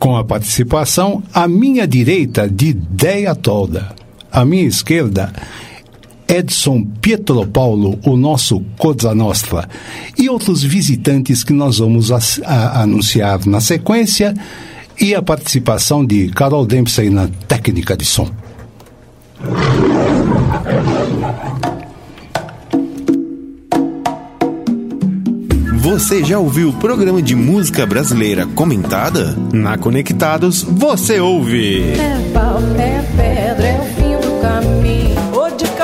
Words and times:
Com 0.00 0.16
a 0.16 0.24
participação 0.24 1.22
à 1.32 1.46
minha 1.46 1.86
direita 1.86 2.48
de 2.48 2.72
Deia 2.72 3.36
Tolda, 3.36 3.94
à 4.32 4.44
minha 4.44 4.64
esquerda 4.64 5.32
Edson 6.26 6.86
Pietro 7.02 7.46
Paulo, 7.46 7.98
o 8.04 8.16
nosso 8.16 8.60
Cosa 8.78 9.14
Nostra, 9.14 9.68
e 10.16 10.28
outros 10.28 10.62
visitantes 10.62 11.44
que 11.44 11.52
nós 11.52 11.78
vamos 11.78 12.10
a, 12.10 12.18
a, 12.44 12.82
anunciar 12.82 13.44
na 13.46 13.60
sequência, 13.60 14.34
e 14.98 15.14
a 15.14 15.20
participação 15.20 16.04
de 16.04 16.28
Carol 16.28 16.64
Dempsey 16.64 17.10
na 17.10 17.28
técnica 17.48 17.96
de 17.96 18.04
som. 18.04 18.30
Você 25.90 26.22
já 26.22 26.38
ouviu 26.38 26.68
o 26.68 26.72
programa 26.72 27.20
de 27.20 27.34
música 27.34 27.84
brasileira 27.84 28.46
comentada? 28.46 29.36
Na 29.52 29.76
Conectados, 29.76 30.62
você 30.62 31.18
ouve. 31.18 31.82
É 31.82 32.30
pau, 32.32 32.60
é 32.78 33.02
pedra, 33.16 33.66
é 33.66 33.99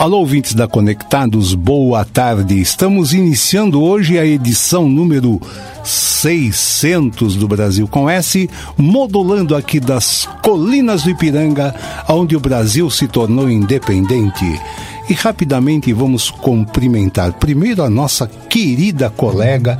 Alô, 0.00 0.20
ouvintes 0.20 0.54
da 0.54 0.66
Conectados, 0.66 1.52
boa 1.54 2.06
tarde. 2.06 2.58
Estamos 2.58 3.12
iniciando 3.12 3.82
hoje 3.82 4.18
a 4.18 4.24
edição 4.24 4.88
número 4.88 5.38
600 5.84 7.36
do 7.36 7.46
Brasil 7.46 7.86
com 7.86 8.08
S, 8.08 8.48
modulando 8.78 9.54
aqui 9.54 9.78
das 9.78 10.26
colinas 10.42 11.02
do 11.02 11.10
Ipiranga, 11.10 11.74
onde 12.08 12.34
o 12.34 12.40
Brasil 12.40 12.88
se 12.88 13.06
tornou 13.06 13.50
independente. 13.50 14.58
E 15.06 15.12
rapidamente 15.12 15.92
vamos 15.92 16.30
cumprimentar 16.30 17.34
primeiro 17.34 17.82
a 17.82 17.90
nossa 17.90 18.26
querida 18.26 19.10
colega, 19.10 19.76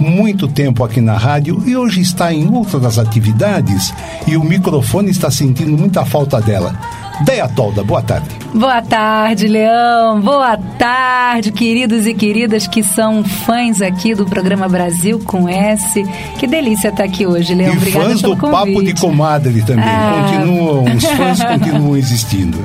muito 0.00 0.48
tempo 0.48 0.82
aqui 0.82 1.02
na 1.02 1.18
rádio 1.18 1.62
e 1.66 1.76
hoje 1.76 2.00
está 2.00 2.32
em 2.32 2.50
outras 2.50 2.98
atividades 2.98 3.92
e 4.26 4.38
o 4.38 4.42
microfone 4.42 5.10
está 5.10 5.30
sentindo 5.30 5.76
muita 5.76 6.02
falta 6.06 6.40
dela. 6.40 7.03
Deia 7.22 7.48
Tolda, 7.48 7.84
boa 7.84 8.02
tarde. 8.02 8.28
Boa 8.52 8.82
tarde, 8.82 9.46
Leão. 9.46 10.20
Boa 10.20 10.56
tarde, 10.56 11.52
queridos 11.52 12.06
e 12.06 12.14
queridas 12.14 12.66
que 12.66 12.82
são 12.82 13.22
fãs 13.22 13.80
aqui 13.80 14.14
do 14.14 14.24
programa 14.24 14.68
Brasil 14.68 15.20
com 15.24 15.48
S. 15.48 16.04
Que 16.38 16.46
delícia 16.46 16.88
estar 16.88 17.04
aqui 17.04 17.26
hoje, 17.26 17.54
Leão. 17.54 17.74
E 17.74 17.76
Obrigada 17.76 18.04
fãs 18.06 18.20
pelo 18.20 18.34
do 18.34 18.40
convite. 18.40 18.74
Papo 18.74 18.84
de 18.84 18.94
Comadre 19.00 19.62
também. 19.62 19.84
Ah. 19.84 20.26
Continuam, 20.28 20.84
os 20.96 21.04
fãs 21.04 21.42
continuam 21.44 21.96
existindo. 21.96 22.58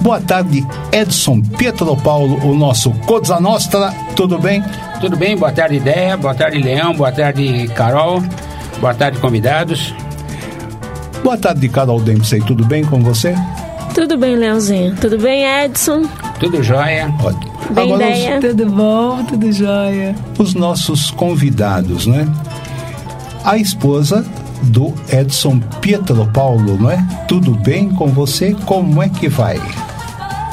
Boa 0.00 0.20
tarde, 0.20 0.66
Edson 0.90 1.40
Pietro 1.40 1.94
Paulo, 1.96 2.44
o 2.44 2.54
nosso 2.54 2.90
Cosa 3.06 3.38
Nostra. 3.38 3.92
Tudo 4.16 4.38
bem? 4.38 4.62
Tudo 5.00 5.16
bem? 5.16 5.36
Boa 5.36 5.52
tarde, 5.52 5.76
Ideia. 5.76 6.16
Boa 6.16 6.34
tarde, 6.34 6.58
Leão. 6.58 6.94
Boa 6.94 7.12
tarde, 7.12 7.68
Carol. 7.74 8.22
Boa 8.80 8.94
tarde, 8.94 9.18
convidados. 9.18 9.94
Boa 11.22 11.38
tarde, 11.38 11.68
Carol 11.68 12.00
Dempsey. 12.00 12.40
Tudo 12.42 12.64
bem 12.64 12.84
com 12.84 13.00
você? 13.02 13.34
Tudo 13.94 14.16
bem, 14.18 14.36
Leãozinho? 14.36 14.96
Tudo 14.96 15.18
bem, 15.18 15.44
Edson? 15.44 16.02
Tudo 16.40 16.62
jóia? 16.62 17.12
Ótimo. 17.22 17.52
Bem 17.70 17.92
Agora, 17.92 18.10
ideia. 18.10 18.40
Tudo 18.40 18.66
bom? 18.66 19.24
Tudo 19.24 19.52
jóia? 19.52 20.14
os, 20.38 20.48
os 20.48 20.54
nossos 20.54 21.10
convidados, 21.12 22.06
né? 22.06 22.26
A 23.44 23.56
esposa 23.56 24.24
do 24.64 24.92
Edson 25.12 25.60
Pietro 25.80 26.26
Paulo, 26.32 26.76
não 26.78 26.90
é? 26.90 26.98
Tudo 27.28 27.52
bem 27.54 27.88
com 27.90 28.08
você? 28.08 28.54
Como 28.66 29.02
é 29.02 29.08
que 29.08 29.28
vai? 29.28 29.56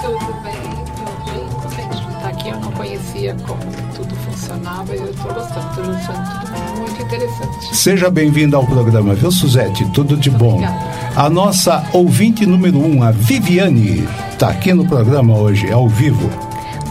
Tudo 0.02 0.34
bem, 0.44 0.54
tudo 0.96 1.76
bem. 1.76 1.90
Estar 2.16 2.28
aqui. 2.30 2.50
Eu 2.50 2.60
não 2.60 2.72
conhecia 2.72 3.36
como 3.48 3.60
tudo 3.96 4.16
funcionava 4.16 4.96
e 4.96 5.00
eu 5.00 5.10
estou 5.10 5.34
gostando. 5.34 5.70
Estou 5.70 5.96
achando 5.96 6.40
tudo 6.42 6.49
muito 7.00 7.16
interessante. 7.16 7.76
Seja 7.76 8.10
bem-vinda 8.10 8.58
ao 8.58 8.66
programa, 8.66 9.14
viu, 9.14 9.32
Suzete? 9.32 9.86
Tudo 9.94 10.18
de 10.18 10.30
bom. 10.30 10.56
Obrigada. 10.56 10.90
A 11.16 11.30
nossa 11.30 11.84
ouvinte 11.94 12.46
número 12.46 12.78
um, 12.78 13.04
a 13.04 13.12
Viviane, 13.12 14.08
está 14.32 14.50
aqui 14.50 14.74
no 14.74 14.86
programa 14.86 15.38
hoje, 15.38 15.72
ao 15.72 15.88
vivo. 15.88 16.30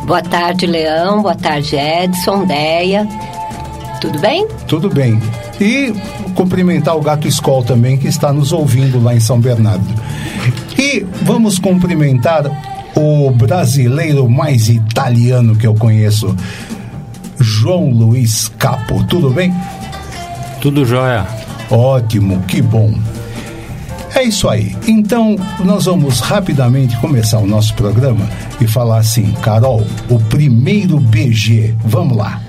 Boa 0.06 0.22
tarde, 0.22 0.66
Leão. 0.66 1.22
Boa 1.22 1.34
tarde, 1.34 1.76
Edson, 1.76 2.46
Deia. 2.46 3.06
Tudo 4.00 4.18
bem? 4.18 4.46
Tudo 4.66 4.88
bem. 4.88 5.20
E 5.60 5.92
cumprimentar 6.34 6.96
o 6.96 7.00
Gato 7.00 7.26
Escol 7.26 7.62
também, 7.62 7.98
que 7.98 8.08
está 8.08 8.32
nos 8.32 8.52
ouvindo 8.52 9.02
lá 9.02 9.14
em 9.14 9.20
São 9.20 9.40
Bernardo. 9.40 9.84
E 10.78 11.04
vamos 11.22 11.58
cumprimentar 11.58 12.44
o 12.94 13.30
brasileiro 13.30 14.28
mais 14.28 14.68
italiano 14.68 15.56
que 15.56 15.66
eu 15.66 15.74
conheço, 15.74 16.34
João 17.40 17.90
Luiz 17.90 18.48
Capo. 18.56 19.04
Tudo 19.04 19.30
bem? 19.30 19.52
Tudo 20.60 20.84
jóia. 20.84 21.26
Ótimo, 21.70 22.42
que 22.42 22.60
bom. 22.60 22.92
É 24.14 24.24
isso 24.24 24.48
aí. 24.48 24.76
Então, 24.86 25.36
nós 25.60 25.84
vamos 25.84 26.20
rapidamente 26.20 26.96
começar 26.96 27.38
o 27.38 27.46
nosso 27.46 27.74
programa 27.74 28.28
e 28.60 28.66
falar 28.66 28.98
assim, 28.98 29.32
Carol, 29.42 29.86
o 30.08 30.18
primeiro 30.18 30.98
BG. 30.98 31.76
Vamos 31.84 32.16
lá. 32.16 32.40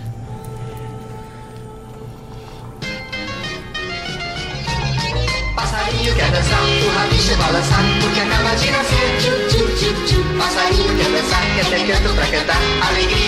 Passarinho 5.55 6.15
quer 6.15 6.31
dançar, 6.31 6.61
o 6.63 6.97
rabicho 6.97 7.37
balançar, 7.37 7.83
porque 8.01 8.19
acaba 8.19 8.55
de 8.55 8.71
nascer. 8.71 9.17
Tchu, 9.19 9.57
tchu, 9.57 9.65
tchu, 9.75 10.05
tchu. 10.05 10.37
Passarinho 10.37 10.97
quer 10.97 11.11
dançar, 11.11 11.41
quer 11.55 11.65
ter 11.65 11.87
canto 11.87 12.15
pra 12.15 12.25
cantar, 12.25 12.61
alegria 12.89 13.19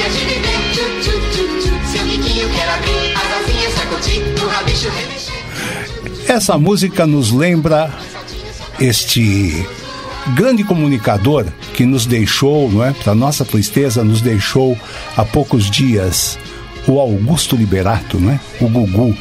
Essa 6.27 6.57
música 6.57 7.05
nos 7.05 7.31
lembra 7.31 7.93
este 8.79 9.65
grande 10.35 10.63
comunicador 10.63 11.45
que 11.73 11.85
nos 11.85 12.05
deixou, 12.05 12.71
não 12.71 12.83
é? 12.83 12.91
Para 12.91 13.13
nossa 13.13 13.43
tristeza, 13.43 14.03
nos 14.03 14.21
deixou 14.21 14.77
há 15.17 15.25
poucos 15.25 15.69
dias 15.69 16.37
o 16.87 16.99
Augusto 16.99 17.55
Liberato, 17.55 18.19
não 18.19 18.31
é? 18.31 18.39
O 18.59 18.67
Gugu. 18.67 19.15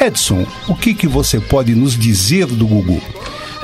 Edson, 0.00 0.46
o 0.68 0.74
que 0.74 0.94
que 0.94 1.06
você 1.06 1.40
pode 1.40 1.74
nos 1.74 1.96
dizer 1.96 2.46
do 2.46 2.66
Gugu? 2.66 3.00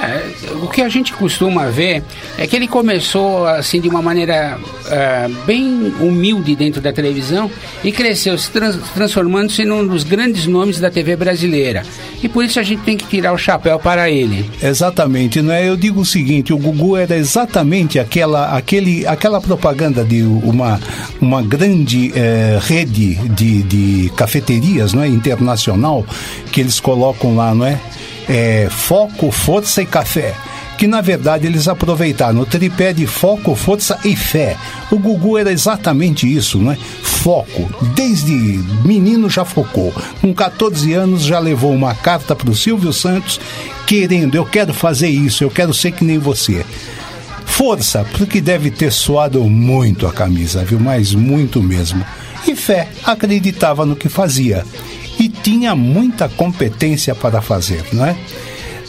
É, 0.03 0.31
o 0.63 0.67
que 0.69 0.81
a 0.81 0.89
gente 0.89 1.13
costuma 1.13 1.67
ver 1.67 2.03
é 2.39 2.47
que 2.47 2.57
ele 2.57 2.67
começou 2.67 3.47
assim 3.47 3.81
de 3.81 3.89
uma 3.89 4.01
maneira 4.01 4.59
é, 4.89 5.29
bem 5.47 5.93
humilde 6.01 6.57
dentro 6.57 6.81
da 6.81 6.91
televisão 6.93 7.51
e 7.85 7.93
cresceu 7.93 8.37
se 8.39 8.51
trans- 8.51 8.79
transformando-se 8.95 9.65
num 9.65 9.87
dos 9.87 10.03
grandes 10.05 10.47
nomes 10.47 10.81
da 10.81 10.91
TV 10.91 11.17
brasileira. 11.17 11.83
E 12.23 12.29
por 12.29 12.45
isso 12.45 12.59
a 12.59 12.63
gente 12.63 12.83
tem 12.83 12.97
que 12.97 13.07
tirar 13.07 13.33
o 13.33 13.39
chapéu 13.39 13.79
para 13.79 14.11
ele. 14.11 14.51
Exatamente, 14.63 15.43
né? 15.43 15.69
Eu 15.69 15.77
digo 15.77 16.01
o 16.01 16.07
seguinte, 16.07 16.53
o 16.53 16.59
Gugu 16.59 16.97
era 16.97 17.17
exatamente 17.17 17.99
aquela, 17.99 18.57
aquele, 18.57 19.07
aquela 19.07 19.41
propaganda 19.41 20.03
de 20.05 20.23
uma, 20.23 20.81
uma 21.21 21.43
grande 21.43 22.11
eh, 22.15 22.59
rede 22.63 23.15
de, 23.31 23.63
de 23.63 24.13
cafeterias, 24.17 24.93
não 24.95 25.03
é, 25.03 25.09
internacional, 25.09 26.05
que 26.53 26.61
eles 26.61 26.81
colocam 26.81 27.37
lá, 27.37 27.55
não 27.55 27.67
é? 27.67 27.79
É, 28.33 28.69
foco, 28.71 29.33
força 29.33 29.83
e 29.83 29.87
café. 29.87 30.37
que 30.79 30.87
na 30.87 31.03
verdade 31.03 31.47
eles 31.47 31.69
aproveitaram 31.69 32.41
o 32.41 32.47
tripé 32.47 32.93
de 32.95 33.07
foco, 33.07 33.55
força 33.55 33.99
e 34.03 34.17
fé. 34.17 34.57
O 34.91 34.97
Gugu 34.97 35.37
era 35.37 35.53
exatamente 35.53 36.33
isso, 36.33 36.57
não 36.59 36.73
é? 36.73 36.79
Foco. 37.03 37.69
Desde 37.95 38.33
menino 38.83 39.29
já 39.29 39.45
focou. 39.45 39.93
Com 40.23 40.33
14 40.33 40.95
anos 40.95 41.23
já 41.23 41.39
levou 41.39 41.75
uma 41.75 41.95
carta 41.95 42.35
para 42.35 42.49
o 42.49 42.55
Silvio 42.55 42.95
Santos 42.95 43.39
querendo, 43.85 44.37
eu 44.37 44.47
quero 44.47 44.73
fazer 44.73 45.09
isso, 45.09 45.43
eu 45.45 45.51
quero 45.51 45.75
ser 45.75 45.91
que 45.91 46.05
nem 46.05 46.17
você. 46.17 46.65
Força, 47.45 48.07
porque 48.17 48.41
deve 48.41 48.71
ter 48.71 48.91
suado 48.93 49.43
muito 49.45 50.07
a 50.07 50.13
camisa, 50.13 50.65
viu? 50.65 50.79
Mas 50.81 51.13
muito 51.13 51.61
mesmo. 51.61 52.03
E 52.47 52.55
fé, 52.57 52.89
acreditava 53.05 53.85
no 53.85 53.97
que 53.97 54.09
fazia. 54.09 54.65
E 55.21 55.29
tinha 55.29 55.77
muita 55.77 56.31
competência 56.31 57.15
para 57.15 57.43
fazer, 57.43 57.85
não 57.93 58.07
é? 58.07 58.17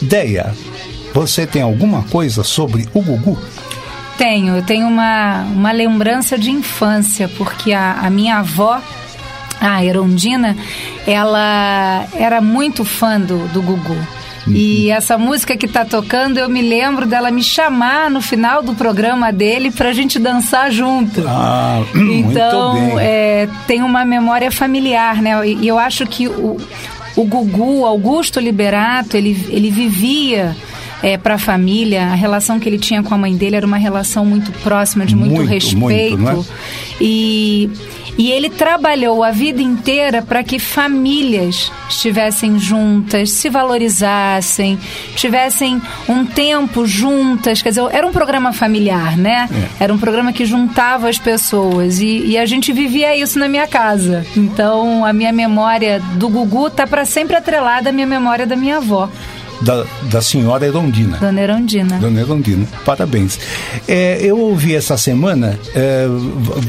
Deia, 0.00 0.54
você 1.12 1.46
tem 1.46 1.60
alguma 1.60 2.04
coisa 2.04 2.42
sobre 2.42 2.88
o 2.94 3.02
Gugu? 3.02 3.38
Tenho, 4.16 4.56
eu 4.56 4.62
tenho 4.62 4.88
uma, 4.88 5.42
uma 5.42 5.72
lembrança 5.72 6.38
de 6.38 6.50
infância, 6.50 7.28
porque 7.36 7.74
a, 7.74 7.98
a 8.00 8.08
minha 8.08 8.38
avó, 8.38 8.80
a 9.60 9.84
Erondina, 9.84 10.56
ela 11.06 12.06
era 12.14 12.40
muito 12.40 12.82
fã 12.82 13.20
do, 13.20 13.46
do 13.48 13.60
Gugu. 13.60 14.21
E 14.46 14.90
essa 14.90 15.16
música 15.16 15.56
que 15.56 15.66
tá 15.66 15.84
tocando, 15.84 16.38
eu 16.38 16.48
me 16.48 16.60
lembro 16.60 17.06
dela 17.06 17.30
me 17.30 17.42
chamar 17.42 18.10
no 18.10 18.20
final 18.20 18.62
do 18.62 18.74
programa 18.74 19.32
dele 19.32 19.70
pra 19.70 19.92
gente 19.92 20.18
dançar 20.18 20.70
junto. 20.70 21.24
Ah, 21.26 21.82
então, 21.94 22.98
é, 23.00 23.48
tem 23.66 23.82
uma 23.82 24.04
memória 24.04 24.50
familiar, 24.50 25.22
né? 25.22 25.48
E 25.48 25.62
e 25.62 25.68
eu 25.68 25.78
acho 25.78 26.04
que 26.06 26.26
o, 26.26 26.56
o 27.14 27.24
Gugu, 27.24 27.86
Augusto 27.86 28.40
Liberato, 28.40 29.16
ele, 29.16 29.46
ele 29.48 29.70
vivia 29.70 30.56
é, 31.02 31.16
para 31.18 31.34
a 31.34 31.38
família, 31.38 32.04
a 32.04 32.14
relação 32.14 32.60
que 32.60 32.68
ele 32.68 32.78
tinha 32.78 33.02
com 33.02 33.14
a 33.14 33.18
mãe 33.18 33.34
dele 33.36 33.56
era 33.56 33.66
uma 33.66 33.76
relação 33.76 34.24
muito 34.24 34.52
próxima, 34.60 35.04
de 35.04 35.16
muito, 35.16 35.34
Muito, 35.34 35.48
respeito. 35.48 36.18
muito, 36.18 36.40
é? 36.48 36.94
E, 37.00 37.70
e 38.16 38.30
ele 38.30 38.48
trabalhou 38.50 39.24
a 39.24 39.30
vida 39.30 39.60
inteira 39.62 40.22
para 40.22 40.44
que 40.44 40.58
famílias 40.58 41.72
estivessem 41.88 42.58
juntas, 42.58 43.30
se 43.30 43.48
valorizassem, 43.48 44.78
tivessem 45.16 45.80
um 46.08 46.24
tempo 46.24 46.86
juntas. 46.86 47.62
Quer 47.62 47.70
dizer, 47.70 47.84
era 47.90 48.06
um 48.06 48.12
programa 48.12 48.52
familiar, 48.52 49.16
né? 49.16 49.48
É. 49.80 49.84
Era 49.84 49.92
um 49.94 49.98
programa 49.98 50.32
que 50.32 50.44
juntava 50.44 51.08
as 51.08 51.18
pessoas. 51.18 52.00
E, 52.00 52.26
e 52.26 52.38
a 52.38 52.46
gente 52.46 52.72
vivia 52.72 53.16
isso 53.16 53.38
na 53.38 53.48
minha 53.48 53.66
casa. 53.66 54.24
Então, 54.36 55.04
a 55.04 55.12
minha 55.12 55.32
memória 55.32 56.00
do 56.14 56.28
Gugu 56.28 56.70
tá 56.70 56.86
para 56.86 57.04
sempre 57.04 57.34
atrelada 57.36 57.88
à 57.88 57.92
minha 57.92 58.06
memória 58.06 58.46
da 58.46 58.54
minha 58.54 58.76
avó, 58.76 59.08
Da, 59.62 59.84
da 60.10 60.20
senhora 60.20 60.66
Erondina. 60.66 61.18
Dona 61.18 61.40
Erondina. 61.40 61.98
Dona 61.98 62.20
Erondina, 62.20 62.66
parabéns. 62.84 63.38
É, 63.86 64.18
eu 64.20 64.38
ouvi 64.38 64.74
essa 64.74 64.96
semana, 64.96 65.58
é, 65.74 66.06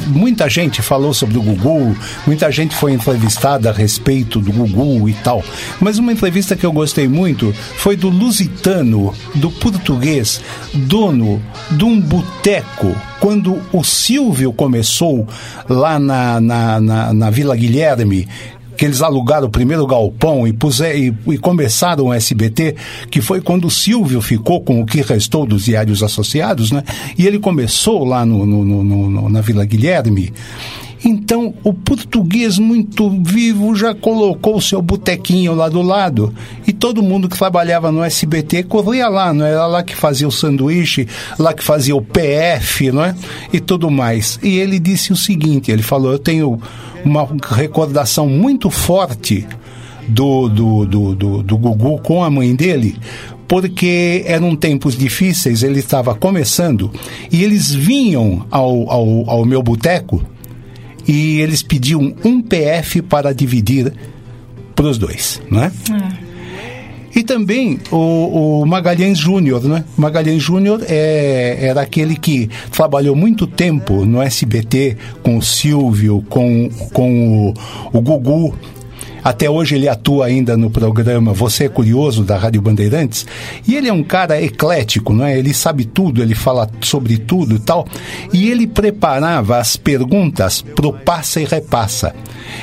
muita 0.08 0.48
gente 0.48 0.82
falou 0.82 1.14
sobre 1.14 1.38
o 1.38 1.42
Gugu, 1.42 1.96
muita 2.28 2.52
gente 2.52 2.76
foi 2.76 2.94
entrevistada 2.94 3.70
a 3.70 3.74
respeito 3.74 4.40
do 4.40 4.52
Gugu 4.52 5.10
e 5.10 5.14
tal. 5.14 5.44
Mas 5.80 5.98
uma 5.98 6.12
entrevista 6.12 6.56
que 6.56 6.66
eu 6.66 6.72
gostei 6.72 7.08
muito 7.08 7.54
foi 7.78 7.96
do 7.96 8.10
lusitano, 8.10 9.14
do 9.36 9.50
português, 9.50 10.42
dono 10.74 11.42
de 11.72 11.84
um 11.84 12.00
boteco. 12.00 12.96
Quando 13.20 13.62
o 13.72 13.84
Silvio 13.84 14.52
começou 14.52 15.28
lá 15.70 15.98
na, 15.98 16.42
na, 16.42 16.80
na, 16.80 17.14
na 17.14 17.30
Vila 17.30 17.56
Guilherme, 17.56 18.28
que 18.78 18.86
eles 18.86 19.02
alugaram 19.02 19.48
o 19.48 19.50
primeiro 19.50 19.86
galpão 19.86 20.48
e, 20.48 20.54
puser, 20.54 20.96
e, 20.98 21.14
e 21.28 21.38
começaram 21.38 22.06
o 22.06 22.14
SBT, 22.14 22.76
que 23.10 23.22
foi 23.22 23.42
quando 23.42 23.66
o 23.66 23.72
Silvio 23.72 24.22
ficou 24.22 24.62
com 24.62 24.82
o 24.82 24.86
que 24.86 25.02
restou 25.02 25.46
dos 25.46 25.66
diários 25.66 26.02
associados, 26.04 26.72
né? 26.72 26.84
E 27.18 27.26
ele 27.28 27.40
começou 27.40 28.04
lá 28.04 28.26
no, 28.26 28.46
no- 28.46 28.64
no- 28.66 29.10
no- 29.10 29.30
na 29.30 29.42
Vila 29.42 29.66
Guilherme. 29.66 30.34
Então, 31.06 31.54
o 31.64 31.74
português 31.74 32.58
muito 32.58 33.10
vivo 33.10 33.76
já 33.76 33.94
colocou 33.94 34.56
o 34.56 34.62
seu 34.62 34.82
botequinho 34.82 35.54
lá 35.54 35.68
do 35.68 35.82
lado. 35.82 36.34
E 36.66 36.72
todo 36.72 37.04
mundo 37.04 37.28
que 37.28 37.38
trabalhava 37.38 37.92
no 37.92 38.04
SBT 38.04 38.64
corria 38.64 39.10
lá, 39.10 39.34
não 39.34 39.46
era 39.46 39.68
lá 39.68 39.84
que 39.84 39.96
fazia 39.96 40.28
o 40.28 40.32
sanduíche, 40.32 41.08
lá 41.38 41.54
que 41.54 41.64
fazia 41.64 41.96
o 41.96 42.02
PF, 42.02 42.92
não 42.92 43.04
é? 43.04 43.16
E 43.52 43.60
tudo 43.60 43.92
mais. 43.92 44.40
E 44.42 44.58
ele 44.58 44.80
disse 44.80 45.12
o 45.12 45.16
seguinte: 45.16 45.72
ele 45.72 45.84
falou, 45.84 46.14
eu 46.14 46.20
tenho 46.20 46.60
uma 47.04 47.28
recordação 47.52 48.30
muito 48.30 48.70
forte 48.70 49.46
do, 50.08 50.48
do, 50.48 50.86
do, 50.86 51.16
do, 51.16 51.44
do 51.44 51.58
Gugu 51.58 52.00
com 52.00 52.24
a 52.24 52.30
mãe 52.30 52.56
dele, 52.56 52.98
porque 53.48 54.24
eram 54.26 54.56
tempos 54.56 54.98
difíceis, 54.98 55.64
ele 55.64 55.80
estava 55.80 56.16
começando, 56.16 56.92
e 57.30 57.44
eles 57.44 57.74
vinham 57.74 58.46
ao, 58.50 58.90
ao, 58.90 59.30
ao 59.30 59.46
meu 59.46 59.62
boteco 59.62 60.22
e 61.08 61.40
eles 61.40 61.62
pediam 61.62 62.14
um 62.24 62.42
PF 62.42 63.02
para 63.02 63.34
dividir 63.34 63.94
para 64.76 64.86
os 64.86 64.98
dois, 64.98 65.42
né? 65.50 65.72
E 67.16 67.22
também 67.22 67.80
o, 67.92 68.62
o 68.62 68.66
Magalhães 68.66 69.20
Júnior, 69.20 69.64
né? 69.64 69.84
Magalhães 69.96 70.42
Júnior 70.42 70.82
é, 70.88 71.58
era 71.62 71.82
aquele 71.82 72.16
que 72.16 72.50
trabalhou 72.72 73.16
muito 73.16 73.46
tempo 73.46 74.04
no 74.04 74.20
SBT 74.22 74.98
com 75.22 75.38
o 75.38 75.42
Silvio, 75.42 76.26
com, 76.28 76.70
com 76.92 77.50
o, 77.50 77.98
o 77.98 78.02
Gugu. 78.02 78.56
Até 79.24 79.50
hoje 79.50 79.76
ele 79.76 79.88
atua 79.88 80.26
ainda 80.26 80.58
no 80.58 80.70
programa 80.70 81.34
Você 81.34 81.66
é 81.66 81.70
Curioso, 81.70 82.24
da 82.24 82.38
Rádio 82.38 82.62
Bandeirantes. 82.62 83.26
E 83.68 83.76
ele 83.76 83.88
é 83.88 83.94
um 83.94 84.04
cara 84.04 84.42
eclético, 84.42 85.14
não 85.14 85.26
é? 85.26 85.38
Ele 85.38 85.54
sabe 85.54 85.86
tudo, 85.86 86.22
ele 86.22 86.36
fala 86.36 86.70
sobre 86.82 87.18
tudo 87.18 87.56
e 87.56 87.60
tal. 87.60 87.88
E 88.34 88.50
ele 88.50 88.68
preparava 88.68 89.58
as 89.58 89.78
perguntas 89.78 90.62
pro 90.62 90.92
Passa 90.92 91.40
e 91.40 91.46
Repassa. 91.46 92.14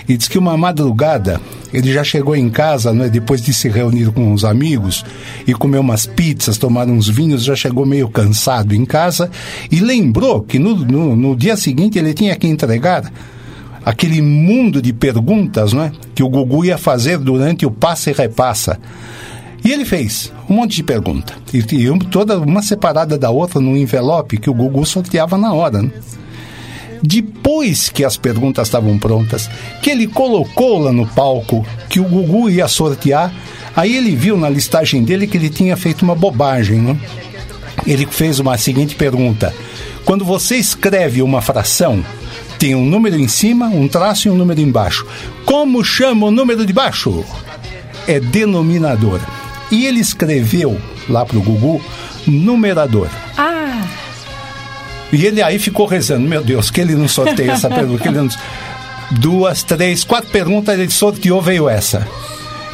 E 0.09 0.17
diz 0.17 0.29
que 0.29 0.39
uma 0.39 0.57
madrugada 0.57 1.41
ele 1.73 1.93
já 1.93 2.03
chegou 2.03 2.35
em 2.35 2.51
casa, 2.51 2.93
né, 2.93 3.09
depois 3.09 3.41
de 3.41 3.55
se 3.55 3.69
reunir 3.69 4.11
com 4.12 4.33
os 4.33 4.45
amigos 4.45 5.05
e 5.47 5.55
comer 5.55 5.79
umas 5.79 6.05
pizzas, 6.05 6.59
tomar 6.59 6.89
uns 6.89 7.09
vinhos, 7.09 7.45
já 7.45 7.55
chegou 7.55 7.87
meio 7.87 8.09
cansado 8.09 8.75
em 8.75 8.85
casa 8.85 9.31
e 9.71 9.79
lembrou 9.79 10.43
que 10.43 10.59
no, 10.59 10.75
no, 10.75 11.15
no 11.15 11.37
dia 11.37 11.57
seguinte 11.57 11.99
ele 11.99 12.12
tinha 12.12 12.35
que 12.35 12.49
entregar 12.49 13.11
aquele 13.85 14.21
mundo 14.21 14.81
de 14.81 14.93
perguntas 14.93 15.73
né, 15.73 15.93
que 16.15 16.23
o 16.23 16.29
Gugu 16.29 16.65
ia 16.65 16.79
fazer 16.79 17.19
durante 17.19 17.65
o 17.65 17.71
Passa 17.71 18.11
e 18.11 18.15
Repassa. 18.15 18.79
E 19.65 19.71
ele 19.71 19.85
fez 19.85 20.32
um 20.49 20.55
monte 20.55 20.77
de 20.77 20.82
pergunta. 20.82 21.35
E, 21.53 21.59
e 21.59 21.99
toda 22.11 22.38
uma 22.38 22.62
separada 22.62 23.19
da 23.19 23.31
outra 23.31 23.61
num 23.61 23.77
envelope 23.77 24.38
que 24.38 24.49
o 24.49 24.55
Gugu 24.55 24.85
sorteava 24.87 25.37
na 25.37 25.53
hora. 25.53 25.82
Né? 25.82 25.91
Depois 27.03 27.88
que 27.88 28.05
as 28.05 28.17
perguntas 28.17 28.69
estavam 28.69 28.99
prontas, 28.99 29.49
que 29.83 29.91
ele 29.91 30.06
colocou 30.06 30.79
lá 30.79 30.93
no 30.93 31.06
palco 31.06 31.65
que 31.88 32.00
o 32.00 32.05
Gugu 32.05 32.50
ia 32.50 32.69
sortear, 32.69 33.33
aí 33.75 33.97
ele 33.97 34.14
viu 34.14 34.37
na 34.37 34.49
listagem 34.49 35.02
dele 35.02 35.26
que 35.26 35.37
ele 35.37 35.49
tinha 35.49 35.76
feito 35.76 36.02
uma 36.02 36.14
bobagem. 36.14 36.78
Né? 36.78 36.97
Ele 37.87 38.07
fez 38.07 38.38
uma 38.38 38.57
seguinte 38.59 38.95
pergunta: 38.95 39.55
Quando 40.05 40.25
você 40.25 40.57
escreve 40.57 41.23
uma 41.23 41.40
fração, 41.40 42.05
tem 42.61 42.75
um 42.75 42.85
número 42.85 43.17
em 43.19 43.26
cima, 43.26 43.69
um 43.69 43.88
traço 43.88 44.29
e 44.29 44.31
um 44.31 44.37
número 44.37 44.61
embaixo. 44.61 45.07
Como 45.47 45.83
chama 45.83 46.26
o 46.26 46.31
número 46.31 46.67
de 46.67 46.75
baixo? 46.75 47.25
É 48.07 48.21
denominador. 48.21 49.19
E 49.71 49.87
ele 49.87 49.99
escreveu 50.00 50.79
lá 51.09 51.25
pro 51.25 51.40
Gugu 51.40 51.81
numerador. 52.26 53.09
Ah, 53.38 53.83
E 55.11 55.25
ele 55.25 55.43
aí 55.43 55.59
ficou 55.59 55.87
rezando, 55.87 56.29
meu 56.29 56.45
Deus, 56.45 56.71
que 56.71 56.83
ele 56.83 56.95
não 56.95 57.09
sorteia 57.09 57.52
essa 57.52 57.71
pergunta. 57.71 58.02
Que 58.02 58.09
ele 58.09 58.19
não... 58.19 58.29
Duas, 59.19 59.62
três, 59.64 60.05
quatro 60.05 60.31
perguntas, 60.31 60.79
ele 60.79 60.90
sorteou, 60.90 61.40
veio 61.40 61.67
essa. 61.69 62.07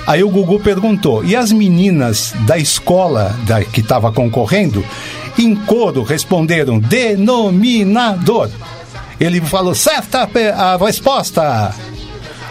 Aí 0.07 0.23
o 0.23 0.29
Gugu 0.29 0.61
perguntou, 0.61 1.25
e 1.25 1.35
as 1.35 1.51
meninas 1.51 2.35
da 2.41 2.59
escola 2.59 3.35
da, 3.47 3.65
que 3.65 3.81
estava 3.81 4.13
concorrendo, 4.13 4.85
em 5.39 5.55
coro, 5.55 6.03
responderam, 6.03 6.79
denominador. 6.79 8.51
Ele 9.19 9.41
falou, 9.41 9.75
certa 9.75 10.29
a 10.57 10.77
resposta. 10.77 11.75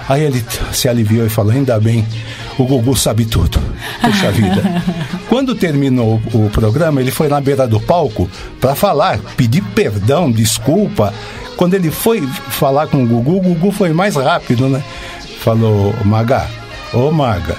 Aí 0.07 0.23
ele 0.23 0.43
se 0.71 0.87
aliviou 0.87 1.25
e 1.25 1.29
falou, 1.29 1.51
ainda 1.51 1.79
bem, 1.79 2.05
o 2.57 2.65
Gugu 2.65 2.95
sabe 2.95 3.25
tudo. 3.25 3.59
Puxa 4.01 4.31
vida. 4.31 4.83
Quando 5.27 5.55
terminou 5.55 6.21
o 6.33 6.49
programa, 6.49 7.01
ele 7.01 7.11
foi 7.11 7.27
na 7.27 7.41
beira 7.41 7.67
do 7.67 7.79
palco 7.79 8.29
para 8.59 8.75
falar, 8.75 9.19
pedir 9.35 9.61
perdão, 9.61 10.31
desculpa. 10.31 11.13
Quando 11.57 11.73
ele 11.73 11.89
foi 11.89 12.21
falar 12.49 12.87
com 12.87 13.03
o 13.03 13.07
Gugu, 13.07 13.37
o 13.37 13.41
Gugu 13.41 13.71
foi 13.71 13.93
mais 13.93 14.15
rápido, 14.15 14.67
né? 14.67 14.83
Falou, 15.39 15.93
Maga, 16.03 16.47
ô 16.93 17.11
Maga, 17.11 17.55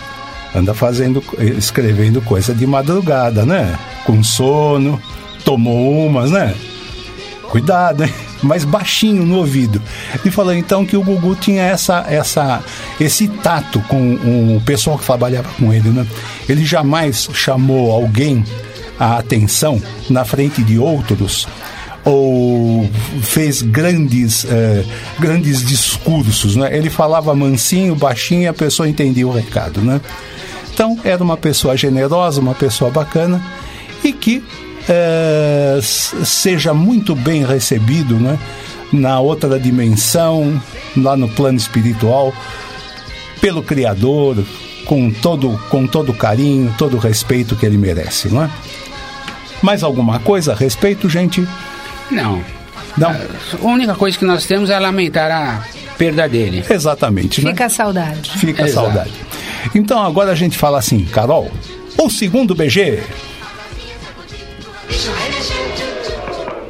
anda 0.54 0.74
fazendo, 0.74 1.22
escrevendo 1.38 2.20
coisa 2.20 2.54
de 2.54 2.66
madrugada, 2.66 3.44
né? 3.44 3.78
Com 4.04 4.22
sono, 4.22 5.00
tomou 5.44 6.06
umas, 6.06 6.30
né? 6.30 6.54
Cuidado, 7.50 8.04
hein? 8.04 8.12
Mas 8.42 8.64
baixinho 8.64 9.24
no 9.24 9.38
ouvido. 9.38 9.80
Ele 10.14 10.30
falou 10.30 10.52
então 10.52 10.84
que 10.84 10.96
o 10.96 11.02
Gugu 11.02 11.34
tinha 11.36 11.62
essa, 11.62 12.04
essa, 12.08 12.62
esse 13.00 13.28
tato 13.28 13.80
com 13.88 14.14
o 14.56 14.62
pessoal 14.64 14.98
que 14.98 15.06
trabalhava 15.06 15.48
com 15.58 15.72
ele, 15.72 15.88
né? 15.88 16.06
Ele 16.48 16.64
jamais 16.64 17.28
chamou 17.32 17.90
alguém 17.90 18.44
a 18.98 19.18
atenção 19.18 19.80
na 20.08 20.24
frente 20.24 20.62
de 20.62 20.78
outros 20.78 21.46
ou 22.04 22.88
fez 23.20 23.62
grandes 23.62 24.46
eh, 24.48 24.84
grandes 25.18 25.66
discursos, 25.66 26.54
né? 26.54 26.74
Ele 26.76 26.88
falava 26.88 27.34
mansinho, 27.34 27.96
baixinho, 27.96 28.42
e 28.42 28.46
a 28.46 28.54
pessoa 28.54 28.88
entendia 28.88 29.26
o 29.26 29.32
recado, 29.32 29.80
né? 29.80 30.00
Então 30.72 30.98
era 31.02 31.22
uma 31.22 31.36
pessoa 31.36 31.76
generosa, 31.76 32.40
uma 32.40 32.54
pessoa 32.54 32.90
bacana 32.90 33.42
e 34.04 34.12
que 34.12 34.44
s- 35.78 36.24
seja 36.24 36.72
muito 36.74 37.14
bem 37.14 37.44
recebido, 37.44 38.16
né? 38.18 38.38
Na 38.92 39.18
outra 39.20 39.58
dimensão, 39.58 40.60
lá 40.96 41.16
no 41.16 41.28
plano 41.28 41.58
espiritual, 41.58 42.32
pelo 43.40 43.62
Criador, 43.62 44.44
com 44.84 45.10
todo 45.10 45.60
com 45.68 45.86
todo 45.86 46.10
o 46.10 46.14
carinho, 46.14 46.72
todo 46.78 46.96
o 46.96 47.00
respeito 47.00 47.56
que 47.56 47.66
ele 47.66 47.76
merece, 47.76 48.28
não 48.28 48.44
é? 48.44 48.50
Mais 49.62 49.82
alguma 49.82 50.18
coisa 50.20 50.52
a 50.52 50.54
respeito, 50.54 51.08
gente? 51.08 51.46
Não. 52.10 52.42
Não. 52.96 53.10
A 53.10 53.66
única 53.66 53.94
coisa 53.94 54.16
que 54.16 54.24
nós 54.24 54.46
temos 54.46 54.70
é 54.70 54.78
lamentar 54.78 55.30
a 55.30 55.64
perda 55.98 56.28
dele. 56.28 56.64
Exatamente, 56.70 57.42
né? 57.44 57.50
Fica 57.50 57.66
a 57.66 57.68
saudade. 57.68 58.30
Fica 58.38 58.62
a 58.64 58.68
Exato. 58.68 58.86
saudade. 58.86 59.12
Então 59.74 60.00
agora 60.02 60.30
a 60.30 60.34
gente 60.34 60.56
fala 60.56 60.78
assim, 60.78 61.04
Carol, 61.06 61.50
o 61.98 62.08
segundo 62.08 62.54
BG. 62.54 63.02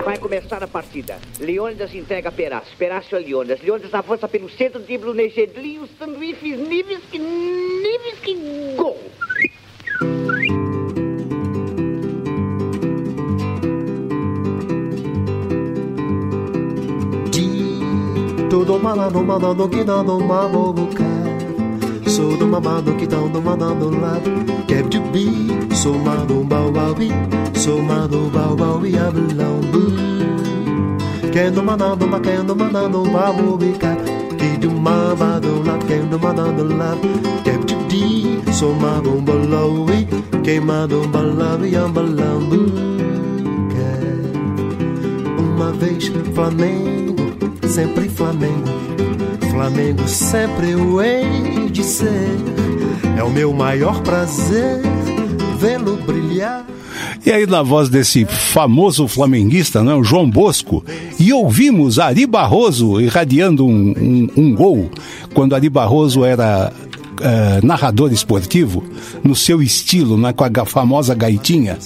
Vai 0.05 0.19
começar 0.19 0.63
a 0.63 0.69
partida. 0.69 1.19
Leônidas 1.41 1.95
entrega 1.95 2.29
a 2.29 2.33
Perácio. 2.33 2.77
Perácio 2.77 3.17
a 3.17 3.21
Leônidas. 3.21 3.61
Leônidas 3.61 3.93
avança 3.93 4.29
pelo 4.29 4.49
centro, 4.49 4.81
dribla 4.81 5.11
o 5.11 5.15
os 5.83 5.91
sanduíches, 5.99 6.59
níveis 6.59 7.01
que... 7.11 7.19
níveis 7.19 8.19
que... 8.21 8.35
gol! 8.77 8.97
Todo 18.49 18.79
malado, 18.79 19.23
malado 19.23 19.69
que 19.69 19.85
dá 19.85 20.03
no 20.03 20.19
maboca. 20.19 21.05
Sou 22.09 22.37
do 22.37 22.47
mamado 22.47 22.95
que 22.95 23.07
dá 23.07 23.19
no 23.19 23.43
mandando 23.43 23.91
lado. 23.91 24.31
Quer 24.67 24.89
de 24.89 24.99
bi, 24.99 25.46
sou 25.87 25.99
mado 26.01 26.43
bauabi. 26.43 27.11
Sou 27.55 27.81
mado 27.81 28.29
bauabi 28.33 28.99
ablão. 28.99 29.61
Quer 31.33 31.53
no 31.53 31.63
mandando, 31.63 32.09
mas 32.09 32.21
quer 32.23 32.43
no 32.43 32.57
mandando 32.57 33.05
babobica. 33.05 33.97
Que 34.37 34.57
do 34.59 34.71
quer 35.87 36.03
no 36.03 36.19
mandando 36.19 36.77
lado. 36.77 37.09
Quer 37.45 37.59
de 37.59 37.77
di, 37.87 38.53
sou 38.53 38.75
mado 38.75 39.13
balawi. 39.21 40.09
Queimado 40.43 41.07
balawi 41.07 41.77
ambalambu. 41.77 42.67
Uma 45.39 45.71
vez 45.73 46.09
Flamengo, 46.35 47.15
sempre 47.69 48.09
Flamengo. 48.09 48.69
Flamengo 49.51 50.09
sempre 50.09 50.73
eu 50.73 51.01
hei 51.01 51.71
de 51.71 51.85
ser. 51.85 52.29
É 53.17 53.23
o 53.23 53.31
meu 53.31 53.53
maior 53.53 54.03
prazer 54.03 54.83
vê-lo 55.57 55.97
brilhar. 55.97 56.65
E 57.25 57.33
aí, 57.33 57.47
na 57.47 57.63
voz 57.63 57.89
desse 57.89 58.25
famoso 58.25 59.09
flamenguista, 59.09 59.83
né, 59.83 59.95
o 59.95 60.05
João 60.05 60.29
Bosco, 60.29 60.85
e 61.19 61.33
ouvimos 61.33 61.99
Ari 61.99 62.27
Barroso 62.27 63.01
irradiando 63.01 63.67
um, 63.67 63.95
um, 63.97 64.29
um 64.37 64.55
gol, 64.55 64.91
quando 65.35 65.55
Ari 65.55 65.69
Barroso 65.69 66.25
era 66.25 66.73
eh, 67.21 67.61
narrador 67.63 68.13
esportivo, 68.13 68.85
no 69.25 69.35
seu 69.35 69.63
estilo, 69.63 70.17
né, 70.19 70.33
com 70.33 70.45
a 70.45 70.67
famosa 70.67 71.15
gaitinha. 71.15 71.79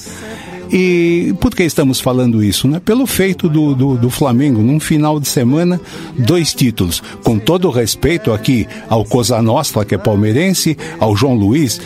E 0.73 1.35
por 1.41 1.55
que 1.55 1.65
estamos 1.65 2.01
falando 2.01 2.43
isso? 2.43 2.69
Né? 2.69 2.81
Pelo 2.81 3.07
feito 3.07 3.49
do, 3.49 3.75
do, 3.75 3.97
do 3.97 4.11
Flamengo, 4.11 4.63
num 4.63 4.79
final 4.79 5.19
de 5.19 5.27
semana, 5.29 5.81
dois 6.17 6.55
títulos. 6.55 7.03
Com 7.25 7.39
todo 7.39 7.69
o 7.69 7.71
respeito 7.71 8.33
aqui 8.33 8.67
ao 8.89 9.05
Cosa 9.05 9.43
Nostra, 9.43 9.85
que 9.85 9.95
é 9.95 9.99
palmeirense, 9.99 10.77
ao 10.99 11.17
João 11.17 11.35
Luiz, 11.35 11.81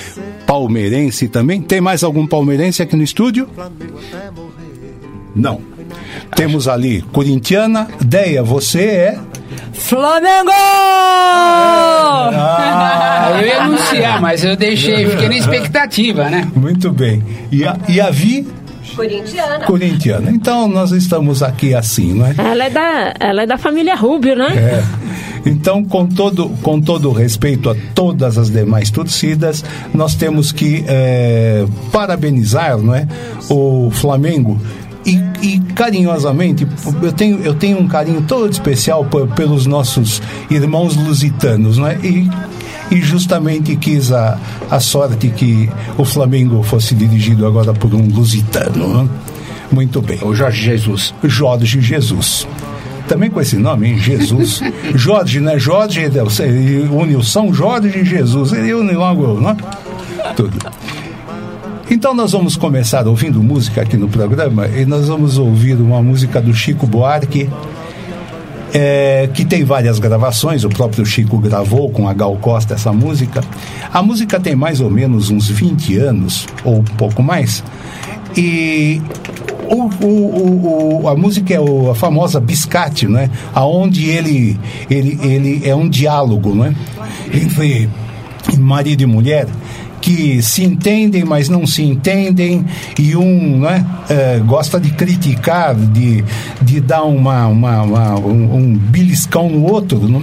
palmeirense 0.46 1.28
também. 1.28 1.62
Tem 1.62 1.80
mais 1.80 2.04
algum 2.04 2.26
palmeirense 2.26 2.82
aqui 2.82 2.94
no 2.94 3.02
estúdio? 3.02 3.48
Não. 5.34 5.60
Temos 6.36 6.68
ali 6.68 7.02
corintiana. 7.12 7.88
Deia, 8.04 8.42
você 8.42 8.82
é. 8.82 9.18
Flamengo! 9.72 10.50
Ah, 12.36 13.38
eu 13.40 13.46
ia 13.46 13.62
anunciar, 13.64 14.20
mas 14.20 14.44
eu 14.44 14.56
deixei, 14.56 15.08
fiquei 15.08 15.28
na 15.28 15.36
expectativa, 15.36 16.28
né? 16.30 16.50
Muito 16.54 16.90
bem. 16.92 17.22
E 17.50 17.64
a, 17.64 17.76
e 17.88 18.00
a 18.00 18.10
Vi, 18.10 18.46
Corintiana. 18.94 19.64
corintiana. 19.66 20.30
Então 20.30 20.68
nós 20.68 20.92
estamos 20.92 21.42
aqui 21.42 21.74
assim, 21.74 22.12
não 22.14 22.26
é? 22.26 22.34
Ela 22.38 22.64
é 22.64 22.70
da, 22.70 23.14
ela 23.18 23.42
é 23.42 23.46
da 23.46 23.56
família 23.58 23.94
Rubio, 23.94 24.36
né? 24.36 24.48
É. 24.56 24.84
Então, 25.46 25.84
com 25.84 26.06
todo, 26.06 26.48
com 26.62 26.80
todo 26.80 27.10
o 27.10 27.12
respeito 27.12 27.68
a 27.68 27.76
todas 27.94 28.38
as 28.38 28.48
demais 28.50 28.90
torcidas, 28.90 29.62
nós 29.92 30.14
temos 30.14 30.50
que 30.52 30.82
eh, 30.88 31.66
parabenizar 31.92 32.78
não 32.78 32.94
é, 32.94 33.06
o 33.50 33.90
Flamengo. 33.92 34.58
E, 35.04 35.20
e 35.42 35.60
carinhosamente, 35.74 36.66
eu 37.02 37.12
tenho, 37.12 37.40
eu 37.42 37.52
tenho 37.54 37.78
um 37.78 37.86
carinho 37.86 38.22
todo 38.22 38.50
especial 38.50 39.04
pe- 39.04 39.26
pelos 39.36 39.66
nossos 39.66 40.22
irmãos 40.50 40.96
lusitanos, 40.96 41.76
não 41.76 41.88
é? 41.88 41.98
E, 42.02 42.30
e 42.90 43.00
justamente 43.00 43.76
quis 43.76 44.12
a, 44.12 44.38
a 44.70 44.80
sorte 44.80 45.28
que 45.28 45.68
o 45.96 46.04
Flamengo 46.04 46.62
fosse 46.62 46.94
dirigido 46.94 47.46
agora 47.46 47.72
por 47.72 47.94
um 47.94 48.06
lusitano. 48.08 48.88
não 48.88 49.00
é? 49.02 49.08
Muito 49.72 50.00
bem. 50.00 50.18
O 50.22 50.34
Jorge 50.34 50.62
Jesus. 50.62 51.14
Jorge 51.24 51.80
Jesus. 51.80 52.46
Também 53.08 53.30
com 53.30 53.40
esse 53.40 53.56
nome, 53.56 53.88
hein? 53.88 53.98
Jesus. 53.98 54.60
Jorge, 54.94 55.40
né? 55.40 55.58
Jorge, 55.58 56.00
ele 56.00 56.88
une 56.88 57.16
o 57.16 57.22
São 57.22 57.52
Jorge 57.52 57.98
e 57.98 58.04
Jesus. 58.04 58.52
Ele 58.52 58.72
une 58.72 58.92
logo, 58.92 59.40
não 59.40 59.50
é? 59.50 59.56
Tudo. 60.36 60.58
Então 61.90 62.14
nós 62.14 62.32
vamos 62.32 62.56
começar 62.56 63.06
ouvindo 63.06 63.42
música 63.42 63.82
aqui 63.82 63.96
no 63.96 64.08
programa 64.08 64.66
e 64.68 64.86
nós 64.86 65.06
vamos 65.06 65.36
ouvir 65.36 65.74
uma 65.74 66.02
música 66.02 66.40
do 66.40 66.54
Chico 66.54 66.86
Buarque, 66.86 67.48
é, 68.74 69.30
que 69.32 69.44
tem 69.44 69.62
várias 69.62 70.00
gravações, 70.00 70.64
o 70.64 70.68
próprio 70.68 71.06
Chico 71.06 71.38
gravou 71.38 71.88
com 71.90 72.08
a 72.08 72.12
Gal 72.12 72.36
Costa 72.36 72.74
essa 72.74 72.92
música. 72.92 73.40
A 73.92 74.02
música 74.02 74.40
tem 74.40 74.56
mais 74.56 74.80
ou 74.80 74.90
menos 74.90 75.30
uns 75.30 75.48
20 75.48 75.96
anos, 75.98 76.46
ou 76.64 76.80
um 76.80 76.84
pouco 76.84 77.22
mais, 77.22 77.62
e 78.36 79.00
o, 79.70 79.84
o, 80.04 81.02
o, 81.02 81.08
a 81.08 81.16
música 81.16 81.54
é 81.54 81.58
a 81.90 81.94
famosa 81.94 82.40
Biscate, 82.40 83.06
né? 83.06 83.30
Aonde 83.54 84.10
ele, 84.10 84.58
ele, 84.90 85.18
ele 85.22 85.68
é 85.68 85.74
um 85.74 85.88
diálogo, 85.88 86.52
né? 86.52 86.74
Entre 87.32 87.88
marido 88.58 89.02
e 89.02 89.06
mulher 89.06 89.46
que 90.04 90.42
se 90.42 90.62
entendem, 90.62 91.24
mas 91.24 91.48
não 91.48 91.66
se 91.66 91.82
entendem, 91.82 92.62
e 92.98 93.16
um 93.16 93.60
né, 93.60 93.86
eh, 94.10 94.38
gosta 94.44 94.78
de 94.78 94.90
criticar, 94.90 95.74
de, 95.74 96.22
de 96.60 96.78
dar 96.78 97.04
uma, 97.04 97.46
uma, 97.46 97.80
uma- 97.82 98.18
um, 98.18 98.54
um 98.54 98.76
beliscão 98.76 99.48
no 99.48 99.64
outro. 99.64 100.06
Né? 100.06 100.20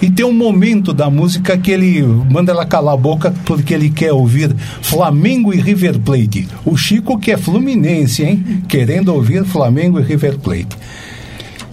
E 0.00 0.10
tem 0.10 0.24
um 0.24 0.32
momento 0.32 0.94
da 0.94 1.10
música 1.10 1.58
que 1.58 1.70
ele 1.70 2.02
manda 2.30 2.50
ela 2.50 2.64
calar 2.64 2.94
a 2.94 2.96
boca 2.96 3.30
porque 3.44 3.74
ele 3.74 3.90
quer 3.90 4.10
ouvir 4.14 4.56
Flamengo 4.80 5.52
e 5.52 5.60
River 5.60 5.98
Plate. 5.98 6.48
O 6.64 6.74
Chico, 6.74 7.18
que 7.18 7.30
é 7.30 7.36
fluminense, 7.36 8.22
hein? 8.22 8.62
Querendo 8.68 9.12
ouvir 9.12 9.44
Flamengo 9.44 10.00
e 10.00 10.02
River 10.02 10.38
Plate. 10.38 10.78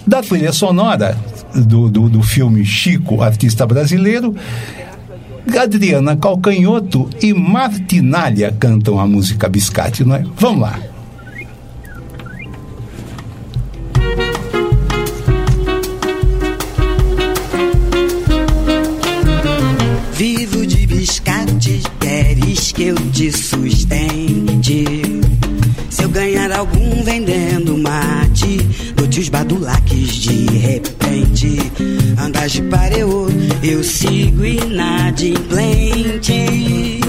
Da 0.06 0.22
trilha 0.22 0.52
sonora 0.52 1.18
do, 1.56 1.90
do, 1.90 2.10
do 2.10 2.22
filme 2.22 2.66
Chico, 2.66 3.22
artista 3.22 3.66
brasileiro, 3.66 4.36
Adriana 5.56 6.16
Calcanhoto 6.16 7.10
e 7.22 7.34
Martinalha 7.34 8.56
cantam 8.60 9.00
a 9.00 9.08
música 9.08 9.48
Biscate, 9.48 10.04
não 10.04 10.16
é? 10.16 10.24
Vamos 10.38 10.62
lá. 10.62 10.80
Que 22.78 22.84
eu 22.84 22.96
te 23.12 23.30
sustente. 23.32 24.86
Se 25.90 26.04
eu 26.04 26.10
ganhar 26.10 26.52
algum 26.52 27.04
vendendo 27.04 27.76
mate, 27.76 28.58
dou-te 28.96 29.20
os 29.20 29.30
badulaques 29.30 30.14
de 30.14 30.46
repente. 30.46 31.58
Andas 32.24 32.52
de 32.52 32.62
pareu, 32.62 33.28
eu 33.64 33.84
sigo 33.84 34.46
inadimplente. 34.46 37.02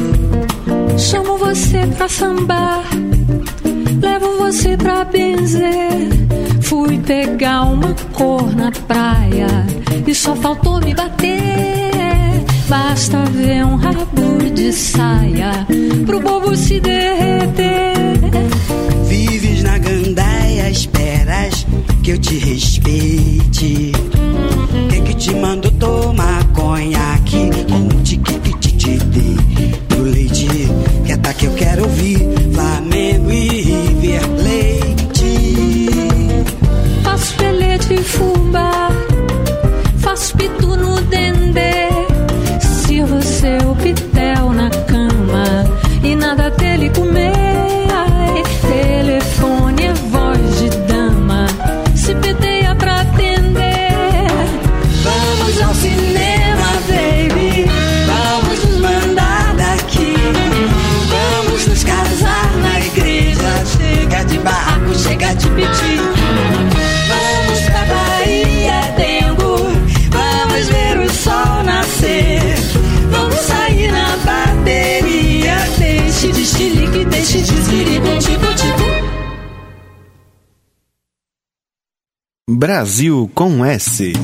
Chamo 0.96 1.36
você 1.36 1.86
pra 1.98 2.08
sambar, 2.08 2.84
levo 4.00 4.38
você 4.38 4.74
pra 4.74 5.04
benzer. 5.04 6.08
Fui 6.62 6.98
pegar 7.00 7.64
uma 7.64 7.92
cor 8.14 8.56
na 8.56 8.72
praia 8.72 9.66
e 10.06 10.14
só 10.14 10.34
faltou 10.34 10.80
me 10.80 10.94
bater. 10.94 11.77
Basta 12.68 13.24
ver 13.30 13.64
um 13.64 13.76
rabo 13.76 14.50
de 14.54 14.72
saia 14.72 15.66
pro 16.04 16.20
bobo 16.20 16.54
se 16.54 16.78
derreter. 16.80 17.88
esperas 20.70 21.66
que 22.02 22.10
eu 22.10 22.18
te 22.18 22.38
respeite? 22.38 23.92
Quem 24.90 25.04
que 25.04 25.14
te 25.14 25.34
mandou 25.34 25.70
tomar 25.72 26.44
conhaque 26.52 27.50
com 27.68 27.76
um 27.76 28.02
tique-tique-tique 28.02 28.98
do 29.88 30.02
leite? 30.02 30.48
Quieta 31.04 31.34
que 31.34 31.46
eu 31.46 31.54
quero 31.54 31.84
ouvir 31.84 32.18
Flamengo 32.52 33.30
e 33.32 33.48
River 33.62 34.30
Leite. 34.42 35.90
Faço 37.02 37.34
pelete 37.36 37.94
e 37.94 38.02
fubá, 38.02 38.90
faço 39.98 40.36
pitu 40.36 40.76
no 40.76 41.00
dendê. 41.02 41.37
Seu 43.48 43.74
pitel 43.76 44.52
na 44.52 44.68
cama 44.68 45.64
e 46.04 46.14
nada 46.14 46.50
dele 46.50 46.90
comer. 46.90 47.47
Brasil 82.50 83.30
com 83.34 83.62
S. 83.62 84.14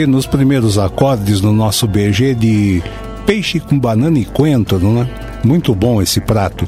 aí, 0.00 0.06
nos 0.06 0.26
primeiros 0.26 0.78
acordes 0.78 1.40
no 1.40 1.52
nosso 1.52 1.86
BG 1.86 2.34
de 2.34 2.82
peixe 3.26 3.60
com 3.60 3.78
banana 3.78 4.18
e 4.18 4.24
coentro, 4.24 4.78
não 4.78 5.02
é? 5.02 5.08
Muito 5.44 5.74
bom 5.74 6.00
esse 6.00 6.20
prato. 6.20 6.66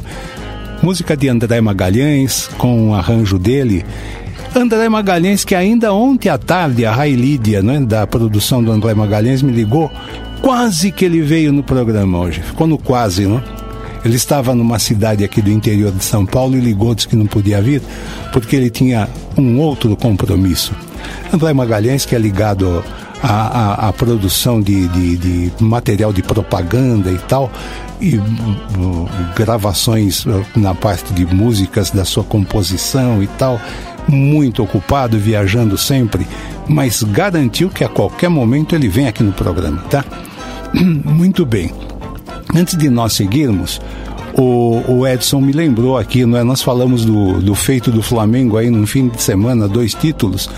Música 0.83 1.17
de 1.17 1.29
André 1.29 1.61
Magalhães, 1.61 2.49
com 2.59 2.91
o 2.91 2.95
arranjo 2.95 3.39
dele. 3.39 3.85
André 4.55 4.89
Magalhães, 4.89 5.45
que 5.45 5.55
ainda 5.55 5.93
ontem 5.93 6.29
à 6.29 6.37
tarde, 6.37 6.85
a 6.85 6.93
Rai 6.93 7.13
Lídia, 7.13 7.63
né, 7.63 7.81
da 7.81 8.07
produção 8.07 8.63
do 8.63 8.71
André 8.71 8.93
Magalhães, 8.95 9.43
me 9.43 9.53
ligou. 9.53 9.91
Quase 10.41 10.91
que 10.91 11.05
ele 11.05 11.23
veio 11.23 11.53
no 11.53 11.63
programa 11.63 12.19
hoje. 12.19 12.43
Ficou 12.43 12.67
no 12.67 12.77
quase, 12.77 13.27
não? 13.27 13.43
Ele 14.05 14.17
estava 14.17 14.55
numa 14.55 14.79
cidade 14.79 15.23
aqui 15.23 15.41
do 15.41 15.51
interior 15.51 15.93
de 15.93 16.05
São 16.05 16.27
Paulo 16.27 16.57
e 16.57 16.61
ligou, 16.61 16.95
disse 16.95 17.07
que 17.07 17.15
não 17.15 17.27
podia 17.27 17.63
vir, 17.63 17.81
porque 18.33 18.57
ele 18.57 18.69
tinha 18.69 19.09
um 19.39 19.61
outro 19.61 19.97
compromisso. 19.97 20.75
André 21.33 21.53
Magalhães, 21.53 22.05
que 22.05 22.15
é 22.15 22.19
ligado 22.19 22.85
à, 23.23 23.85
à- 23.87 23.89
à 23.89 23.93
produção 23.93 24.61
de, 24.61 24.89
de- 24.89 25.17
de 25.17 25.53
material 25.65 26.13
de 26.13 26.23
propaganda 26.23 27.11
e 27.11 27.19
tal, 27.19 27.51
e 28.01 28.17
uh, 28.17 29.09
gravações 29.37 30.25
uh, 30.27 30.45
na 30.57 30.75
parte 30.75 31.13
de 31.13 31.25
músicas 31.27 31.91
da 31.91 32.05
sua 32.05 32.25
composição 32.25 33.23
e 33.23 33.27
tal, 33.27 33.61
muito 34.09 34.63
ocupado, 34.63 35.19
viajando 35.19 35.79
sempre, 35.79 36.27
mas 36.69 37.03
garantiu 37.03 37.69
que 37.71 37.85
a 37.85 37.89
qualquer 37.89 38.29
momento 38.29 38.75
ele 38.75 38.89
vem 38.89 39.07
aqui 39.07 39.23
no 39.23 39.33
programa, 39.33 39.83
tá? 39.91 40.05
Muito 40.75 41.45
bem. 41.47 41.71
Antes 42.55 42.77
de 42.77 42.89
nós 42.91 43.13
seguirmos, 43.13 43.81
o, 44.35 44.83
o 44.89 45.07
Edson 45.07 45.41
me 45.41 45.53
lembrou 45.53 45.97
aqui, 45.99 46.25
não 46.25 46.39
é? 46.39 46.43
nós 46.45 46.63
falamos 46.63 47.05
do, 47.05 47.41
do 47.41 47.55
feito 47.55 47.91
do 47.91 48.03
Flamengo 48.03 48.57
aí 48.57 48.71
no 48.71 48.87
fim 48.87 49.09
de 49.09 49.21
semana, 49.23 49.69
dois 49.69 49.95
títulos, 49.95 50.49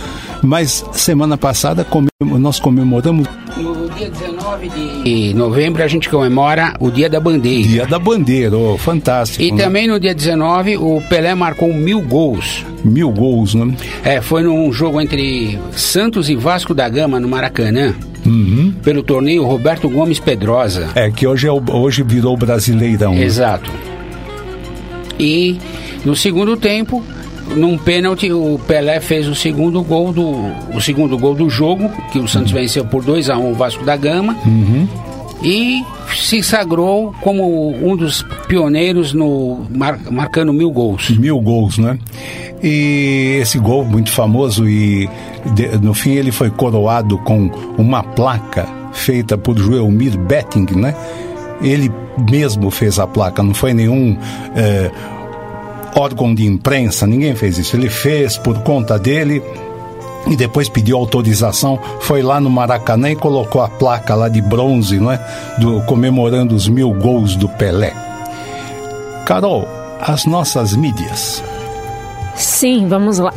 mas 0.42 0.84
semana 0.92 1.36
passada 1.36 1.84
comem- 1.84 2.08
nós 2.20 2.58
comemoramos 2.60 3.26
No 3.56 3.88
dia 3.90 4.10
19 4.10 4.68
de 5.04 5.34
novembro 5.34 5.82
a 5.82 5.88
gente 5.88 6.08
comemora 6.08 6.74
o 6.80 6.90
Dia 6.90 7.08
da 7.08 7.20
Bandeira. 7.20 7.68
Dia 7.68 7.86
da 7.86 7.98
Bandeira, 7.98 8.56
oh, 8.56 8.76
fantástico. 8.78 9.42
E 9.42 9.52
né? 9.52 9.62
também 9.62 9.86
no 9.86 9.98
dia 10.00 10.14
19 10.14 10.76
o 10.76 11.00
Pelé 11.08 11.34
marcou 11.34 11.72
mil 11.72 12.00
gols. 12.00 12.64
Mil 12.84 13.10
gols, 13.10 13.54
né? 13.54 13.74
É, 14.02 14.20
foi 14.20 14.42
num 14.42 14.72
jogo 14.72 15.00
entre 15.00 15.58
Santos 15.72 16.28
e 16.28 16.34
Vasco 16.36 16.74
da 16.74 16.88
Gama 16.88 17.18
no 17.20 17.28
Maracanã. 17.28 17.94
Pelo 18.84 19.02
torneio 19.02 19.44
Roberto 19.44 19.88
Gomes 19.88 20.18
Pedrosa. 20.20 20.90
É, 20.94 21.10
que 21.10 21.26
hoje, 21.26 21.46
é 21.48 21.52
o- 21.52 21.62
hoje 21.72 22.02
virou 22.02 22.34
o 22.34 22.36
Brasileirão. 22.36 23.14
né? 23.14 23.22
Exato. 23.24 23.70
E 25.18 25.58
no 26.04 26.14
segundo 26.14 26.56
tempo, 26.56 27.02
num 27.56 27.78
pênalti, 27.78 28.30
o 28.32 28.58
Pelé 28.66 29.00
fez 29.00 29.26
o 29.28 29.34
segundo 29.34 29.82
gol 29.82 30.12
do 30.12 30.50
o 30.74 30.80
segundo 30.80 31.16
gol 31.16 31.34
do 31.34 31.48
jogo, 31.48 31.90
que 32.12 32.18
o 32.18 32.26
Santos 32.28 32.50
venceu 32.52 32.84
por 32.84 33.02
2 33.02 33.30
a 33.30 33.38
1 33.38 33.50
o 33.50 33.54
Vasco 33.54 33.84
da 33.84 33.96
Gama. 33.96 34.36
Uhum. 34.44 34.88
E 35.44 35.84
se 36.16 36.42
sagrou 36.42 37.14
como 37.20 37.68
um 37.70 37.94
dos 37.96 38.22
pioneiros 38.48 39.12
no 39.12 39.66
mar- 39.70 40.00
marcando 40.10 40.52
mil 40.52 40.70
gols. 40.70 41.10
Mil 41.10 41.38
gols, 41.38 41.76
né? 41.76 41.98
E 42.62 43.38
esse 43.42 43.58
gol 43.58 43.84
muito 43.84 44.10
famoso 44.10 44.66
e 44.66 45.06
de- 45.54 45.76
no 45.78 45.92
fim 45.92 46.12
ele 46.12 46.32
foi 46.32 46.48
coroado 46.50 47.18
com 47.18 47.50
uma 47.76 48.02
placa 48.02 48.66
feita 48.92 49.36
por 49.36 49.58
Joelmir 49.58 50.16
Betting, 50.16 50.66
né? 50.76 50.94
Ele 51.60 51.92
mesmo 52.30 52.70
fez 52.70 52.98
a 52.98 53.06
placa, 53.06 53.42
não 53.42 53.52
foi 53.52 53.74
nenhum 53.74 54.16
eh, 54.56 54.90
órgão 55.94 56.34
de 56.34 56.46
imprensa, 56.46 57.06
ninguém 57.06 57.34
fez 57.34 57.58
isso. 57.58 57.76
Ele 57.76 57.90
fez 57.90 58.38
por 58.38 58.58
conta 58.60 58.98
dele 58.98 59.42
e 60.26 60.36
depois 60.36 60.68
pediu 60.68 60.96
autorização, 60.96 61.78
foi 62.00 62.22
lá 62.22 62.40
no 62.40 62.50
Maracanã 62.50 63.10
e 63.10 63.16
colocou 63.16 63.62
a 63.62 63.68
placa 63.68 64.14
lá 64.14 64.28
de 64.28 64.40
bronze, 64.40 64.98
não 64.98 65.12
é? 65.12 65.20
Do, 65.58 65.82
comemorando 65.82 66.54
os 66.54 66.66
mil 66.68 66.92
gols 66.92 67.36
do 67.36 67.48
Pelé. 67.48 67.94
Carol, 69.26 69.68
as 70.00 70.24
nossas 70.26 70.74
mídias. 70.74 71.42
Sim, 72.34 72.88
vamos 72.88 73.18
lá. 73.18 73.32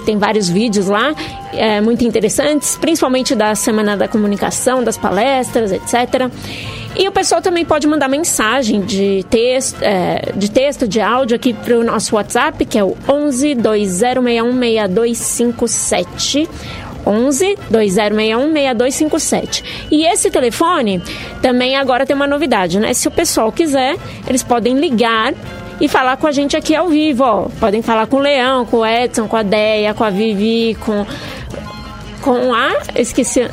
Tem 0.06 0.17
vários 0.17 0.48
vídeos 0.48 0.88
lá, 0.88 1.15
é, 1.54 1.82
muito 1.82 2.04
interessantes, 2.06 2.78
principalmente 2.78 3.34
da 3.34 3.56
Semana 3.56 3.98
da 3.98 4.08
Comunicação, 4.08 4.84
das 4.84 4.98
palestras, 4.98 5.71
etc. 5.71 6.30
E 6.95 7.08
o 7.08 7.12
pessoal 7.12 7.41
também 7.41 7.65
pode 7.65 7.88
mandar 7.88 8.08
mensagem 8.08 8.82
de 8.82 9.26
texto, 9.30 9.82
é, 9.82 10.32
de, 10.36 10.50
texto 10.50 10.88
de 10.88 11.02
áudio 11.02 11.36
aqui 11.36 11.54
para 11.54 11.78
o 11.78 11.84
nosso 11.84 12.15
WhatsApp, 12.15 12.63
que 12.65 12.78
é 12.78 12.84
o 12.84 12.95
11 13.10 13.56
2061 13.56 14.54
6257. 14.60 16.50
11 17.06 17.58
2061 17.70 18.52
6257. 18.54 19.63
E 19.91 20.06
esse 20.06 20.30
telefone 20.30 21.02
também 21.41 21.76
agora 21.76 22.06
tem 22.06 22.15
uma 22.15 22.28
novidade, 22.28 22.80
né? 22.80 22.94
Se 22.94 23.08
o 23.08 23.12
pessoal 23.12 23.52
quiser, 23.52 23.96
eles 24.28 24.44
podem 24.44 24.78
ligar 24.80 25.34
e 25.80 25.88
falar 25.88 26.15
com 26.18 26.26
a 26.28 26.32
gente 26.32 26.56
aqui 26.56 26.74
ao 26.76 26.88
vivo, 26.88 27.24
ó. 27.24 27.48
Podem 27.60 27.82
falar 27.82 28.08
com 28.08 28.18
o 28.18 28.20
Leão, 28.20 28.65
com 28.65 28.78
o 28.78 28.86
Edson, 28.86 29.28
com 29.28 29.36
a 29.36 29.44
Deia, 29.44 29.94
com 29.94 30.04
a 30.04 30.10
Vivi, 30.10 30.76
com 30.80 31.06
com 32.22 32.54
a. 32.54 32.72
Esqueci. 32.96 33.48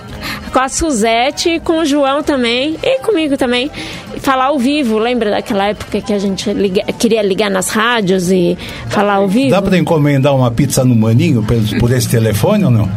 Com 0.52 0.58
a 0.58 0.68
Suzete 0.68 1.60
com 1.64 1.78
o 1.78 1.84
João 1.84 2.22
também. 2.22 2.76
E 2.82 2.98
comigo 3.00 3.36
também. 3.36 3.70
Falar 4.18 4.46
ao 4.46 4.58
vivo. 4.58 4.98
Lembra 4.98 5.30
daquela 5.30 5.68
época 5.68 6.00
que 6.00 6.12
a 6.12 6.18
gente 6.18 6.50
liga- 6.52 6.84
queria 6.98 7.22
ligar 7.22 7.50
nas 7.50 7.70
rádios 7.70 8.30
e 8.30 8.56
falar 8.88 9.14
ao 9.14 9.28
vivo? 9.28 9.50
Dá 9.50 9.60
para 9.62 9.76
encomendar 9.78 10.34
uma 10.36 10.50
pizza 10.50 10.84
no 10.84 10.94
Maninho 10.94 11.42
por, 11.42 11.56
por 11.80 11.90
esse 11.92 12.08
telefone 12.08 12.64
ou 12.64 12.70
não? 12.70 12.88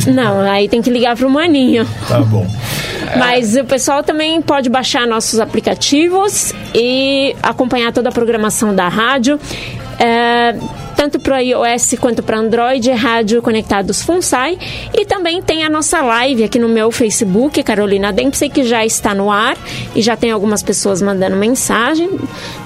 Não, 0.12 0.40
aí 0.40 0.68
tem 0.68 0.82
que 0.82 0.90
ligar 0.90 1.16
pro 1.16 1.28
Maninho. 1.28 1.86
Tá 2.08 2.20
bom. 2.20 2.46
Mas 3.16 3.54
o 3.56 3.64
pessoal 3.64 4.02
também 4.02 4.40
pode 4.42 4.68
baixar 4.68 5.06
nossos 5.06 5.38
aplicativos 5.38 6.52
e 6.74 7.34
acompanhar 7.42 7.92
toda 7.92 8.08
a 8.08 8.12
programação 8.12 8.74
da 8.74 8.88
rádio. 8.88 9.38
É, 9.98 10.56
tanto 10.96 11.20
para 11.20 11.40
iOS 11.40 11.94
quanto 12.00 12.22
para 12.22 12.38
Android, 12.38 12.90
Rádio 12.90 13.42
Conectados 13.42 14.02
FUNSAI. 14.02 14.58
E 14.92 15.04
também 15.04 15.42
tem 15.42 15.64
a 15.64 15.70
nossa 15.70 16.00
live 16.00 16.44
aqui 16.44 16.58
no 16.58 16.68
meu 16.68 16.90
Facebook, 16.90 17.62
Carolina 17.62 18.12
Dempsey, 18.12 18.48
que 18.48 18.64
já 18.64 18.84
está 18.84 19.14
no 19.14 19.30
ar 19.30 19.56
e 19.94 20.02
já 20.02 20.16
tem 20.16 20.30
algumas 20.30 20.62
pessoas 20.62 21.02
mandando 21.02 21.36
mensagem. 21.36 22.08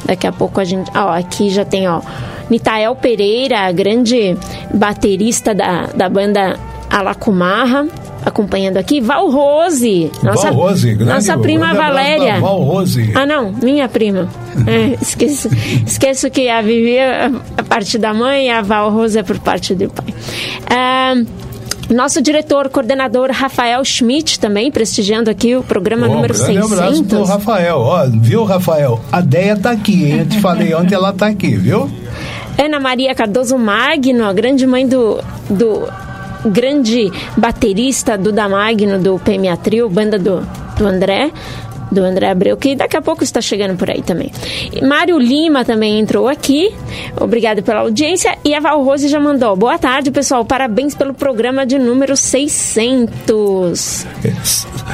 Daqui 0.04 0.26
a 0.26 0.32
pouco 0.32 0.60
a 0.60 0.64
gente. 0.64 0.90
Ó, 0.94 1.10
aqui 1.10 1.50
já 1.50 1.64
tem, 1.64 1.88
ó. 1.88 2.00
Nitael 2.48 2.94
Pereira, 2.96 3.70
grande 3.72 4.36
baterista 4.72 5.54
da, 5.54 5.86
da 5.94 6.08
banda 6.08 6.58
Alacumarra, 6.90 7.86
acompanhando 8.24 8.76
aqui. 8.76 9.00
Val 9.00 9.30
Rose, 9.30 10.10
nossa, 10.22 10.50
Val 10.50 10.54
Rose, 10.54 10.94
nossa 10.96 11.38
prima 11.38 11.74
Valéria. 11.74 12.40
Val 12.40 12.62
Rose. 12.62 13.12
Ah, 13.14 13.26
não, 13.26 13.52
minha 13.52 13.88
prima. 13.88 14.28
É, 14.66 14.98
esqueço, 15.00 15.48
esqueço 15.86 16.30
que 16.30 16.48
a 16.48 16.60
Vivi 16.60 16.96
é 16.96 17.30
a 17.56 17.62
parte 17.62 17.98
da 17.98 18.12
mãe 18.12 18.46
e 18.46 18.50
a 18.50 18.62
Val 18.62 18.90
Rose 18.90 19.18
é 19.18 19.22
por 19.22 19.38
parte 19.38 19.74
do 19.74 19.88
pai. 19.88 20.14
Ah, 20.70 21.14
nosso 21.90 22.20
diretor, 22.20 22.68
coordenador 22.68 23.30
Rafael 23.32 23.82
Schmidt, 23.82 24.38
também 24.38 24.70
prestigiando 24.70 25.30
aqui 25.30 25.56
o 25.56 25.62
programa 25.62 26.06
Bom, 26.06 26.16
número 26.16 26.34
grande 26.34 26.58
abraço 26.58 27.04
pro 27.04 27.24
600. 27.24 27.28
Rafael. 27.30 27.78
Ó, 27.78 28.06
viu, 28.12 28.44
Rafael? 28.44 29.00
A 29.10 29.22
Deia 29.22 29.56
tá 29.56 29.70
aqui, 29.70 30.04
hein? 30.04 30.18
Eu 30.18 30.26
te 30.26 30.38
falei 30.38 30.74
ontem, 30.74 30.94
ela 30.94 31.14
tá 31.14 31.28
aqui, 31.28 31.56
viu? 31.56 31.90
Ana 32.62 32.78
Maria 32.78 33.14
Cardoso 33.14 33.56
Magno, 33.56 34.24
a 34.24 34.32
grande 34.34 34.66
mãe 34.66 34.86
do, 34.86 35.18
do 35.48 35.88
grande 36.44 37.10
baterista 37.36 38.16
do 38.16 38.32
Da 38.32 38.48
Magno, 38.48 38.98
do 38.98 39.18
PMA 39.18 39.56
Trio, 39.56 39.88
banda 39.88 40.18
do, 40.18 40.46
do 40.76 40.86
André. 40.86 41.30
Do 41.90 42.04
André 42.04 42.28
Abreu, 42.28 42.54
que 42.54 42.76
daqui 42.76 42.98
a 42.98 43.00
pouco 43.00 43.24
está 43.24 43.40
chegando 43.40 43.74
por 43.74 43.88
aí 43.88 44.02
também. 44.02 44.30
E 44.74 44.84
Mário 44.84 45.18
Lima 45.18 45.64
também 45.64 45.98
entrou 45.98 46.28
aqui. 46.28 46.70
Obrigado 47.18 47.62
pela 47.62 47.80
audiência. 47.80 48.36
E 48.44 48.54
a 48.54 48.60
Val 48.60 48.84
Rose 48.84 49.08
já 49.08 49.18
mandou. 49.18 49.56
Boa 49.56 49.78
tarde, 49.78 50.10
pessoal. 50.10 50.44
Parabéns 50.44 50.94
pelo 50.94 51.14
programa 51.14 51.64
de 51.64 51.78
número 51.78 52.14
600. 52.14 54.06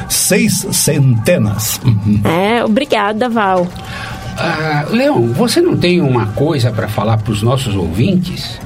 Seis 0.09 0.67
centenas. 0.71 1.81
É, 2.25 2.65
obrigada, 2.65 3.29
Val. 3.29 3.67
Ah, 4.37 4.87
Leão, 4.91 5.33
você 5.33 5.61
não 5.61 5.77
tem 5.77 6.01
uma 6.01 6.27
coisa 6.27 6.71
para 6.71 6.89
falar 6.89 7.19
para 7.19 7.33
os 7.33 7.43
nossos 7.43 7.75
ouvintes? 7.75 8.61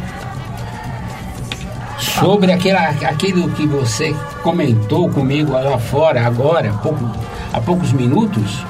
Sobre 2.21 2.53
aquela, 2.53 2.89
aquilo 2.89 3.49
que 3.51 3.67
você 3.67 4.15
comentou 4.43 5.09
comigo 5.09 5.53
lá 5.53 5.79
fora 5.79 6.27
agora, 6.27 6.71
há, 6.71 6.75
pouco- 6.75 7.11
há 7.53 7.61
poucos 7.61 7.93
minutos? 7.93 8.65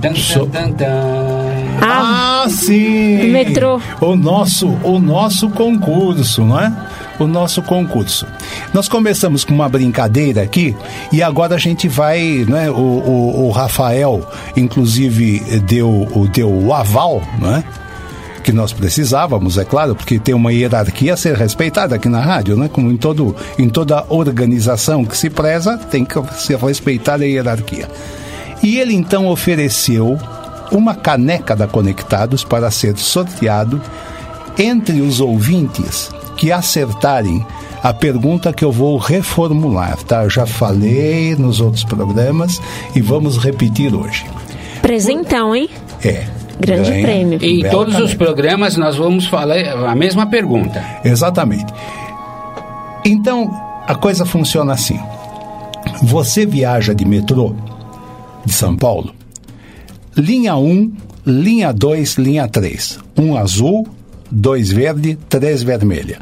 Tan, 0.00 0.12
tan, 0.14 0.46
tan, 0.46 0.72
tan. 0.72 0.86
Ah, 1.82 2.46
sim! 2.48 3.30
metrô. 3.30 3.80
O 4.00 4.16
nosso, 4.16 4.68
o 4.82 4.98
nosso 4.98 5.50
concurso, 5.50 6.42
não 6.44 6.58
é? 6.58 6.72
O 7.18 7.26
nosso 7.26 7.60
concurso. 7.62 8.26
Nós 8.72 8.88
começamos 8.88 9.44
com 9.44 9.52
uma 9.54 9.68
brincadeira 9.68 10.40
aqui 10.42 10.74
e 11.12 11.22
agora 11.22 11.54
a 11.54 11.58
gente 11.58 11.86
vai, 11.86 12.46
né? 12.48 12.70
O, 12.70 12.74
o, 12.74 13.46
o 13.46 13.50
Rafael, 13.50 14.26
inclusive, 14.56 15.40
deu, 15.60 15.88
o- 16.14 16.26
deu 16.28 16.50
o 16.50 16.72
aval, 16.72 17.22
não 17.38 17.56
é? 17.56 17.64
Que 18.50 18.56
nós 18.56 18.72
precisávamos, 18.72 19.58
é 19.58 19.64
claro, 19.64 19.94
porque 19.94 20.18
tem 20.18 20.34
uma 20.34 20.52
hierarquia 20.52 21.14
a 21.14 21.16
ser 21.16 21.36
respeitada 21.36 21.94
aqui 21.94 22.08
na 22.08 22.20
rádio, 22.20 22.56
né? 22.56 22.68
Como 22.68 22.90
em, 22.90 22.96
todo, 22.96 23.36
em 23.56 23.68
toda 23.68 24.04
organização 24.08 25.04
que 25.04 25.16
se 25.16 25.30
preza, 25.30 25.78
tem 25.78 26.04
que 26.04 26.20
ser 26.34 26.58
respeitada 26.58 27.22
a 27.22 27.28
hierarquia. 27.28 27.88
E 28.60 28.80
ele 28.80 28.92
então 28.92 29.28
ofereceu 29.28 30.18
uma 30.72 30.96
caneca 30.96 31.54
da 31.54 31.68
Conectados 31.68 32.42
para 32.42 32.72
ser 32.72 32.98
sorteado 32.98 33.80
entre 34.58 35.00
os 35.00 35.20
ouvintes 35.20 36.10
que 36.36 36.50
acertarem 36.50 37.46
a 37.84 37.94
pergunta 37.94 38.52
que 38.52 38.64
eu 38.64 38.72
vou 38.72 38.98
reformular, 38.98 39.96
tá? 40.02 40.24
Eu 40.24 40.30
já 40.30 40.44
falei 40.44 41.36
nos 41.36 41.60
outros 41.60 41.84
programas 41.84 42.60
e 42.96 43.00
vamos 43.00 43.38
repetir 43.38 43.94
hoje. 43.94 44.26
Presentão, 44.82 45.54
hein? 45.54 45.70
É. 46.04 46.39
Grande 46.60 46.90
ganha 46.90 47.02
prêmio. 47.02 47.38
Em 47.42 47.60
bela 47.60 47.70
todos 47.70 47.98
os 47.98 48.14
programas 48.14 48.76
nós 48.76 48.96
vamos 48.96 49.26
falar 49.26 49.58
a 49.88 49.94
mesma 49.94 50.26
pergunta. 50.26 50.84
Exatamente. 51.04 51.72
Então, 53.04 53.50
a 53.86 53.94
coisa 53.94 54.24
funciona 54.24 54.72
assim. 54.72 54.98
Você 56.02 56.44
viaja 56.44 56.94
de 56.94 57.04
metrô 57.04 57.54
de 58.44 58.52
São 58.52 58.76
Paulo, 58.76 59.14
linha 60.16 60.56
1, 60.56 60.92
linha 61.26 61.72
2, 61.72 62.16
linha 62.18 62.48
3. 62.48 62.98
Um 63.16 63.36
azul, 63.36 63.86
dois 64.30 64.70
verde, 64.70 65.18
três 65.28 65.62
vermelha. 65.62 66.18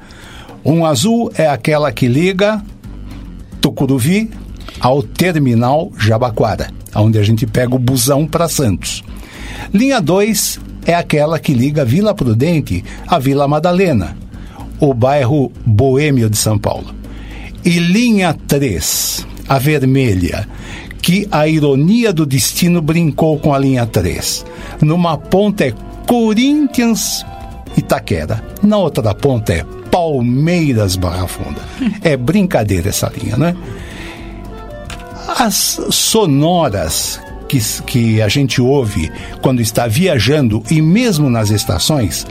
Um 0.64 0.84
azul 0.84 1.30
é 1.36 1.48
aquela 1.48 1.92
que 1.92 2.08
liga 2.08 2.62
Tucuruvi 3.60 4.30
ao 4.80 5.02
terminal 5.02 5.92
Jabaquara, 5.98 6.70
onde 6.94 7.18
a 7.18 7.22
gente 7.22 7.46
pega 7.46 7.74
o 7.74 7.78
busão 7.78 8.26
para 8.26 8.48
Santos. 8.48 9.02
Linha 9.72 10.00
2 10.00 10.60
é 10.86 10.94
aquela 10.94 11.38
que 11.38 11.52
liga 11.52 11.84
Vila 11.84 12.14
Prudente 12.14 12.84
à 13.06 13.18
Vila 13.18 13.46
Madalena, 13.46 14.16
o 14.80 14.94
bairro 14.94 15.52
boêmio 15.64 16.30
de 16.30 16.38
São 16.38 16.58
Paulo. 16.58 16.94
E 17.64 17.78
linha 17.78 18.34
3, 18.46 19.26
a 19.48 19.58
vermelha, 19.58 20.48
que 21.02 21.28
a 21.30 21.46
ironia 21.46 22.12
do 22.12 22.24
destino 22.24 22.80
brincou 22.80 23.38
com 23.38 23.52
a 23.52 23.58
linha 23.58 23.86
3. 23.86 24.44
Numa 24.80 25.16
ponta 25.16 25.64
é 25.64 25.74
Corinthians 26.06 27.24
Itaquera, 27.76 28.42
na 28.62 28.78
outra 28.78 29.14
ponta 29.14 29.52
é 29.52 29.64
Palmeiras 29.90 30.96
Barra 30.96 31.26
Funda. 31.26 31.60
É 32.02 32.16
brincadeira 32.16 32.88
essa 32.88 33.12
linha, 33.16 33.36
né? 33.36 33.56
As 35.38 35.80
sonoras 35.90 37.20
que, 37.48 37.58
que 37.86 38.22
a 38.22 38.28
gente 38.28 38.60
ouve 38.60 39.10
quando 39.40 39.60
está 39.60 39.86
viajando 39.86 40.62
e 40.70 40.80
mesmo 40.80 41.30
nas 41.30 41.50
estações 41.50 42.26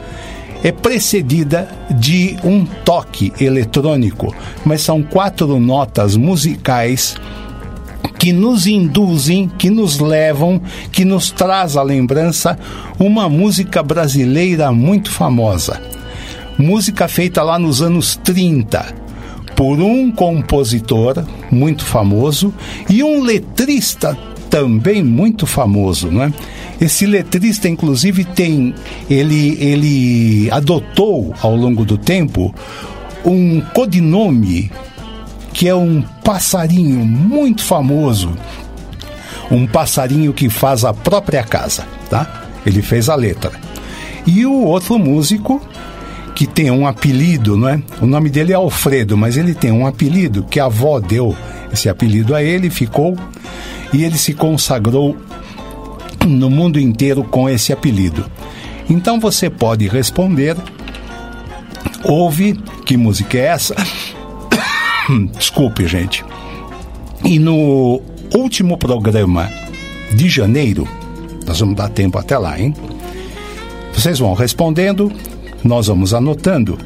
é 0.62 0.72
precedida 0.72 1.68
de 1.90 2.36
um 2.42 2.64
toque 2.64 3.32
eletrônico, 3.40 4.34
mas 4.64 4.82
são 4.82 5.02
quatro 5.02 5.58
notas 5.60 6.16
musicais 6.16 7.16
que 8.18 8.32
nos 8.32 8.66
induzem, 8.66 9.48
que 9.48 9.70
nos 9.70 10.00
levam, 10.00 10.60
que 10.90 11.04
nos 11.04 11.30
traz 11.30 11.76
à 11.76 11.82
lembrança 11.82 12.58
uma 12.98 13.28
música 13.28 13.82
brasileira 13.82 14.72
muito 14.72 15.10
famosa. 15.10 15.80
Música 16.58 17.06
feita 17.06 17.42
lá 17.42 17.56
nos 17.58 17.80
anos 17.80 18.16
30 18.16 19.08
por 19.54 19.80
um 19.80 20.10
compositor 20.10 21.24
muito 21.50 21.84
famoso 21.84 22.52
e 22.90 23.02
um 23.02 23.22
letrista 23.22 24.18
também 24.50 25.02
muito 25.02 25.46
famoso, 25.46 26.08
né? 26.08 26.32
Esse 26.80 27.06
letrista, 27.06 27.68
inclusive, 27.68 28.24
tem 28.24 28.74
ele 29.08 29.56
ele 29.60 30.50
adotou 30.50 31.34
ao 31.40 31.54
longo 31.56 31.84
do 31.84 31.98
tempo 31.98 32.54
um 33.24 33.60
codinome 33.74 34.70
que 35.52 35.68
é 35.68 35.74
um 35.74 36.02
passarinho 36.24 37.04
muito 37.04 37.62
famoso, 37.62 38.32
um 39.50 39.66
passarinho 39.66 40.32
que 40.32 40.48
faz 40.48 40.84
a 40.84 40.94
própria 40.94 41.42
casa, 41.42 41.84
tá? 42.08 42.44
Ele 42.64 42.82
fez 42.82 43.08
a 43.08 43.14
letra. 43.14 43.50
E 44.26 44.44
o 44.46 44.52
outro 44.64 44.98
músico 44.98 45.60
que 46.34 46.46
tem 46.46 46.70
um 46.70 46.86
apelido, 46.86 47.56
não 47.56 47.68
é? 47.68 47.82
O 48.00 48.06
nome 48.06 48.30
dele 48.30 48.52
é 48.52 48.54
Alfredo, 48.54 49.16
mas 49.16 49.36
ele 49.36 49.54
tem 49.54 49.72
um 49.72 49.86
apelido 49.86 50.44
que 50.44 50.60
a 50.60 50.66
avó 50.66 51.00
deu 51.00 51.36
esse 51.72 51.88
apelido 51.88 52.34
a 52.34 52.42
ele, 52.42 52.70
ficou 52.70 53.16
e 53.92 54.04
ele 54.04 54.18
se 54.18 54.34
consagrou 54.34 55.16
no 56.26 56.50
mundo 56.50 56.78
inteiro 56.78 57.24
com 57.24 57.48
esse 57.48 57.72
apelido. 57.72 58.24
Então 58.88 59.20
você 59.20 59.50
pode 59.50 59.86
responder, 59.88 60.56
ouve, 62.04 62.54
que 62.84 62.96
música 62.96 63.38
é 63.38 63.46
essa? 63.46 63.74
Desculpe, 65.36 65.86
gente. 65.86 66.24
E 67.24 67.38
no 67.38 68.00
último 68.34 68.76
programa 68.78 69.50
de 70.14 70.28
janeiro, 70.28 70.88
nós 71.46 71.60
vamos 71.60 71.76
dar 71.76 71.88
tempo 71.88 72.18
até 72.18 72.38
lá, 72.38 72.58
hein? 72.58 72.74
Vocês 73.92 74.18
vão 74.18 74.32
respondendo, 74.34 75.12
nós 75.64 75.88
vamos 75.88 76.14
anotando. 76.14 76.78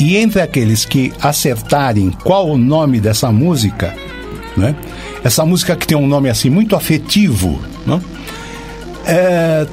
E 0.00 0.16
entre 0.16 0.40
aqueles 0.40 0.84
que 0.84 1.12
acertarem 1.20 2.10
qual 2.10 2.48
o 2.48 2.58
nome 2.58 2.98
dessa 3.00 3.30
música, 3.30 3.94
né? 4.56 4.74
Essa 5.24 5.44
música 5.44 5.74
que 5.74 5.86
tem 5.86 5.96
um 5.96 6.06
nome 6.06 6.28
assim 6.28 6.50
muito 6.50 6.76
afetivo, 6.76 7.58
né? 7.86 8.00
É, 9.06 9.66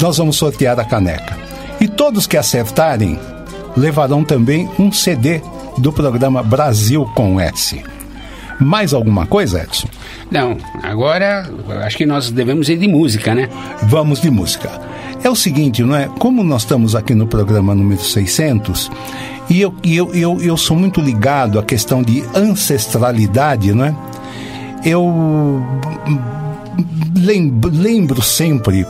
nós 0.00 0.16
vamos 0.16 0.36
sortear 0.36 0.78
a 0.78 0.84
caneca. 0.84 1.36
E 1.80 1.88
todos 1.88 2.26
que 2.26 2.36
acertarem 2.36 3.18
levarão 3.76 4.24
também 4.24 4.70
um 4.78 4.92
CD 4.92 5.42
do 5.78 5.92
programa 5.92 6.42
Brasil 6.42 7.04
com 7.14 7.40
S. 7.40 7.82
Mais 8.60 8.94
alguma 8.94 9.26
coisa, 9.26 9.62
Edson? 9.62 9.88
Não, 10.30 10.56
agora 10.82 11.50
acho 11.82 11.96
que 11.96 12.06
nós 12.06 12.30
devemos 12.30 12.68
ir 12.68 12.78
de 12.78 12.86
música, 12.86 13.34
né? 13.34 13.48
Vamos 13.82 14.20
de 14.20 14.30
música. 14.30 14.70
É 15.22 15.28
o 15.28 15.34
seguinte, 15.34 15.82
não 15.82 15.96
é? 15.96 16.08
Como 16.18 16.44
nós 16.44 16.62
estamos 16.62 16.94
aqui 16.94 17.14
no 17.14 17.26
programa 17.26 17.74
número 17.74 18.00
600, 18.00 18.90
e 19.50 19.60
eu, 19.60 19.74
eu, 19.82 20.14
eu, 20.14 20.40
eu 20.40 20.56
sou 20.56 20.76
muito 20.76 21.00
ligado 21.00 21.58
à 21.58 21.62
questão 21.62 22.02
de 22.02 22.22
ancestralidade, 22.34 23.72
não 23.72 23.84
é? 23.84 23.94
Eu 24.84 25.62
lembro, 27.16 27.70
lembro 27.70 28.20
sempre 28.20 28.86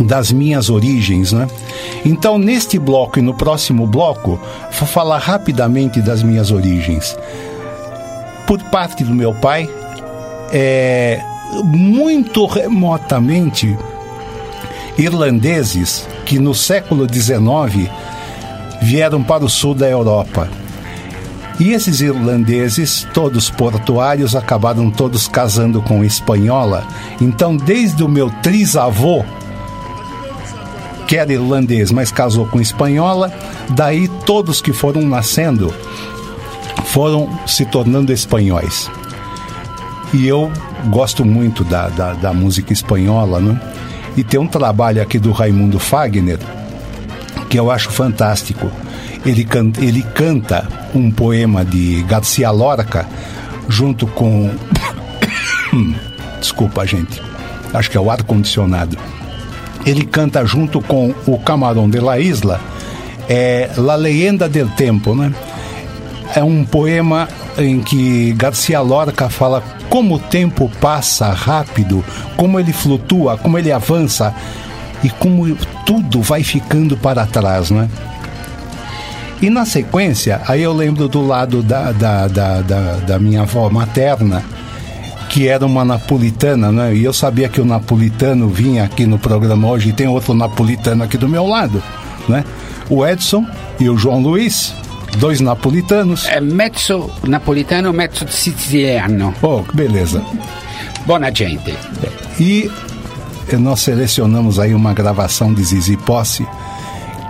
das 0.00 0.32
minhas 0.32 0.68
origens, 0.68 1.32
né? 1.32 1.46
Então, 2.04 2.38
neste 2.38 2.78
bloco 2.78 3.18
e 3.18 3.22
no 3.22 3.32
próximo 3.32 3.86
bloco, 3.86 4.38
vou 4.78 4.88
falar 4.88 5.18
rapidamente 5.18 6.00
das 6.00 6.22
minhas 6.22 6.50
origens. 6.50 7.16
Por 8.46 8.60
parte 8.64 9.04
do 9.04 9.14
meu 9.14 9.32
pai, 9.34 9.68
é, 10.52 11.20
muito 11.64 12.44
remotamente, 12.46 13.76
irlandeses 14.98 16.06
que 16.24 16.38
no 16.38 16.54
século 16.54 17.06
XIX 17.12 17.90
vieram 18.82 19.22
para 19.22 19.44
o 19.44 19.48
sul 19.48 19.74
da 19.74 19.88
Europa. 19.88 20.48
E 21.58 21.72
esses 21.72 22.00
irlandeses, 22.00 23.06
todos 23.14 23.50
portuários, 23.50 24.36
acabaram 24.36 24.90
todos 24.90 25.26
casando 25.26 25.80
com 25.80 26.04
espanhola. 26.04 26.86
Então, 27.20 27.56
desde 27.56 28.04
o 28.04 28.08
meu 28.08 28.30
trisavô, 28.42 29.24
que 31.06 31.16
era 31.16 31.32
irlandês, 31.32 31.90
mas 31.90 32.12
casou 32.12 32.46
com 32.46 32.60
espanhola, 32.60 33.32
daí 33.70 34.08
todos 34.26 34.60
que 34.60 34.72
foram 34.72 35.02
nascendo 35.02 35.72
foram 36.86 37.28
se 37.46 37.64
tornando 37.64 38.12
espanhóis. 38.12 38.90
E 40.12 40.26
eu 40.26 40.50
gosto 40.90 41.24
muito 41.24 41.64
da, 41.64 41.88
da, 41.88 42.12
da 42.14 42.32
música 42.32 42.72
espanhola, 42.72 43.40
né? 43.40 43.60
E 44.16 44.24
tem 44.24 44.40
um 44.40 44.46
trabalho 44.46 45.02
aqui 45.02 45.18
do 45.18 45.32
Raimundo 45.32 45.78
Fagner 45.78 46.38
que 47.48 47.58
eu 47.58 47.70
acho 47.70 47.90
fantástico. 47.90 48.70
Ele, 49.26 49.44
can, 49.44 49.72
ele 49.78 50.02
canta 50.14 50.66
um 50.94 51.10
poema 51.10 51.64
de 51.64 52.02
Garcia 52.04 52.50
Lorca 52.50 53.06
junto 53.68 54.06
com. 54.06 54.50
Desculpa, 56.40 56.86
gente. 56.86 57.20
Acho 57.74 57.90
que 57.90 57.96
é 57.96 58.00
o 58.00 58.10
ar-condicionado 58.10 58.96
ele 59.86 60.04
canta 60.04 60.44
junto 60.44 60.80
com 60.80 61.14
o 61.26 61.38
Camarão 61.38 61.88
de 61.88 62.00
la 62.00 62.18
Isla, 62.18 62.60
é 63.28 63.70
La 63.76 63.94
Leyenda 63.94 64.48
del 64.48 64.68
Tempo, 64.70 65.14
né? 65.14 65.32
É 66.34 66.42
um 66.42 66.64
poema 66.64 67.28
em 67.56 67.80
que 67.80 68.32
Garcia 68.32 68.80
Lorca 68.80 69.30
fala 69.30 69.62
como 69.88 70.16
o 70.16 70.18
tempo 70.18 70.70
passa 70.80 71.32
rápido, 71.32 72.04
como 72.36 72.58
ele 72.58 72.72
flutua, 72.72 73.38
como 73.38 73.56
ele 73.56 73.70
avança 73.70 74.34
e 75.04 75.08
como 75.08 75.56
tudo 75.86 76.20
vai 76.20 76.42
ficando 76.42 76.96
para 76.96 77.24
trás, 77.24 77.70
né? 77.70 77.88
E 79.40 79.50
na 79.50 79.66
sequência, 79.66 80.40
aí 80.46 80.62
eu 80.62 80.72
lembro 80.72 81.08
do 81.08 81.26
lado 81.26 81.62
da, 81.62 81.92
da, 81.92 82.26
da, 82.26 82.62
da, 82.62 82.92
da 82.96 83.18
minha 83.18 83.42
avó 83.42 83.68
materna, 83.68 84.42
que 85.28 85.46
era 85.46 85.66
uma 85.66 85.84
napolitana, 85.84 86.72
né? 86.72 86.94
E 86.94 87.04
eu 87.04 87.12
sabia 87.12 87.48
que 87.48 87.60
o 87.60 87.64
napolitano 87.64 88.48
vinha 88.48 88.84
aqui 88.84 89.06
no 89.06 89.18
programa 89.18 89.68
hoje 89.68 89.90
e 89.90 89.92
tem 89.92 90.08
outro 90.08 90.32
napolitano 90.32 91.04
aqui 91.04 91.18
do 91.18 91.28
meu 91.28 91.46
lado, 91.46 91.82
né? 92.28 92.44
O 92.88 93.04
Edson 93.04 93.46
e 93.78 93.90
o 93.90 93.98
João 93.98 94.22
Luiz, 94.22 94.74
dois 95.18 95.40
napolitanos. 95.40 96.26
É 96.26 96.40
mezzo 96.40 97.10
napolitano, 97.24 97.92
mezzo 97.92 98.26
siciliano. 98.28 99.34
Oh, 99.42 99.62
beleza. 99.74 100.22
Boa 101.06 101.30
gente. 101.30 101.74
E 102.40 102.70
nós 103.58 103.80
selecionamos 103.80 104.58
aí 104.58 104.74
uma 104.74 104.94
gravação 104.94 105.52
de 105.52 105.62
Zizi 105.62 105.96
Posse, 105.98 106.46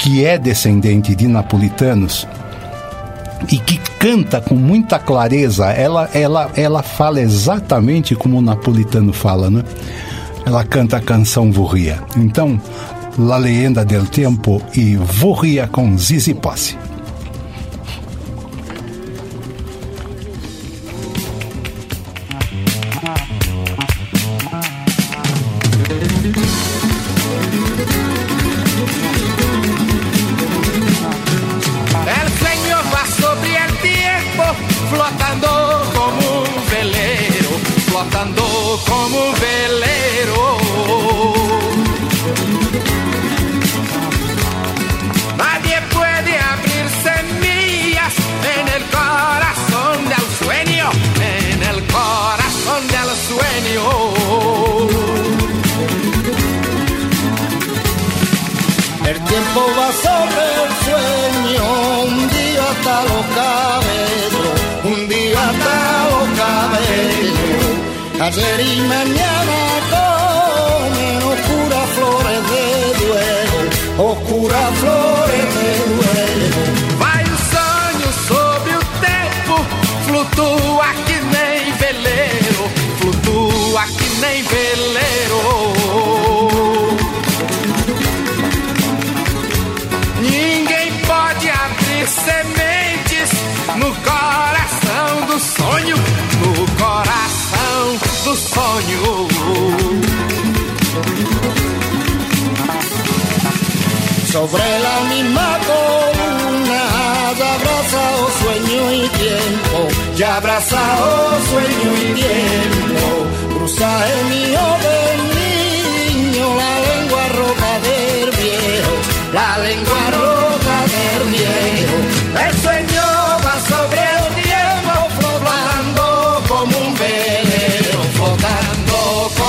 que 0.06 0.24
é 0.24 0.38
descendente 0.38 1.16
de 1.16 1.26
napolitanos 1.26 2.28
e 3.50 3.58
que 3.58 3.76
canta 3.98 4.40
com 4.40 4.54
muita 4.54 5.00
clareza. 5.00 5.66
Ela, 5.72 6.08
ela, 6.14 6.48
ela 6.54 6.80
fala 6.80 7.20
exatamente 7.20 8.14
como 8.14 8.38
o 8.38 8.40
napolitano 8.40 9.12
fala, 9.12 9.50
né? 9.50 9.64
Ela 10.46 10.62
canta 10.62 10.98
a 10.98 11.00
canção 11.00 11.50
Vorria. 11.50 11.98
Então, 12.16 12.60
La 13.18 13.36
Leyenda 13.36 13.84
del 13.84 14.06
Tempo 14.06 14.62
e 14.76 14.94
Vorria 14.94 15.66
com 15.66 15.98
Zizi 15.98 16.34
Posse. 16.34 16.78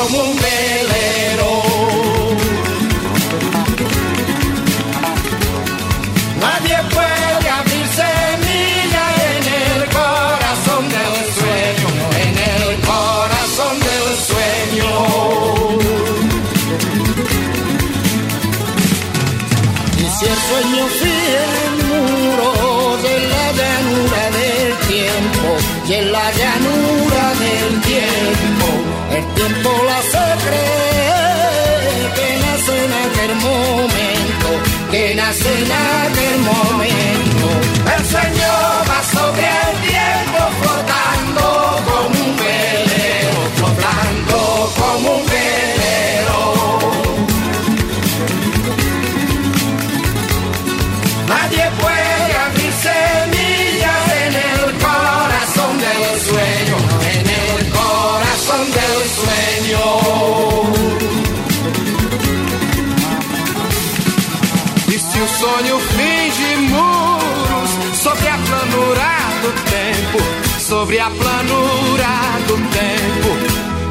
Como 0.10 0.34
velero. 0.36 0.77
tiempo 29.48 29.70
la 29.84 30.02
secreta. 30.02 30.87
sobre 70.68 71.00
a 71.00 71.10
planura 71.10 72.14
do 72.46 72.58
tempo. 72.76 73.32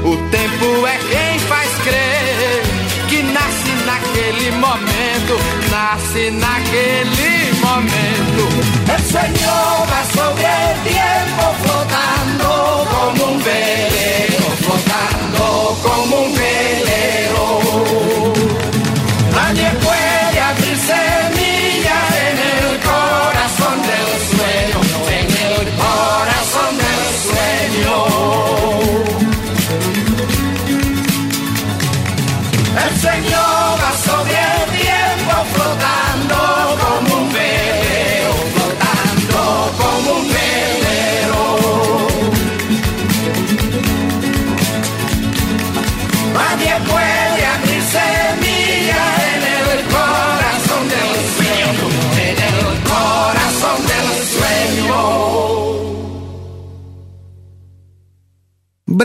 O 0.04 0.16
tempo 0.30 0.86
é 0.86 0.98
quem 0.98 1.38
faz 1.48 1.70
crer 1.78 2.62
que 3.08 3.22
nasce 3.22 3.72
naquele 3.86 4.50
momento, 4.50 5.38
nasce 5.70 6.30
naquele 6.32 7.52
momento. 7.62 8.44
O 8.94 8.98
Senhor 9.10 9.86
va 9.86 10.04
sobre 10.12 10.75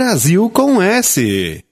Brasil 0.01 0.49
com 0.49 0.81
S. 0.81 1.63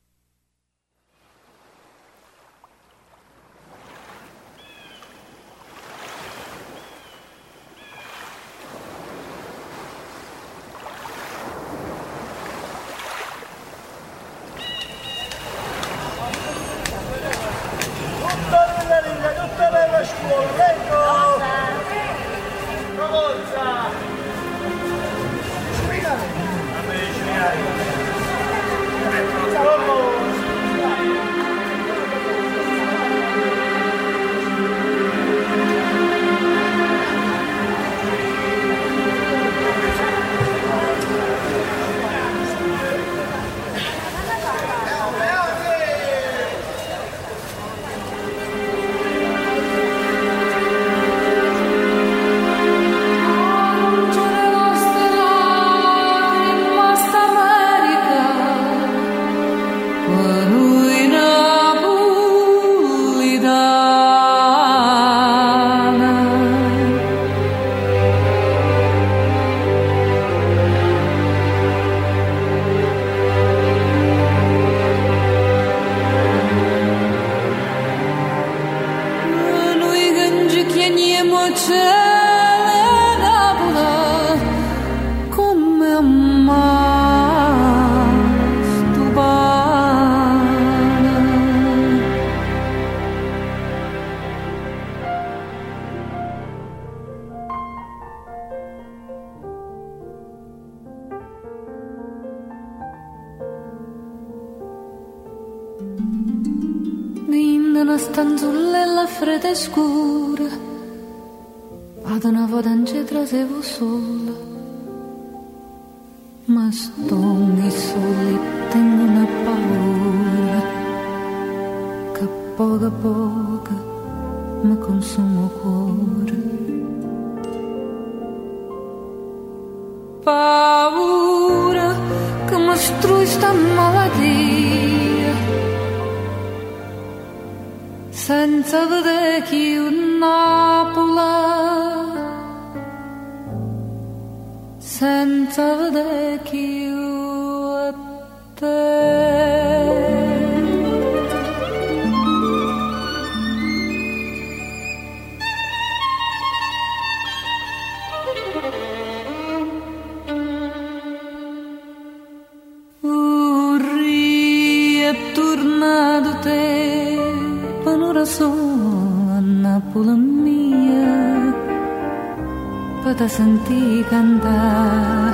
sentir 173.39 174.03
cantar 174.09 175.31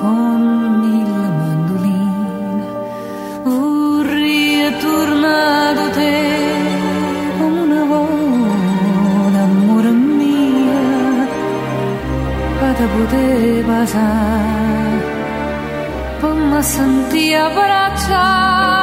com 0.00 0.38
con 0.38 0.84
il 1.00 1.12
mandolino. 1.40 2.66
Vorrei 3.42 4.72
tornato 4.84 5.84
te 5.98 6.16
com 7.38 7.52
una 7.66 7.84
bona 7.92 8.32
volta, 8.92 9.40
amore 9.50 9.90
mio, 9.90 10.82
per 12.60 12.76
poder 12.94 13.64
passare, 13.70 14.98
per 16.20 16.34
me 16.50 16.62
sentire 16.62 17.40
abraçar 17.48 18.77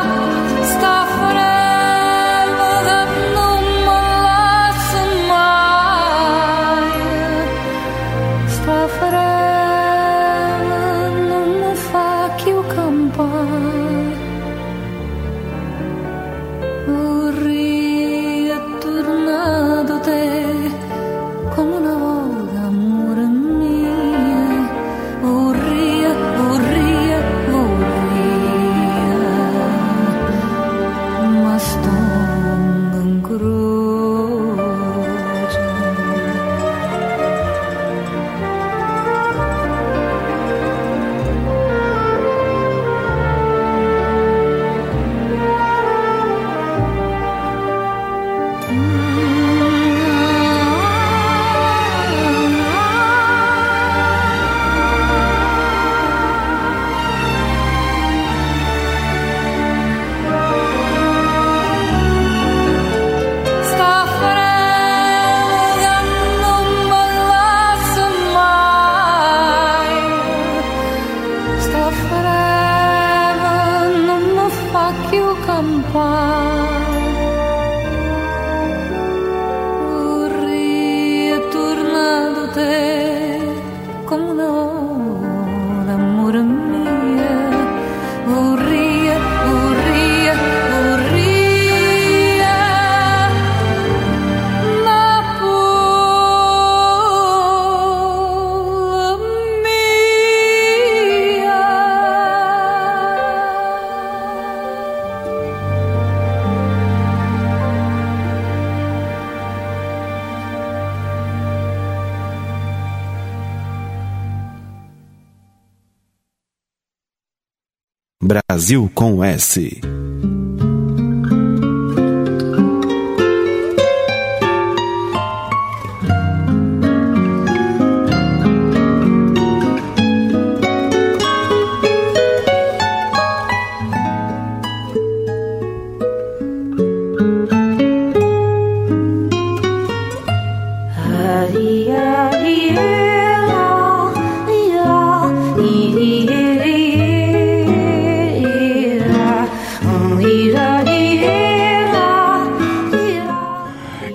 Brasil 119.35 119.84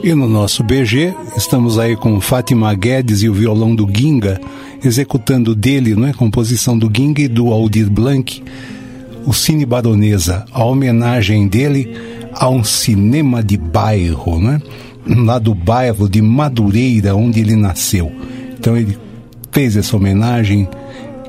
E 0.02 0.14
no 0.14 0.26
nosso 0.28 0.62
BG, 0.64 1.14
estamos 1.36 1.78
aí 1.78 1.94
com 1.94 2.20
Fátima 2.20 2.72
Guedes 2.74 3.22
e 3.22 3.28
o 3.28 3.34
violão 3.34 3.74
do 3.74 3.86
Ginga, 3.92 4.40
executando 4.82 5.54
dele, 5.54 5.94
não 5.94 6.06
é? 6.06 6.12
Composição 6.12 6.78
do 6.78 6.90
Ginga 6.94 7.20
e 7.22 7.28
do 7.28 7.48
Aldir 7.52 7.90
Blanc, 7.90 8.42
o 9.26 9.32
Cine 9.34 9.66
Baronesa, 9.66 10.46
a 10.52 10.64
homenagem 10.64 11.46
dele 11.46 11.94
a 12.32 12.48
um 12.48 12.64
cinema 12.64 13.42
de 13.42 13.58
bairro, 13.58 14.40
né? 14.40 14.60
Lá 15.06 15.38
do 15.38 15.54
bairro 15.54 16.08
de 16.08 16.22
Madureira, 16.22 17.14
onde 17.14 17.40
ele 17.40 17.56
nasceu. 17.56 18.10
Então 18.58 18.76
ele 18.76 18.96
fez 19.52 19.76
essa 19.76 19.96
homenagem 19.96 20.66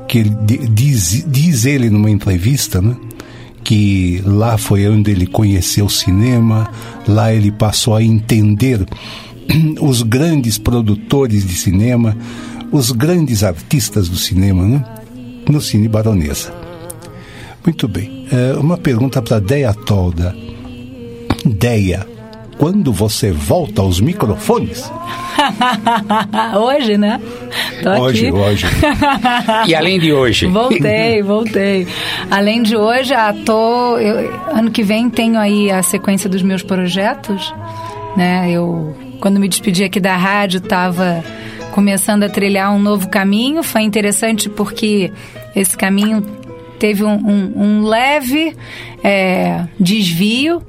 que 0.08 0.20
ele 0.20 0.30
di- 0.46 0.68
diz, 0.70 1.26
diz 1.28 1.66
ele 1.66 1.90
numa 1.90 2.10
entrevista, 2.10 2.82
né? 2.82 2.96
Que 3.64 4.22
lá 4.26 4.58
foi 4.58 4.88
onde 4.88 5.12
ele 5.12 5.28
conheceu 5.28 5.86
o 5.86 5.90
cinema, 5.90 6.70
lá 7.08 7.34
ele 7.34 7.52
passou 7.52 7.96
a 7.96 8.04
entender 8.04 8.86
os 9.82 10.02
grandes 10.02 10.58
produtores 10.58 11.46
de 11.46 11.54
cinema, 11.54 12.18
os 12.72 12.92
grandes 12.92 13.44
artistas 13.44 14.10
do 14.10 14.18
cinema, 14.18 14.66
né? 14.66 14.84
no 15.50 15.62
Cine 15.62 15.88
Baronesa. 15.88 16.54
Muito 17.64 17.88
bem. 17.88 18.28
É, 18.32 18.54
uma 18.58 18.78
pergunta 18.78 19.22
para 19.22 19.40
Deia 19.40 19.74
Tolda. 19.74 20.36
Deia, 21.46 22.08
quando 22.62 22.94
você 22.94 23.32
volta 23.32 23.82
aos 23.82 24.00
microfones? 24.00 24.88
hoje, 26.62 26.96
né? 26.96 27.20
Tô 27.82 27.90
Hoje, 27.90 28.28
aqui. 28.28 28.38
hoje. 28.38 28.66
E 29.68 29.74
além 29.74 30.00
de 30.00 30.14
hoje? 30.14 30.46
Voltei, 30.46 31.24
voltei. 31.24 31.88
Além 32.30 32.62
de 32.62 32.78
hoje, 32.78 33.16
ah, 33.16 33.34
tô, 33.44 33.98
eu- 33.98 34.32
ano 34.54 34.70
que 34.70 34.84
vem 34.84 35.10
tenho 35.10 35.40
aí 35.40 35.72
a 35.72 35.82
sequência 35.82 36.30
dos 36.30 36.44
meus 36.44 36.62
projetos, 36.62 37.52
né? 38.16 38.48
Eu 38.52 38.96
quando 39.20 39.40
me 39.40 39.48
despedi 39.50 39.84
aqui 39.84 40.00
da 40.00 40.16
rádio 40.16 40.60
estava 40.60 41.24
começando 41.72 42.22
a 42.26 42.30
trilhar 42.30 42.72
um 42.72 42.80
novo 42.80 43.10
caminho. 43.10 43.64
Foi 43.64 43.82
interessante 43.82 44.48
porque 44.50 45.12
esse 45.56 45.76
caminho 45.76 46.22
teve 46.78 47.04
um, 47.04 47.16
um- 47.16 47.54
um 47.56 47.84
leve 47.88 48.56
é, 49.04 49.66
desvio, 49.80 50.62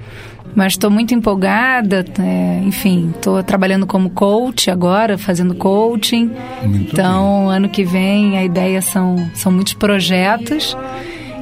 mas 0.55 0.75
estou 0.75 0.91
muito 0.91 1.15
empolgada. 1.15 2.05
é, 2.19 2.61
enfim, 2.65 3.11
estou 3.15 3.43
trabalhando 3.43 3.87
como 3.87 4.11
coach 4.11 4.71
agora, 4.71 5.17
fazendo 5.19 5.55
coaching. 5.55 6.31
então, 6.63 7.49
ano 7.49 7.69
que 7.69 7.85
vem 7.85 8.37
a 8.39 8.45
ideia 8.45 8.81
são, 8.83 9.17
são 9.35 9.51
muitos 9.53 9.75
projetos. 9.75 10.77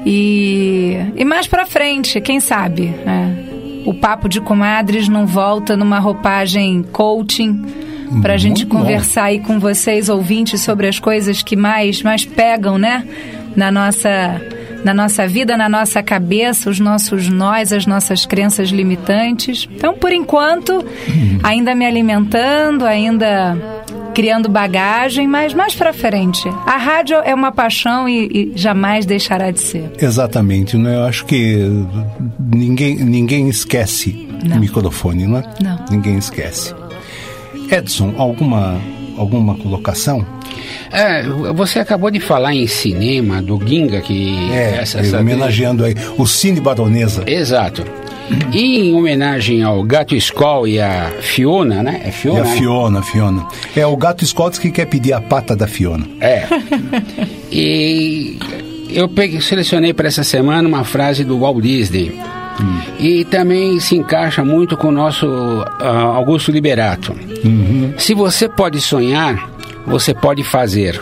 E, 0.06 0.96
e 1.16 1.24
mais 1.24 1.46
pra 1.46 1.66
frente, 1.66 2.20
quem 2.20 2.40
sabe? 2.40 2.86
é, 3.06 3.50
o 3.86 3.94
papo 3.94 4.28
de 4.28 4.40
comadres 4.40 5.08
não 5.08 5.26
volta 5.26 5.76
numa 5.76 5.98
roupagem 5.98 6.82
coaching 6.92 7.64
pra 8.20 8.36
gente 8.36 8.64
Muito 8.64 8.74
bom. 8.74 8.78
conversar 8.80 9.24
aí 9.24 9.38
com 9.40 9.58
vocês, 9.58 10.08
ouvintes, 10.08 10.60
sobre 10.60 10.86
as 10.88 10.98
coisas 10.98 11.42
que 11.42 11.56
mais, 11.56 12.02
mais 12.02 12.24
pegam, 12.24 12.76
né? 12.76 13.06
Na 13.56 13.70
nossa, 13.70 14.40
na 14.84 14.94
nossa 14.94 15.26
vida, 15.26 15.56
na 15.56 15.68
nossa 15.68 16.02
cabeça, 16.02 16.70
os 16.70 16.80
nossos 16.80 17.28
nós, 17.28 17.72
as 17.72 17.86
nossas 17.86 18.26
crenças 18.26 18.70
limitantes. 18.70 19.68
Então, 19.70 19.94
por 19.94 20.12
enquanto, 20.12 20.84
ainda 21.42 21.74
me 21.74 21.86
alimentando, 21.86 22.84
ainda 22.84 23.56
criando 24.14 24.48
bagagem, 24.48 25.26
mas 25.26 25.54
mais 25.54 25.74
pra 25.74 25.92
frente. 25.92 26.48
A 26.66 26.76
rádio 26.76 27.16
é 27.24 27.34
uma 27.34 27.52
paixão 27.52 28.08
e, 28.08 28.26
e 28.26 28.52
jamais 28.56 29.06
deixará 29.06 29.50
de 29.50 29.60
ser. 29.60 29.90
Exatamente, 29.98 30.76
né? 30.76 30.96
Eu 30.96 31.04
acho 31.04 31.24
que 31.24 31.66
ninguém, 32.38 32.96
ninguém 32.96 33.48
esquece 33.48 34.28
o 34.44 34.58
microfone, 34.58 35.26
não 35.26 35.38
é? 35.38 35.44
Não. 35.62 35.84
Ninguém 35.90 36.18
esquece. 36.18 36.74
Edson, 37.70 38.14
alguma, 38.18 38.80
alguma 39.20 39.54
colocação? 39.54 40.24
É, 40.92 41.22
você 41.54 41.78
acabou 41.78 42.10
de 42.10 42.18
falar 42.20 42.54
em 42.54 42.66
cinema, 42.66 43.40
do 43.40 43.60
Ginga, 43.64 44.00
que... 44.00 44.50
É, 44.52 44.78
essa- 44.82 44.98
essa- 45.00 45.20
homenageando 45.20 45.84
aí 45.84 45.94
o 46.18 46.26
Cine 46.26 46.60
Baronesa. 46.60 47.22
Exato. 47.26 47.84
E 48.52 48.78
em 48.88 48.94
homenagem 48.94 49.62
ao 49.62 49.82
Gato 49.82 50.14
Skoll 50.16 50.66
e 50.68 50.80
a 50.80 51.10
Fiona, 51.20 51.82
né? 51.82 52.00
É 52.04 52.08
E 52.08 52.12
Fiona? 52.12 52.40
a 52.40 52.44
né? 52.44 52.56
Fiona, 52.56 53.02
Fiona. 53.02 53.46
É 53.76 53.84
o 53.86 53.96
gato 53.96 54.24
Scott 54.24 54.60
que 54.60 54.70
quer 54.70 54.86
pedir 54.86 55.12
a 55.12 55.20
pata 55.20 55.56
da 55.56 55.66
Fiona. 55.66 56.06
É. 56.20 56.46
E 57.50 58.38
eu 58.90 59.08
peguei, 59.08 59.40
selecionei 59.40 59.92
para 59.92 60.08
essa 60.08 60.22
semana 60.24 60.68
uma 60.68 60.84
frase 60.84 61.24
do 61.24 61.38
Walt 61.40 61.60
Disney. 61.62 62.12
E 62.98 63.24
também 63.24 63.78
se 63.80 63.96
encaixa 63.96 64.44
muito 64.44 64.76
com 64.76 64.88
o 64.88 64.92
nosso 64.92 65.26
ah, 65.80 66.12
Augusto 66.16 66.50
Liberato. 66.52 67.14
Se 67.98 68.14
você 68.14 68.48
pode 68.48 68.80
sonhar, 68.80 69.50
você 69.86 70.12
pode 70.14 70.42
fazer. 70.44 71.00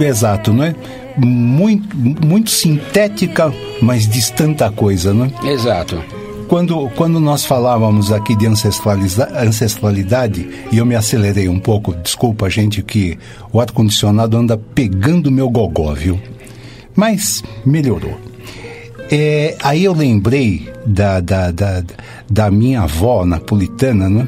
Exato, 0.00 0.52
não 0.52 0.64
é? 0.64 0.74
Muito, 1.16 1.96
muito 1.96 2.50
sintética, 2.50 3.52
mas 3.80 4.06
diz 4.08 4.30
tanta 4.30 4.70
coisa, 4.70 5.14
não 5.14 5.26
é? 5.26 5.50
Exato. 5.52 6.02
Quando, 6.48 6.88
quando 6.90 7.18
nós 7.18 7.44
falávamos 7.44 8.12
aqui 8.12 8.36
de 8.36 8.46
ancestraliza- 8.46 9.28
ancestralidade, 9.36 10.48
e 10.70 10.78
eu 10.78 10.86
me 10.86 10.94
acelerei 10.94 11.48
um 11.48 11.58
pouco, 11.58 11.94
desculpa, 11.94 12.48
gente, 12.50 12.82
que 12.82 13.18
o 13.52 13.60
ar-condicionado 13.60 14.36
anda 14.36 14.56
pegando 14.56 15.30
meu 15.32 15.48
gogó, 15.50 15.92
viu? 15.92 16.20
Mas 16.94 17.42
melhorou. 17.64 18.18
É, 19.10 19.56
aí 19.62 19.84
eu 19.84 19.92
lembrei 19.92 20.68
da, 20.84 21.20
da, 21.20 21.50
da, 21.50 21.84
da 22.28 22.50
minha 22.50 22.82
avó 22.82 23.24
napolitana, 23.24 24.08
né? 24.08 24.26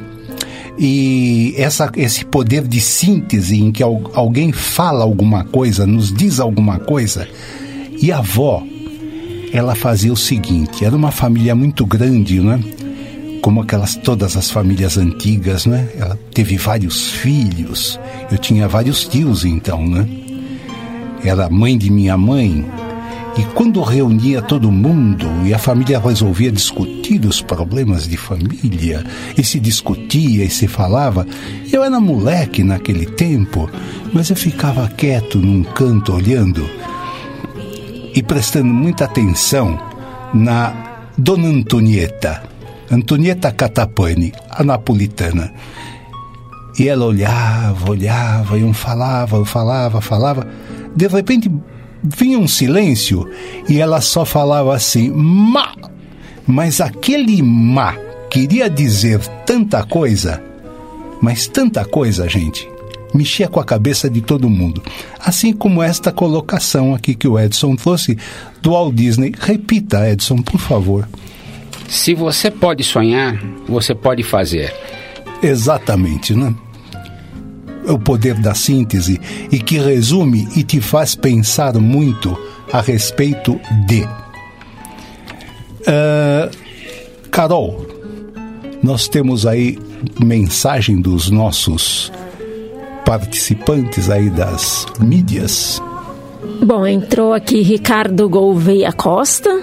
E 0.78 1.54
essa, 1.56 1.90
esse 1.96 2.24
poder 2.24 2.62
de 2.66 2.80
síntese 2.80 3.60
em 3.60 3.72
que 3.72 3.82
al- 3.82 4.10
alguém 4.14 4.52
fala 4.52 5.02
alguma 5.02 5.42
coisa, 5.44 5.84
nos 5.84 6.12
diz 6.12 6.38
alguma 6.38 6.78
coisa, 6.78 7.26
e 8.00 8.12
a 8.12 8.18
avó, 8.18 8.62
ela 9.52 9.74
fazia 9.74 10.12
o 10.12 10.16
seguinte: 10.16 10.84
era 10.84 10.94
uma 10.94 11.10
família 11.10 11.54
muito 11.56 11.84
grande, 11.84 12.38
né? 12.40 12.60
Como 13.42 13.60
aquelas 13.62 13.96
todas 13.96 14.36
as 14.36 14.48
famílias 14.50 14.96
antigas, 14.96 15.66
né? 15.66 15.88
Ela 15.96 16.16
teve 16.32 16.56
vários 16.56 17.08
filhos. 17.10 17.98
Eu 18.30 18.38
tinha 18.38 18.68
vários 18.68 19.04
tios, 19.04 19.44
então, 19.44 19.84
né? 19.84 20.06
Era 21.24 21.48
mãe 21.50 21.76
de 21.76 21.90
minha 21.90 22.16
mãe. 22.16 22.64
E 23.38 23.44
quando 23.54 23.80
reunia 23.82 24.42
todo 24.42 24.72
mundo 24.72 25.24
e 25.46 25.54
a 25.54 25.58
família 25.58 26.00
resolvia 26.00 26.50
discutir 26.50 27.24
os 27.24 27.40
problemas 27.40 28.08
de 28.08 28.16
família, 28.16 29.04
e 29.36 29.44
se 29.44 29.60
discutia 29.60 30.44
e 30.44 30.50
se 30.50 30.66
falava, 30.66 31.24
eu 31.72 31.84
era 31.84 32.00
moleque 32.00 32.64
naquele 32.64 33.06
tempo, 33.06 33.70
mas 34.12 34.28
eu 34.28 34.34
ficava 34.34 34.88
quieto 34.88 35.38
num 35.38 35.62
canto 35.62 36.14
olhando 36.14 36.68
e 38.12 38.20
prestando 38.24 38.74
muita 38.74 39.04
atenção 39.04 39.78
na 40.34 40.74
Dona 41.16 41.46
Antonieta, 41.46 42.42
Antonieta 42.90 43.52
Catapani, 43.52 44.32
a 44.50 44.64
napolitana. 44.64 45.52
E 46.76 46.88
ela 46.88 47.04
olhava, 47.04 47.88
olhava, 47.88 48.58
e 48.58 48.64
um 48.64 48.72
falava, 48.72 49.44
falava, 49.44 50.00
falava. 50.00 50.44
De 50.96 51.06
repente 51.06 51.48
vinha 52.02 52.38
um 52.38 52.48
silêncio 52.48 53.28
e 53.68 53.80
ela 53.80 54.00
só 54.00 54.24
falava 54.24 54.74
assim, 54.74 55.10
má. 55.10 55.74
Mas 56.46 56.80
aquele 56.80 57.42
má 57.42 57.96
queria 58.30 58.68
dizer 58.68 59.20
tanta 59.44 59.84
coisa, 59.84 60.42
mas 61.20 61.46
tanta 61.46 61.84
coisa, 61.84 62.28
gente. 62.28 62.68
Mexia 63.14 63.48
com 63.48 63.58
a 63.58 63.64
cabeça 63.64 64.08
de 64.08 64.20
todo 64.20 64.50
mundo. 64.50 64.82
Assim 65.18 65.52
como 65.52 65.82
esta 65.82 66.12
colocação 66.12 66.94
aqui 66.94 67.14
que 67.14 67.26
o 67.26 67.38
Edson 67.38 67.74
trouxe 67.74 68.18
do 68.60 68.72
Walt 68.72 68.94
Disney. 68.94 69.32
Repita, 69.38 70.08
Edson, 70.10 70.42
por 70.42 70.60
favor. 70.60 71.08
Se 71.88 72.14
você 72.14 72.50
pode 72.50 72.84
sonhar, 72.84 73.42
você 73.66 73.94
pode 73.94 74.22
fazer. 74.22 74.74
Exatamente, 75.42 76.34
né? 76.34 76.54
O 77.88 77.98
poder 77.98 78.34
da 78.34 78.54
síntese 78.54 79.20
e 79.50 79.58
que 79.58 79.78
resume 79.78 80.46
e 80.54 80.62
te 80.62 80.80
faz 80.80 81.14
pensar 81.14 81.74
muito 81.74 82.36
a 82.72 82.80
respeito 82.80 83.58
de. 83.86 84.06
Ah, 85.86 86.50
Carol, 87.30 87.86
nós 88.82 89.08
temos 89.08 89.46
aí 89.46 89.78
mensagem 90.22 91.00
dos 91.00 91.30
nossos 91.30 92.12
participantes 93.04 94.10
aí 94.10 94.28
das 94.28 94.86
mídias. 95.00 95.80
Bom, 96.62 96.86
entrou 96.86 97.32
aqui 97.32 97.62
Ricardo 97.62 98.28
Gouveia 98.28 98.92
Costa. 98.92 99.62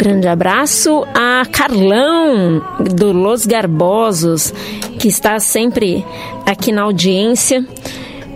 Grande 0.00 0.26
abraço 0.28 1.04
a 1.14 1.44
Carlão 1.52 2.62
do 2.96 3.12
Los 3.12 3.44
Garbosos, 3.44 4.50
que 4.98 5.08
está 5.08 5.38
sempre 5.38 6.02
aqui 6.46 6.72
na 6.72 6.82
audiência. 6.82 7.62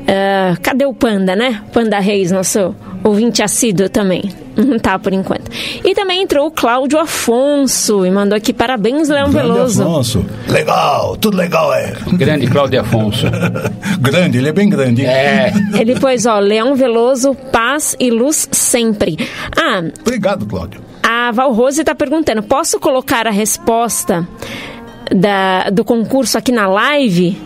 Ah, 0.06 0.58
cadê 0.62 0.84
o 0.84 0.92
Panda, 0.92 1.34
né? 1.34 1.62
Panda 1.72 1.98
Reis, 2.00 2.30
nosso 2.30 2.74
ouvinte 3.02 3.42
assíduo 3.42 3.88
também. 3.88 4.30
Não 4.54 4.78
tá 4.78 4.98
por 4.98 5.14
enquanto. 5.14 5.50
E 5.82 5.94
também 5.94 6.22
entrou 6.22 6.46
o 6.48 6.50
Cláudio 6.50 6.98
Afonso 6.98 8.04
e 8.04 8.10
mandou 8.10 8.36
aqui 8.36 8.52
parabéns, 8.52 9.08
Leão 9.08 9.30
Grande 9.30 9.48
Veloso. 9.48 9.82
Afonso. 9.84 10.26
Legal, 10.46 11.16
tudo 11.16 11.38
legal, 11.38 11.72
é. 11.72 11.94
Grande 12.12 12.46
Cláudio 12.46 12.82
Afonso. 12.82 13.24
grande, 14.00 14.36
ele 14.36 14.50
é 14.50 14.52
bem 14.52 14.68
grande. 14.68 15.00
hein? 15.00 15.08
É. 15.08 15.52
Ele 15.80 15.98
pôs, 15.98 16.26
ó, 16.26 16.38
Leão 16.38 16.76
Veloso, 16.76 17.34
paz 17.50 17.96
e 17.98 18.10
luz 18.10 18.46
sempre. 18.52 19.16
Ah, 19.56 19.82
Obrigado, 20.02 20.44
Cláudio. 20.46 20.80
A 21.06 21.30
Val 21.32 21.52
Rose 21.52 21.80
está 21.82 21.94
perguntando: 21.94 22.42
posso 22.42 22.80
colocar 22.80 23.26
a 23.26 23.30
resposta 23.30 24.26
da, 25.14 25.68
do 25.70 25.84
concurso 25.84 26.38
aqui 26.38 26.50
na 26.50 26.66
live? 26.66 27.36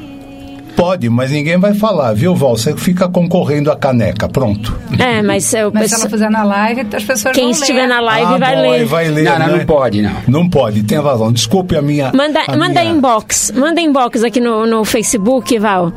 Pode, 0.76 1.10
mas 1.10 1.32
ninguém 1.32 1.58
vai 1.58 1.74
falar, 1.74 2.12
viu, 2.12 2.36
Val? 2.36 2.56
Você 2.56 2.76
fica 2.76 3.08
concorrendo 3.08 3.68
a 3.68 3.74
caneca, 3.74 4.28
pronto. 4.28 4.78
É, 4.96 5.20
mas 5.22 5.52
eu 5.52 5.72
Mas 5.74 5.90
se 5.90 5.96
ela 5.96 6.08
fizer 6.08 6.30
na 6.30 6.44
live, 6.44 6.86
as 6.94 7.02
pessoas 7.02 7.34
Quem 7.34 7.50
vão 7.50 7.50
estiver 7.50 7.80
ler. 7.80 7.86
na 7.88 8.00
live 8.00 8.34
Ah, 8.34 8.38
vai 8.38 8.54
bom, 8.54 8.62
ler. 8.70 8.84
vai 8.84 9.08
ler. 9.08 9.24
Não, 9.24 9.38
não, 9.40 9.46
né? 9.48 9.56
não 9.58 9.66
pode, 9.66 10.02
não. 10.02 10.16
Não 10.28 10.48
pode, 10.48 10.84
tem 10.84 11.00
razão. 11.00 11.32
Desculpe 11.32 11.76
a 11.76 11.82
minha. 11.82 12.12
Manda, 12.14 12.42
a 12.46 12.56
manda 12.56 12.80
minha... 12.80 12.94
inbox, 12.94 13.52
manda 13.56 13.80
inbox 13.80 14.22
aqui 14.22 14.38
no, 14.40 14.66
no 14.66 14.84
Facebook, 14.84 15.58
Val. 15.58 15.92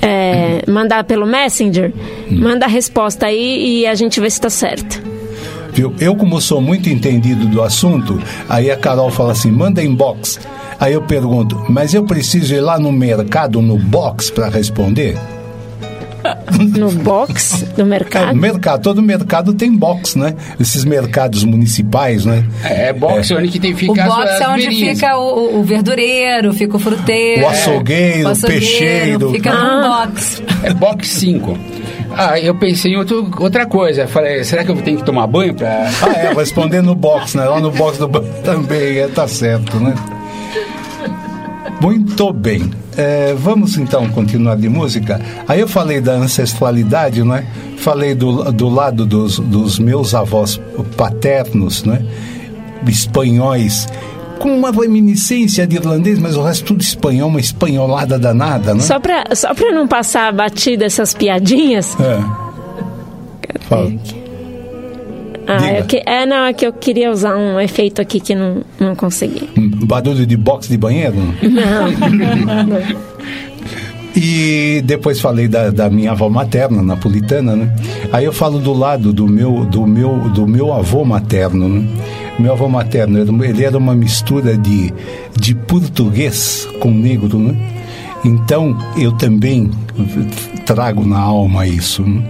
É, 0.00 0.62
Mandar 0.70 1.04
pelo 1.04 1.26
Messenger, 1.26 1.92
manda 2.30 2.64
a 2.64 2.68
resposta 2.68 3.26
aí 3.26 3.80
e 3.82 3.86
a 3.86 3.94
gente 3.94 4.18
vê 4.20 4.30
se 4.30 4.40
tá 4.40 4.48
certo. 4.48 5.02
Viu? 5.74 5.92
Eu, 5.98 6.14
como 6.16 6.40
sou 6.40 6.60
muito 6.60 6.88
entendido 6.88 7.46
do 7.46 7.62
assunto, 7.62 8.20
aí 8.48 8.70
a 8.70 8.76
Carol 8.76 9.10
fala 9.10 9.32
assim: 9.32 9.50
manda 9.50 9.82
inbox. 9.82 10.38
Aí 10.80 10.92
eu 10.92 11.02
pergunto, 11.02 11.64
mas 11.68 11.94
eu 11.94 12.04
preciso 12.04 12.54
ir 12.54 12.60
lá 12.60 12.78
no 12.78 12.90
mercado, 12.92 13.60
no 13.62 13.78
box, 13.78 14.30
para 14.30 14.48
responder? 14.48 15.16
No 16.78 16.90
box 16.90 17.66
do 17.76 17.82
É, 17.82 17.84
mercado. 17.84 18.34
mercado, 18.36 18.80
todo 18.82 19.02
mercado 19.02 19.52
tem 19.52 19.70
box, 19.76 20.16
né? 20.16 20.34
Esses 20.58 20.82
mercados 20.82 21.44
municipais, 21.44 22.24
né? 22.24 22.46
É, 22.64 22.94
boxe 22.94 23.34
onde 23.34 23.48
que 23.48 23.60
tem 23.60 23.74
que 23.74 23.84
O 23.90 23.92
ficar 23.94 24.06
box 24.08 24.30
as 24.30 24.40
é 24.40 24.48
onde 24.48 24.66
beirinhas. 24.68 24.94
fica 25.00 25.18
o, 25.18 25.58
o 25.60 25.62
verdureiro, 25.64 26.54
fica 26.54 26.76
o 26.76 26.78
fruteiro. 26.80 27.42
O 27.42 27.48
açougueiro, 27.48 28.28
o 28.30 28.32
o 28.32 28.40
peixeiro. 28.40 29.30
Fica 29.32 29.50
Ah. 29.52 29.76
no 29.82 29.88
box. 29.88 30.42
É 30.62 30.72
box 30.72 31.08
5. 31.08 31.58
Ah, 32.16 32.38
eu 32.38 32.54
pensei 32.54 32.92
em 32.92 32.96
outro, 32.96 33.28
outra 33.38 33.66
coisa. 33.66 34.06
Falei, 34.06 34.44
será 34.44 34.64
que 34.64 34.70
eu 34.70 34.76
tenho 34.76 34.98
que 34.98 35.04
tomar 35.04 35.26
banho 35.26 35.54
pra. 35.54 35.88
Ah, 36.02 36.10
é, 36.10 36.32
responder 36.32 36.82
no 36.82 36.94
box, 36.94 37.36
né? 37.36 37.44
Lá 37.44 37.60
no 37.60 37.70
box 37.70 37.98
do 37.98 38.08
banco 38.08 38.28
também, 38.44 38.98
é, 38.98 39.08
tá 39.08 39.26
certo, 39.26 39.78
né? 39.78 39.94
Muito 41.80 42.32
bem. 42.32 42.70
É, 42.96 43.34
vamos 43.36 43.76
então 43.76 44.08
continuar 44.08 44.56
de 44.56 44.68
música. 44.68 45.20
Aí 45.48 45.60
eu 45.60 45.68
falei 45.68 46.00
da 46.00 46.12
ancestralidade, 46.12 47.22
né? 47.24 47.44
Falei 47.78 48.14
do, 48.14 48.50
do 48.52 48.68
lado 48.68 49.04
dos, 49.04 49.38
dos 49.38 49.78
meus 49.78 50.14
avós 50.14 50.60
paternos, 50.96 51.84
né? 51.84 52.04
Espanhóis, 52.86 53.88
com 54.38 54.56
uma 54.56 54.70
reminiscência 54.70 55.66
de 55.66 55.76
irlandês, 55.76 56.18
mas 56.18 56.36
o 56.36 56.42
resto 56.42 56.64
tudo 56.66 56.80
espanhol, 56.82 57.28
uma 57.28 57.40
espanholada 57.40 58.18
danada, 58.18 58.74
né? 58.74 58.80
Só 58.80 58.98
pra, 59.00 59.24
só 59.34 59.54
pra 59.54 59.70
não 59.72 59.86
passar 59.88 60.32
batida 60.32 60.84
essas 60.84 61.14
piadinhas. 61.14 61.96
É. 62.00 62.18
Fala. 63.68 63.92
Ah, 65.46 65.82
que- 65.82 66.02
é, 66.06 66.24
não, 66.24 66.44
é 66.46 66.52
que 66.54 66.66
eu 66.66 66.72
queria 66.72 67.10
usar 67.10 67.36
um 67.36 67.60
efeito 67.60 68.00
aqui 68.00 68.18
que 68.18 68.34
não, 68.34 68.62
não 68.80 68.94
consegui. 68.96 69.48
Hum, 69.58 69.70
Barulho 69.86 70.24
de 70.26 70.36
box 70.38 70.68
de 70.68 70.76
banheiro? 70.78 71.16
Não. 71.42 73.04
E 74.16 74.80
depois 74.84 75.20
falei 75.20 75.48
da, 75.48 75.70
da 75.70 75.90
minha 75.90 76.12
avó 76.12 76.28
materna, 76.28 76.80
napolitana, 76.82 77.56
né? 77.56 77.74
Aí 78.12 78.24
eu 78.24 78.32
falo 78.32 78.60
do 78.60 78.72
lado 78.72 79.12
do 79.12 79.26
meu, 79.26 79.64
do 79.64 79.84
meu, 79.88 80.28
do 80.28 80.46
meu 80.46 80.72
avô 80.72 81.04
materno, 81.04 81.68
né? 81.68 81.84
Meu 82.38 82.52
avô 82.52 82.68
materno, 82.68 83.22
uma- 83.30 83.46
ele 83.46 83.64
era 83.64 83.78
uma 83.78 83.94
mistura 83.94 84.56
de, 84.56 84.92
de 85.38 85.54
português 85.54 86.68
com 86.80 86.90
negro, 86.90 87.38
né? 87.38 87.54
Então 88.24 88.76
eu 88.96 89.12
também 89.12 89.70
trago 90.66 91.06
na 91.06 91.18
alma 91.18 91.66
isso. 91.66 92.02
Né? 92.02 92.22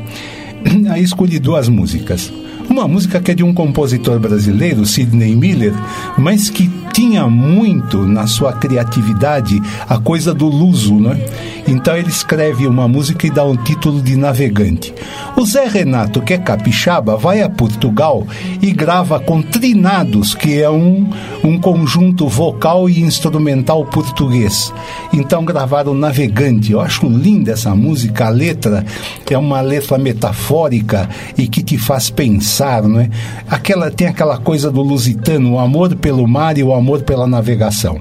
Aí 0.90 1.02
escolhi 1.02 1.38
duas 1.38 1.68
músicas. 1.68 2.32
Uma 2.68 2.88
música 2.88 3.20
que 3.20 3.30
é 3.30 3.34
de 3.34 3.42
um 3.44 3.52
compositor 3.54 4.18
brasileiro, 4.18 4.84
Sidney 4.86 5.36
Miller, 5.36 5.72
mas 6.18 6.48
que 6.50 6.70
tinha 6.94 7.26
muito 7.26 8.06
na 8.06 8.24
sua 8.28 8.52
criatividade 8.52 9.60
a 9.88 9.98
coisa 9.98 10.32
do 10.32 10.46
luso, 10.46 10.94
né? 10.94 11.20
Então 11.66 11.96
ele 11.96 12.08
escreve 12.08 12.68
uma 12.68 12.86
música 12.86 13.26
e 13.26 13.30
dá 13.30 13.44
um 13.44 13.56
título 13.56 14.00
de 14.00 14.14
Navegante. 14.14 14.94
O 15.36 15.44
Zé 15.44 15.66
Renato, 15.66 16.22
que 16.22 16.34
é 16.34 16.38
capixaba, 16.38 17.16
vai 17.16 17.42
a 17.42 17.50
Portugal 17.50 18.24
e 18.62 18.70
grava 18.70 19.18
com 19.18 19.42
Trinados, 19.42 20.34
que 20.34 20.62
é 20.62 20.70
um, 20.70 21.10
um 21.42 21.58
conjunto 21.58 22.28
vocal 22.28 22.88
e 22.88 23.00
instrumental 23.00 23.84
português. 23.86 24.72
Então 25.12 25.44
gravaram 25.44 25.94
Navegante. 25.94 26.70
Eu 26.70 26.80
acho 26.80 27.08
linda 27.08 27.52
essa 27.52 27.74
música, 27.74 28.26
a 28.26 28.30
letra 28.30 28.84
é 29.28 29.38
uma 29.38 29.60
letra 29.60 29.98
metafórica 29.98 31.08
e 31.36 31.48
que 31.48 31.62
te 31.62 31.76
faz 31.76 32.08
pensar, 32.08 32.84
não 32.84 33.00
é? 33.00 33.10
Aquela, 33.48 33.90
tem 33.90 34.06
aquela 34.06 34.38
coisa 34.38 34.70
do 34.70 34.80
lusitano, 34.80 35.54
o 35.54 35.58
amor 35.58 35.96
pelo 35.96 36.28
mar 36.28 36.56
e 36.56 36.62
o 36.62 36.72
amor 36.72 36.83
pela 37.02 37.26
navegação. 37.26 38.00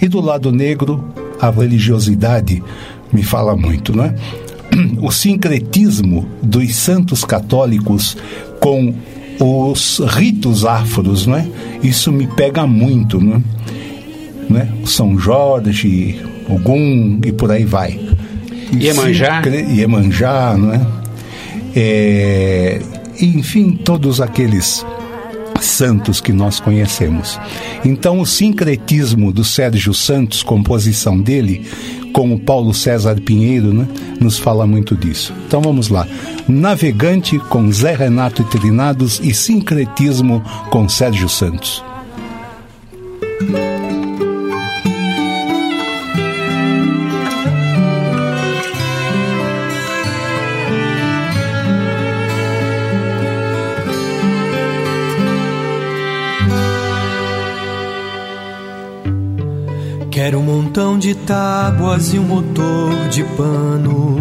E 0.00 0.08
do 0.08 0.20
lado 0.20 0.52
negro, 0.52 1.04
a 1.40 1.50
religiosidade 1.50 2.62
me 3.12 3.22
fala 3.22 3.56
muito, 3.56 3.94
não 3.96 4.04
é? 4.04 4.14
O 5.00 5.10
sincretismo 5.10 6.28
dos 6.42 6.76
santos 6.76 7.24
católicos 7.24 8.16
com 8.60 8.94
os 9.40 10.00
ritos 10.00 10.64
afros, 10.64 11.26
não 11.26 11.36
é? 11.36 11.48
Isso 11.82 12.12
me 12.12 12.26
pega 12.26 12.66
muito, 12.66 13.20
não 13.20 13.36
é? 13.36 13.42
Não 14.48 14.60
é? 14.60 14.68
São 14.84 15.18
Jorge, 15.18 16.20
Ogum 16.48 17.20
e 17.24 17.32
por 17.32 17.50
aí 17.50 17.64
vai. 17.64 17.98
Iemanjá. 18.72 19.42
Iemanjá, 19.46 20.56
não 20.56 20.74
é? 20.74 20.80
é? 21.74 22.80
Enfim, 23.20 23.72
todos 23.72 24.20
aqueles 24.20 24.84
santos 25.66 26.20
que 26.20 26.32
nós 26.32 26.60
conhecemos. 26.60 27.38
Então, 27.84 28.20
o 28.20 28.26
sincretismo 28.26 29.32
do 29.32 29.44
Sérgio 29.44 29.94
Santos, 29.94 30.42
composição 30.42 31.20
dele, 31.20 31.66
com 32.12 32.32
o 32.32 32.38
Paulo 32.38 32.74
César 32.74 33.20
Pinheiro, 33.20 33.72
né, 33.72 33.86
nos 34.20 34.38
fala 34.38 34.66
muito 34.66 34.96
disso. 34.96 35.32
Então 35.46 35.60
vamos 35.60 35.88
lá. 35.88 36.06
Navegante 36.48 37.38
com 37.38 37.70
Zé 37.70 37.94
Renato 37.94 38.42
e 38.42 38.44
Trinados 38.46 39.20
e 39.22 39.32
sincretismo 39.32 40.42
com 40.70 40.88
Sérgio 40.88 41.28
Santos. 41.28 41.84
Montão 60.78 60.96
de 60.96 61.12
tábuas 61.12 62.14
e 62.14 62.20
um 62.20 62.22
motor 62.22 63.08
de 63.10 63.24
pano. 63.24 64.16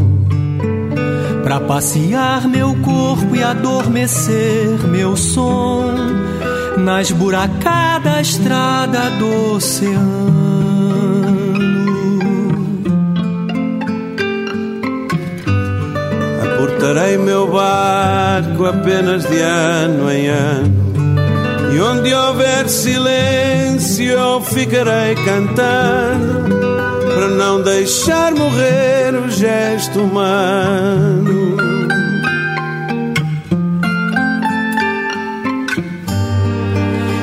Pra 1.43 1.59
passear 1.59 2.47
meu 2.47 2.75
corpo 2.81 3.35
e 3.35 3.43
adormecer 3.43 4.67
meu 4.89 5.15
som 5.15 5.93
Nas 6.79 7.11
buracada 7.11 8.19
estrada 8.19 9.11
do 9.11 9.53
oceano. 9.53 10.01
Aportarei 16.43 17.17
meu 17.19 17.51
barco 17.51 18.65
apenas 18.65 19.23
de 19.29 19.39
ano 19.39 20.11
em 20.11 20.27
ano 20.27 20.86
E 21.77 21.79
onde 21.79 22.11
houver 22.11 22.67
silêncio 22.67 24.09
eu 24.09 24.41
ficarei 24.41 25.13
cantando. 25.13 26.57
Para 27.13 27.27
não 27.27 27.61
deixar 27.61 28.33
morrer 28.33 29.13
o 29.13 29.29
gesto 29.29 29.99
humano. 29.99 31.55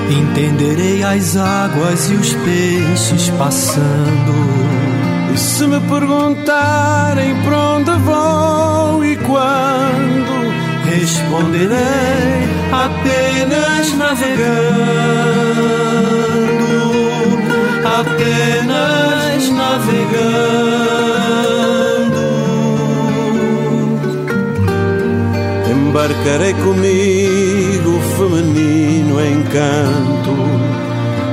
Entenderei 0.09 1.03
as 1.03 1.37
águas 1.37 2.09
e 2.11 2.15
os 2.15 2.33
peixes 2.33 3.31
passando. 3.31 5.35
E 5.35 5.37
se 5.37 5.67
me 5.67 5.81
perguntarem 5.81 7.43
para 7.43 7.59
onde 7.59 7.91
vou 7.91 9.05
e 9.05 9.17
quando 9.17 10.45
Responderei 10.85 12.45
apenas 13.05 13.93
navegando 13.95 14.65
Apenas 18.01 19.51
navegando. 19.51 20.25
Embarcarei 25.71 26.55
comigo 26.55 28.01
feminino 28.17 29.21
encanto 29.21 30.35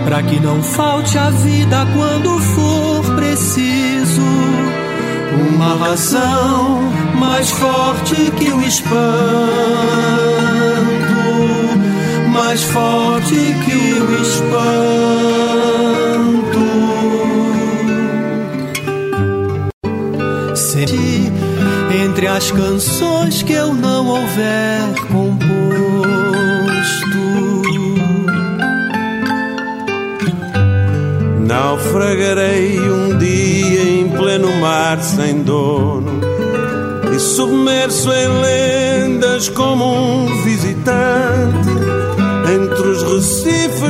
Para 0.04 0.22
que 0.24 0.40
não 0.40 0.62
falte 0.62 1.18
a 1.18 1.30
vida 1.30 1.88
quando 1.96 2.38
for 2.40 3.16
preciso. 3.16 4.22
Uma 5.50 5.76
razão 5.76 6.82
mais 7.18 7.50
forte 7.50 8.32
que 8.32 8.52
o 8.52 8.62
espanto 8.62 9.02
Mais 12.52 12.64
forte 12.64 13.56
que 13.64 14.02
o 14.02 14.22
espanto. 14.22 14.60
Senti 20.54 21.32
entre 22.04 22.28
as 22.28 22.52
canções 22.52 23.42
que 23.42 23.54
eu 23.54 23.74
não 23.74 24.06
houver 24.06 24.82
composto. 25.14 25.62
Naufragarei 31.48 32.78
um 32.82 33.18
dia 33.18 33.82
em 33.82 34.10
pleno 34.10 34.54
mar 34.60 35.02
sem 35.02 35.42
dono 35.44 36.20
E 37.16 37.20
submerso 37.20 38.12
em 38.12 38.28
lendas 38.42 39.48
como 39.48 39.86
um 39.86 40.44
visitante 40.44 41.01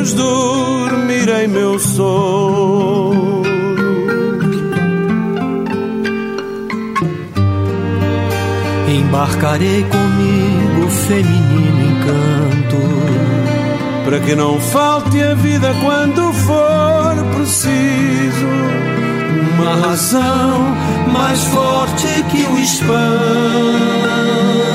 dormirei 0.10 1.48
meu 1.48 1.80
sono 1.80 3.42
Embarcarei 9.12 9.84
comigo 9.84 10.90
feminino 10.90 11.92
encanto. 11.92 12.78
Para 14.06 14.20
que 14.20 14.36
não 14.36 14.60
falte 14.60 15.22
a 15.22 15.36
vida 15.36 15.72
quando 15.84 16.34
for 16.34 17.16
preciso. 17.36 18.48
Uma 19.60 19.76
razão 19.88 20.76
mais 21.14 21.44
forte 21.44 22.08
que 22.32 22.44
o 22.44 22.60
espanto 22.60 24.71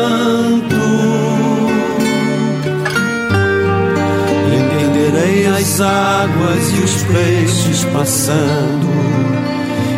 Entenderei 4.47 5.47
as 5.47 5.82
águas 5.82 6.71
e 6.71 6.80
os 6.82 7.03
peixes 7.03 7.84
passando. 7.91 8.88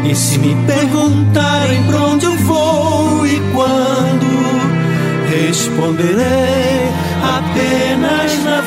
E 0.10 0.16
se 0.16 0.40
me 0.40 0.56
perguntarem 0.66 1.84
pra 1.84 1.98
onde 2.00 2.26
eu 2.26 2.36
vou 2.38 3.28
e 3.28 3.40
quando 3.54 4.32
Responderei 5.30 6.90
apenas 7.24 8.44
navegando, 8.44 8.61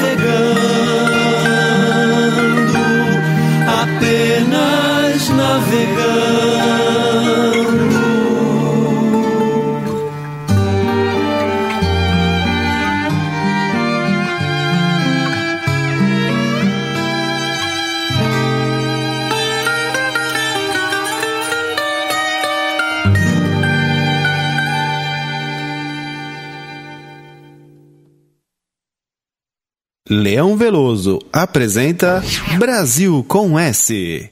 Leão 30.14 30.56
Veloso 30.56 31.18
apresenta 31.32 32.22
Brasil 32.56 33.24
com 33.26 33.58
S. 33.58 34.30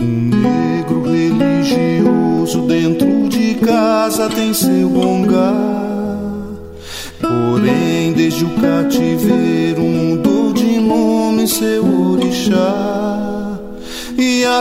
Um 0.00 0.30
negro 0.30 1.02
religioso 1.02 2.62
dentro 2.66 3.28
de 3.28 3.56
casa 3.56 4.30
tem 4.30 4.54
seu 4.54 4.88
bom 4.88 5.21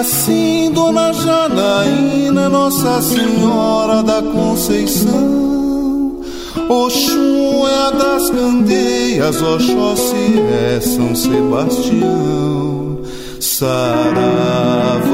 assim, 0.01 0.71
Dona 0.73 1.13
Janaína, 1.13 2.49
Nossa 2.49 3.01
Senhora 3.01 4.01
da 4.01 4.21
Conceição. 4.21 6.19
Oxum 6.67 7.67
é 7.67 7.87
a 7.87 7.91
das 7.91 8.29
candeias, 8.31 9.41
Oxóssi 9.41 10.41
é 10.75 10.79
São 10.81 11.15
Sebastião. 11.15 12.99
Saravá. 13.39 15.10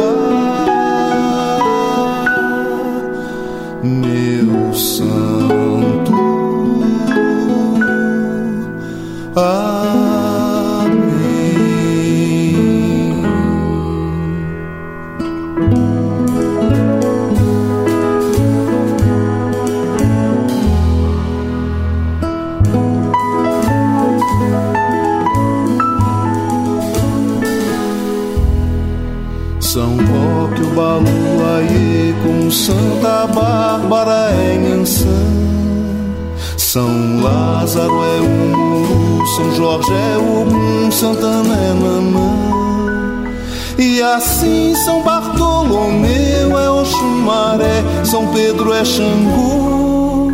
Roque, 30.37 30.61
o 30.61 30.69
Baluaê, 30.75 32.13
com 32.23 32.51
Santa 32.51 33.25
Bárbara 33.33 34.29
é 34.31 34.53
Inhansã. 34.53 35.07
São 36.55 37.21
Lázaro 37.23 38.03
é 38.03 38.19
Muru, 38.19 39.25
São 39.35 39.55
Jorge 39.55 39.91
é 39.91 40.17
Ogum, 40.17 40.91
Santana 40.91 41.55
é 41.55 41.73
Nanã. 41.73 43.27
E 43.79 43.99
assim 43.99 44.75
São 44.75 45.01
Bartolomeu 45.01 46.59
é 46.59 46.69
Oxumaré, 46.69 47.83
São 48.03 48.27
Pedro 48.27 48.73
é 48.73 48.85
Xangô. 48.85 50.31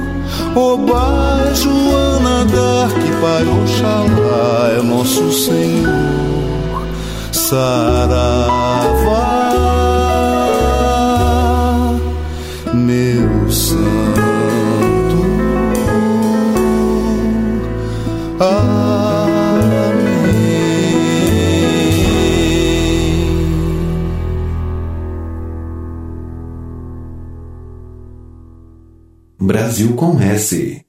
Oba 0.54 1.46
é 1.50 1.56
Joana 1.56 2.44
Dark, 2.44 2.98
Pai 3.22 3.44
Oxalá 3.48 4.74
é 4.78 4.82
nosso 4.82 5.32
Senhor. 5.32 6.34
Saravá, 7.32 9.23
Brasil 29.46 29.94
com 29.98 30.22
S. 30.22 30.86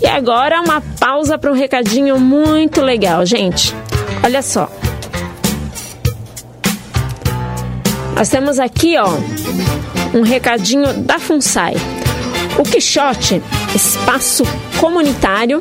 E 0.00 0.06
agora 0.06 0.60
uma 0.60 0.80
pausa 1.00 1.36
para 1.36 1.50
um 1.50 1.54
recadinho 1.54 2.20
muito 2.20 2.80
legal, 2.80 3.26
gente. 3.26 3.74
Olha 4.22 4.40
só. 4.40 4.70
Nós 8.14 8.28
temos 8.28 8.60
aqui, 8.60 8.96
ó, 8.96 9.08
um 10.16 10.22
recadinho 10.22 11.02
da 11.02 11.18
FUNSAI. 11.18 11.74
O 12.56 12.62
Quixote, 12.62 13.42
espaço 13.74 14.44
comunitário 14.78 15.60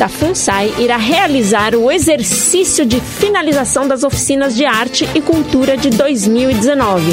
da 0.00 0.08
FUNSAI, 0.08 0.74
irá 0.78 0.96
realizar 0.96 1.74
o 1.76 1.92
exercício 1.92 2.84
de 2.86 2.98
finalização 3.00 3.86
das 3.86 4.02
oficinas 4.02 4.56
de 4.56 4.64
arte 4.64 5.06
e 5.14 5.20
cultura 5.20 5.76
de 5.76 5.90
2019. 5.90 7.12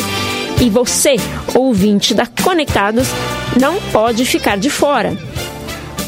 E 0.61 0.69
você, 0.69 1.17
ouvinte 1.53 2.15
da 2.15 2.25
Conectados, 2.25 3.09
não 3.59 3.75
pode 3.91 4.25
ficar 4.25 4.57
de 4.57 4.69
fora 4.69 5.15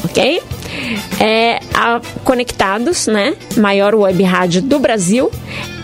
ok? 0.04 0.42
É, 1.20 1.60
a 1.74 2.00
Conectados, 2.24 3.06
né? 3.06 3.34
Maior 3.56 3.94
web 3.94 4.22
rádio 4.22 4.62
do 4.62 4.78
Brasil, 4.78 5.30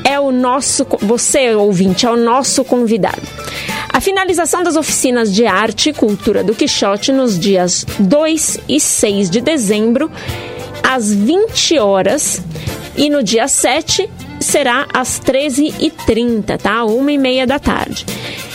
é 0.05 0.18
o 0.18 0.30
nosso, 0.30 0.86
você 1.01 1.55
ouvinte, 1.55 2.07
é 2.07 2.11
o 2.11 2.16
nosso 2.16 2.64
convidado. 2.64 3.22
A 3.88 4.01
finalização 4.01 4.62
das 4.62 4.76
oficinas 4.76 5.32
de 5.32 5.47
arte 5.47 5.90
e 5.90 5.92
cultura 5.92 6.44
do 6.44 6.55
Quixote 6.55 7.12
nos 7.12 7.38
dias 7.38 7.84
2 7.99 8.59
e 8.68 8.78
6 8.78 9.30
de 9.30 9.40
dezembro, 9.40 10.11
às 10.87 11.12
20 11.12 11.78
horas, 11.78 12.41
e 12.97 13.11
no 13.11 13.22
dia 13.22 13.49
7 13.49 14.09
será 14.41 14.87
às 14.95 15.20
13h30, 15.20 16.59
tá? 16.59 16.84
Uma 16.84 17.11
e 17.11 17.18
meia 17.18 17.47
da 17.47 17.59
tarde. 17.59 18.07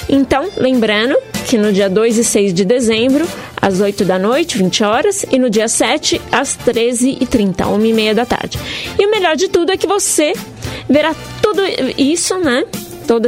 Então, 0.08 0.50
lembrando 0.58 1.16
que 1.46 1.58
no 1.58 1.74
dia 1.74 1.90
2 1.90 2.18
e 2.18 2.24
6 2.24 2.54
de 2.54 2.64
dezembro, 2.64 3.28
às 3.62 3.82
8 3.82 4.06
da 4.06 4.18
noite, 4.18 4.58
20 4.58 4.84
horas, 4.84 5.26
e 5.30 5.38
no 5.38 5.50
dia 5.50 5.68
7, 5.68 6.22
às 6.32 6.58
13h30, 6.58 7.68
1 7.68 7.86
e 7.86 7.94
meia 7.94 8.16
da 8.16 8.26
tarde. 8.26 8.58
E 8.98 9.06
o 9.06 9.12
melhor 9.12 9.36
de 9.36 9.50
tudo 9.50 9.72
é 9.72 9.78
que 9.78 9.86
você 9.86 10.34
verá 10.90 11.14
tudo 11.42 11.62
isso, 11.98 12.38
né? 12.40 12.64
Toda 13.12 13.28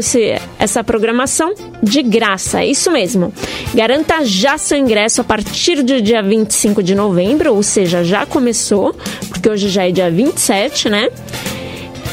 essa 0.59 0.81
programação 0.81 1.53
de 1.83 2.01
graça, 2.01 2.61
é 2.63 2.67
isso 2.67 2.89
mesmo. 2.89 3.33
Garanta 3.73 4.23
já 4.23 4.57
seu 4.57 4.77
ingresso 4.77 5.19
a 5.19 5.25
partir 5.25 5.83
do 5.83 6.01
dia 6.01 6.23
25 6.23 6.81
de 6.81 6.95
novembro, 6.95 7.53
ou 7.53 7.61
seja, 7.61 8.01
já 8.01 8.25
começou, 8.25 8.95
porque 9.27 9.49
hoje 9.49 9.67
já 9.67 9.85
é 9.85 9.91
dia 9.91 10.09
27, 10.09 10.87
né? 10.87 11.09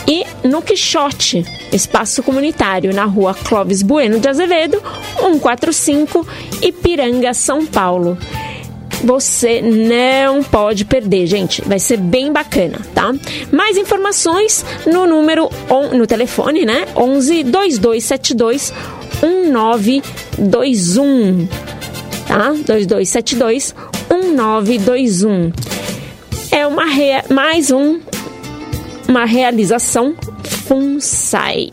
E 0.04 0.26
no 0.42 0.60
Quixote, 0.60 1.44
espaço 1.72 2.24
comunitário 2.24 2.92
na 2.92 3.04
rua 3.04 3.34
Clóvis 3.34 3.82
Bueno 3.82 4.18
de 4.18 4.26
Azevedo, 4.26 4.82
145, 5.20 6.26
Ipiranga, 6.62 7.32
São 7.32 7.64
Paulo. 7.64 8.18
Você 9.04 9.62
não 9.62 10.42
pode 10.42 10.84
perder, 10.84 11.26
gente. 11.26 11.62
Vai 11.62 11.78
ser 11.78 11.96
bem 11.96 12.32
bacana, 12.32 12.80
tá? 12.94 13.14
Mais 13.50 13.76
informações 13.76 14.64
no 14.86 15.06
número 15.06 15.48
on, 15.68 15.96
no 15.96 16.06
telefone, 16.06 16.64
né? 16.64 16.86
11 16.96 17.44
2272 17.44 18.72
1921. 19.22 21.48
Tá? 22.26 22.50
2272 22.50 23.74
1921. 24.10 25.52
É 26.52 26.66
uma 26.66 26.86
rea, 26.86 27.24
mais 27.28 27.70
um 27.70 28.00
uma 29.10 29.24
realização 29.24 30.14
FUNSAI. 30.44 31.72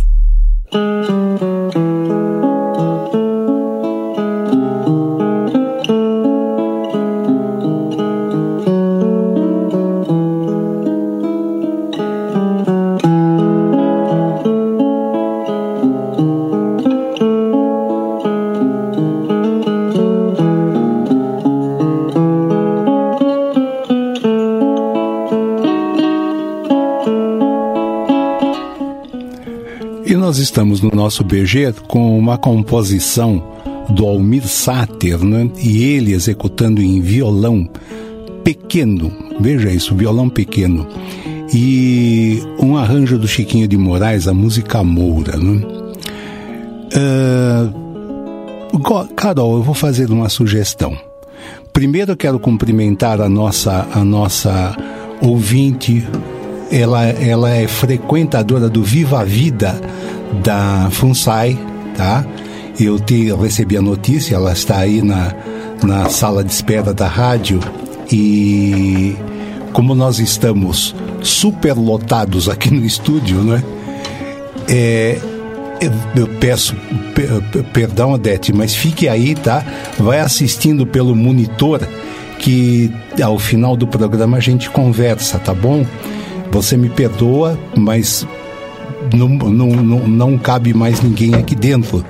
Estamos 30.52 30.82
no 30.82 30.90
nosso 30.92 31.24
BG 31.24 31.72
com 31.88 32.18
uma 32.18 32.36
composição 32.36 33.42
do 33.88 34.04
Almir 34.06 34.46
Sater, 34.46 35.18
né? 35.24 35.48
E 35.56 35.82
ele 35.82 36.12
executando 36.12 36.82
em 36.82 37.00
violão 37.00 37.66
pequeno, 38.44 39.10
veja 39.40 39.70
isso, 39.70 39.94
violão 39.94 40.28
pequeno. 40.28 40.86
E 41.54 42.42
um 42.60 42.76
arranjo 42.76 43.18
do 43.18 43.26
Chiquinho 43.26 43.66
de 43.66 43.78
Moraes, 43.78 44.28
a 44.28 44.34
música 44.34 44.84
Moura, 44.84 45.38
né? 45.38 45.62
Go- 48.74 49.08
Carol, 49.16 49.56
eu 49.56 49.62
vou 49.62 49.74
fazer 49.74 50.10
uma 50.10 50.28
sugestão. 50.28 50.94
Primeiro 51.72 52.12
eu 52.12 52.16
quero 52.16 52.38
cumprimentar 52.38 53.22
a 53.22 53.28
nossa, 53.28 53.88
a 53.90 54.04
nossa 54.04 54.76
ouvinte. 55.22 56.06
Ela, 56.70 57.04
ela 57.06 57.50
é 57.50 57.66
frequentadora 57.66 58.68
do 58.68 58.82
Viva 58.82 59.20
a 59.20 59.24
Vida 59.24 59.78
da 60.42 60.88
FUNSAI, 60.90 61.58
tá? 61.96 62.24
Eu, 62.80 62.98
te, 62.98 63.32
recebi 63.34 63.76
a 63.76 63.82
notícia, 63.82 64.34
ela 64.34 64.52
está 64.52 64.78
aí 64.78 65.02
na, 65.02 65.34
na 65.82 66.08
sala 66.08 66.42
de 66.42 66.52
espera 66.52 66.92
da 66.94 67.06
rádio 67.06 67.60
e 68.10 69.14
como 69.72 69.94
nós 69.94 70.18
estamos 70.18 70.94
super 71.22 71.74
lotados 71.74 72.48
aqui 72.48 72.72
no 72.72 72.84
estúdio, 72.84 73.38
né? 73.42 73.62
É, 74.68 75.18
eu, 76.14 76.26
peço 76.40 76.74
pe- 77.14 77.26
pe- 77.50 77.62
perdão, 77.64 78.12
Odete, 78.12 78.52
mas 78.52 78.74
fique 78.74 79.08
aí, 79.08 79.34
tá? 79.34 79.64
Vai 79.98 80.20
assistindo 80.20 80.86
pelo 80.86 81.14
monitor 81.14 81.80
que 82.38 82.90
ao 83.22 83.38
final 83.38 83.76
do 83.76 83.86
programa 83.86 84.36
a 84.36 84.40
gente 84.40 84.70
conversa, 84.70 85.38
tá 85.38 85.52
bom? 85.54 85.84
Você 86.50 86.76
me 86.76 86.88
perdoa, 86.88 87.58
mas 87.76 88.26
não, 89.12 89.28
não, 89.28 90.08
não, 90.08 90.38
cabe 90.38 90.72
mais 90.72 91.00
ninguém 91.00 91.34
aqui 91.34 91.54
dentro, 91.54 92.04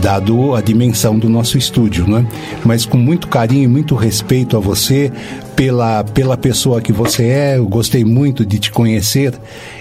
dado 0.00 0.54
a 0.54 0.60
dimensão 0.60 1.18
do 1.18 1.28
nosso 1.28 1.58
estúdio, 1.58 2.08
né? 2.08 2.26
Mas 2.64 2.86
com 2.86 2.96
muito 2.96 3.28
carinho 3.28 3.64
e 3.64 3.68
muito 3.68 3.94
respeito 3.94 4.56
a 4.56 4.60
você, 4.60 5.12
pela, 5.54 6.02
pela 6.04 6.36
pessoa 6.36 6.80
que 6.80 6.92
você 6.92 7.24
é, 7.24 7.58
eu 7.58 7.66
gostei 7.66 8.04
muito 8.04 8.44
de 8.44 8.58
te 8.58 8.70
conhecer 8.70 9.34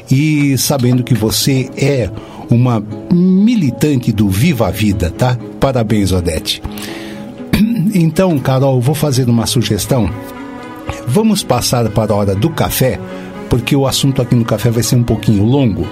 e 0.09 0.57
sabendo 0.57 1.03
que 1.03 1.13
você 1.13 1.69
é 1.77 2.09
uma 2.49 2.83
militante 3.11 4.11
do 4.11 4.29
Viva 4.29 4.67
a 4.67 4.71
Vida, 4.71 5.09
tá? 5.09 5.37
Parabéns, 5.59 6.11
Odete. 6.11 6.61
Então, 7.93 8.39
Carol, 8.39 8.79
vou 8.79 8.95
fazer 8.95 9.27
uma 9.27 9.45
sugestão. 9.45 10.09
Vamos 11.05 11.43
passar 11.43 11.89
para 11.89 12.13
a 12.13 12.15
hora 12.15 12.33
do 12.33 12.49
café, 12.49 12.97
porque 13.49 13.75
o 13.75 13.85
assunto 13.85 14.21
aqui 14.21 14.33
no 14.33 14.45
café 14.45 14.71
vai 14.71 14.81
ser 14.81 14.95
um 14.95 15.03
pouquinho 15.03 15.43
longo. 15.43 15.85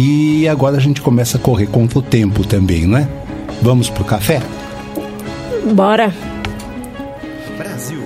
E 0.00 0.46
agora 0.46 0.76
a 0.76 0.80
gente 0.80 1.02
começa 1.02 1.38
a 1.38 1.40
correr 1.40 1.66
contra 1.66 1.98
o 1.98 2.02
tempo 2.02 2.46
também, 2.46 2.86
né? 2.86 3.08
Vamos 3.60 3.90
pro 3.90 4.04
café? 4.04 4.40
Bora. 5.74 6.14
Brasil 7.58 8.00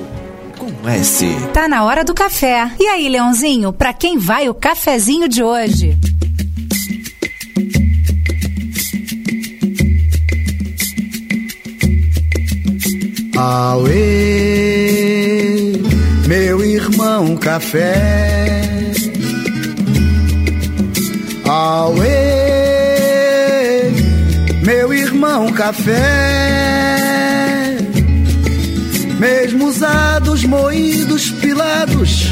com 0.58 0.88
S. 0.88 1.26
Tá 1.52 1.68
na 1.68 1.84
hora 1.84 2.02
do 2.02 2.14
café. 2.14 2.70
E 2.80 2.86
aí, 2.86 3.10
Leãozinho, 3.10 3.74
pra 3.74 3.92
quem 3.92 4.16
vai 4.16 4.48
o 4.48 4.54
cafezinho 4.54 5.28
de 5.28 5.42
hoje? 5.42 5.94
Auê, 13.36 13.92
meu 16.26 16.64
irmão 16.64 17.36
café. 17.36 18.71
Auê, 21.54 22.00
meu 24.64 24.94
irmão 24.94 25.52
café. 25.52 26.00
Mesmo 29.18 29.66
usados, 29.66 30.44
moídos, 30.44 31.28
pilados, 31.30 32.28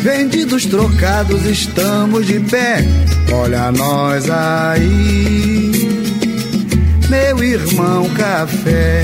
vendidos, 0.00 0.64
trocados, 0.66 1.44
estamos 1.44 2.24
de 2.28 2.38
pé. 2.38 2.84
Olha 3.32 3.72
nós 3.72 4.30
aí, 4.30 5.82
meu 7.10 7.42
irmão 7.42 8.08
café. 8.10 9.02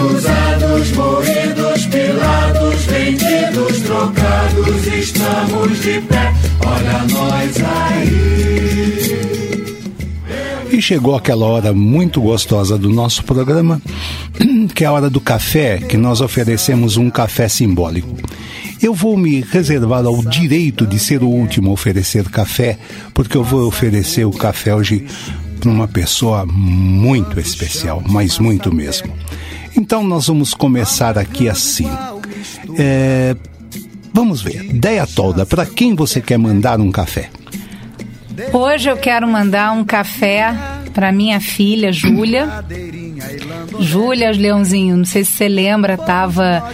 Usados, 0.00 0.92
moídos, 0.92 1.86
pilados, 1.86 2.84
vendidos, 2.86 3.80
trocados, 3.82 4.86
estamos 4.86 5.80
de 5.80 6.00
pé. 6.02 6.32
Olha 6.64 7.04
nós 7.12 7.56
aí. 7.64 8.38
E 10.70 10.80
chegou 10.80 11.16
aquela 11.16 11.46
hora 11.46 11.72
muito 11.72 12.20
gostosa 12.20 12.78
do 12.78 12.88
nosso 12.90 13.24
programa, 13.24 13.82
que 14.74 14.84
é 14.84 14.86
a 14.86 14.92
hora 14.92 15.10
do 15.10 15.20
café, 15.20 15.78
que 15.78 15.96
nós 15.96 16.20
oferecemos 16.20 16.96
um 16.96 17.10
café 17.10 17.48
simbólico. 17.48 18.16
Eu 18.80 18.94
vou 18.94 19.16
me 19.16 19.40
reservar 19.40 20.06
ao 20.06 20.22
direito 20.22 20.86
de 20.86 21.00
ser 21.00 21.24
o 21.24 21.28
último 21.28 21.70
a 21.70 21.72
oferecer 21.72 22.28
café, 22.28 22.78
porque 23.12 23.36
eu 23.36 23.42
vou 23.42 23.66
oferecer 23.66 24.24
o 24.24 24.30
café 24.30 24.72
hoje 24.72 25.04
para 25.58 25.70
uma 25.70 25.88
pessoa 25.88 26.46
muito 26.46 27.38
especial, 27.38 28.02
mas 28.08 28.38
muito 28.38 28.74
mesmo. 28.74 29.12
Então 29.76 30.02
nós 30.02 30.26
vamos 30.26 30.54
começar 30.54 31.18
aqui 31.18 31.48
assim. 31.48 31.88
É, 32.78 33.36
vamos 34.12 34.40
ver. 34.40 34.72
Deia 34.72 35.06
Tolda, 35.06 35.44
para 35.44 35.66
quem 35.66 35.94
você 35.94 36.20
quer 36.20 36.38
mandar 36.38 36.80
um 36.80 36.90
café? 36.90 37.30
Hoje 38.52 38.88
eu 38.88 38.96
quero 38.96 39.26
mandar 39.26 39.72
um 39.72 39.84
café 39.84 40.54
para 40.94 41.10
minha 41.12 41.40
filha, 41.40 41.92
Júlia. 41.92 42.64
Júlia 43.80 44.30
Leãozinho, 44.30 44.96
não 44.96 45.04
sei 45.04 45.24
se 45.24 45.32
você 45.32 45.48
lembra, 45.48 45.94
estava 45.94 46.70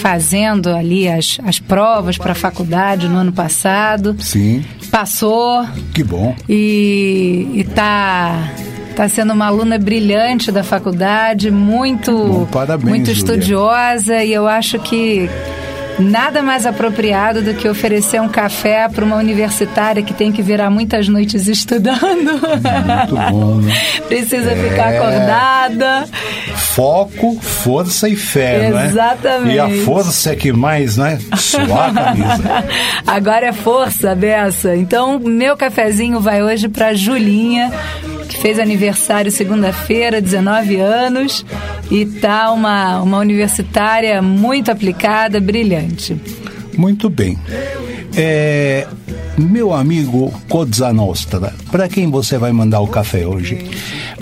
fazendo 0.00 0.70
ali 0.70 1.06
as, 1.08 1.38
as 1.44 1.58
provas 1.58 2.16
para 2.16 2.32
a 2.32 2.34
faculdade 2.34 3.06
no 3.08 3.18
ano 3.18 3.32
passado. 3.32 4.16
Sim. 4.18 4.64
Passou 4.90 5.64
Que 5.94 6.02
bom. 6.02 6.34
e, 6.48 7.48
e 7.54 7.64
tá, 7.64 8.50
tá 8.96 9.08
sendo 9.08 9.32
uma 9.32 9.46
aluna 9.46 9.78
brilhante 9.78 10.50
da 10.50 10.64
faculdade, 10.64 11.50
muito, 11.50 12.10
Bom, 12.10 12.46
parabéns, 12.46 12.88
muito 12.88 13.10
estudiosa 13.10 14.24
e 14.24 14.32
eu 14.32 14.48
acho 14.48 14.78
que 14.80 15.28
nada 16.00 16.42
mais 16.42 16.66
apropriado 16.66 17.42
do 17.42 17.54
que 17.54 17.68
oferecer 17.68 18.20
um 18.20 18.28
café 18.28 18.88
para 18.88 19.04
uma 19.04 19.16
universitária 19.16 20.02
que 20.02 20.12
tem 20.14 20.32
que 20.32 20.42
virar 20.42 20.70
muitas 20.70 21.08
noites 21.08 21.46
estudando. 21.46 22.00
Muito 22.00 23.30
bom, 23.30 23.54
né? 23.56 23.72
Precisa 24.08 24.50
ficar 24.56 24.92
É. 24.92 24.98
acordada. 24.98 26.08
Foco, 26.56 27.38
força 27.40 28.08
e 28.08 28.16
fé, 28.16 28.70
né? 28.70 28.86
Exatamente. 28.86 29.54
E 29.54 29.58
a 29.58 29.68
força 29.84 30.30
é 30.32 30.36
que 30.36 30.52
mais, 30.52 30.96
né? 30.96 31.18
Suar 31.36 31.90
a 31.90 32.04
camisa. 32.04 32.64
Agora 33.06 33.46
é 33.46 33.52
força 33.52 34.14
dessa. 34.14 34.76
Então, 34.76 35.18
meu 35.18 35.56
cafezinho 35.56 36.20
vai 36.20 36.42
hoje 36.42 36.68
para 36.68 36.94
Julinha, 36.94 37.70
que 38.30 38.38
fez 38.38 38.60
aniversário 38.60 39.30
segunda-feira, 39.30 40.20
19 40.20 40.76
anos, 40.76 41.44
e 41.90 42.06
tá 42.06 42.52
uma, 42.52 43.02
uma 43.02 43.18
universitária 43.18 44.22
muito 44.22 44.70
aplicada, 44.70 45.40
brilhante. 45.40 46.16
Muito 46.78 47.10
bem. 47.10 47.36
É, 48.16 48.86
meu 49.36 49.74
amigo 49.74 50.32
Cozza 50.48 50.92
Nostra, 50.92 51.52
para 51.72 51.88
quem 51.88 52.08
você 52.08 52.38
vai 52.38 52.52
mandar 52.52 52.80
o 52.80 52.86
café 52.86 53.26
hoje? 53.26 53.58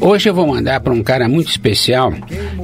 Hoje 0.00 0.28
eu 0.28 0.34
vou 0.34 0.46
mandar 0.46 0.80
para 0.80 0.92
um 0.92 1.02
cara 1.02 1.28
muito 1.28 1.48
especial 1.50 2.12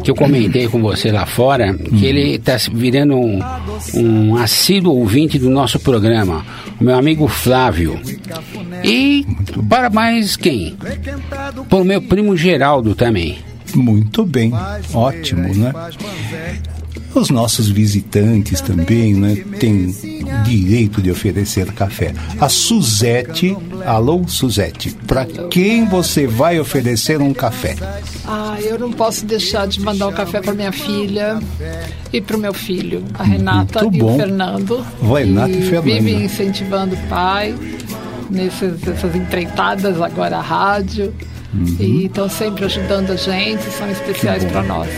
que 0.02 0.10
eu 0.10 0.14
comentei 0.14 0.68
com 0.68 0.80
você 0.80 1.10
lá 1.10 1.26
fora, 1.26 1.74
que 1.74 2.04
ele 2.04 2.36
está 2.36 2.56
virando 2.72 3.16
um, 3.16 3.40
um 3.94 4.36
assíduo 4.36 4.96
ouvinte 4.96 5.38
do 5.38 5.50
nosso 5.50 5.78
programa, 5.80 6.44
o 6.80 6.84
meu 6.84 6.96
amigo 6.96 7.26
Flávio. 7.26 8.00
E 8.82 9.26
para 9.68 9.90
mais 9.90 10.36
quem? 10.36 10.76
Para 11.68 11.78
o 11.78 11.84
meu 11.84 12.02
primo 12.02 12.36
Geraldo 12.36 12.94
também. 12.94 13.38
Muito 13.74 14.24
bem, 14.24 14.52
ótimo, 14.92 15.52
né? 15.54 15.72
Os 17.14 17.30
nossos 17.30 17.68
visitantes 17.68 18.60
também, 18.60 19.14
né, 19.14 19.36
têm 19.60 19.94
direito 20.44 21.00
de 21.00 21.10
oferecer 21.10 21.72
café. 21.72 22.12
A 22.40 22.48
Suzete, 22.48 23.56
alô 23.86 24.22
Suzete, 24.26 24.90
para 25.06 25.24
quem 25.24 25.86
você 25.86 26.26
vai 26.26 26.58
oferecer 26.58 27.20
um 27.20 27.32
café? 27.32 27.76
Ah, 28.26 28.56
eu 28.60 28.78
não 28.78 28.92
posso 28.92 29.24
deixar 29.24 29.66
de 29.66 29.80
mandar 29.80 30.08
o 30.08 30.12
café 30.12 30.40
para 30.40 30.54
minha 30.54 30.72
filha 30.72 31.38
e 32.12 32.20
para 32.20 32.36
o 32.36 32.40
meu 32.40 32.52
filho, 32.52 33.04
a 33.14 33.22
Renata 33.22 33.82
Muito 33.82 33.96
e 33.96 33.98
bom. 34.00 34.14
o 34.14 34.18
Fernando. 34.18 34.86
Vai, 35.00 35.24
Renata 35.24 35.50
e 35.50 35.56
que 35.56 35.62
Fernando. 35.62 35.84
Vivem 35.84 36.24
incentivando 36.24 36.94
o 36.94 36.98
pai 37.08 37.54
nessas, 38.30 38.80
nessas 38.80 39.14
empreitadas, 39.14 40.00
agora 40.00 40.38
a 40.38 40.42
rádio. 40.42 41.14
Uhum. 41.52 41.76
E 41.78 42.06
estão 42.06 42.28
sempre 42.28 42.64
ajudando 42.64 43.12
a 43.12 43.16
gente, 43.16 43.62
são 43.70 43.88
especiais 43.88 44.44
para 44.44 44.62
nós. 44.64 44.88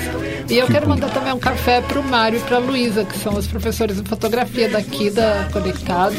E 0.48 0.58
eu 0.58 0.66
Que 0.66 0.72
quero 0.72 0.86
bom. 0.86 0.94
mandar 0.94 1.10
também 1.10 1.32
um 1.32 1.38
café 1.38 1.80
para 1.80 1.98
o 1.98 2.04
Mário 2.04 2.38
e 2.38 2.42
para 2.42 2.56
a 2.56 2.60
Luísa, 2.60 3.04
que 3.04 3.18
são 3.18 3.34
os 3.34 3.46
professores 3.46 4.00
de 4.00 4.08
fotografia 4.08 4.68
daqui 4.68 5.10
da 5.10 5.48
Conectados, 5.52 6.18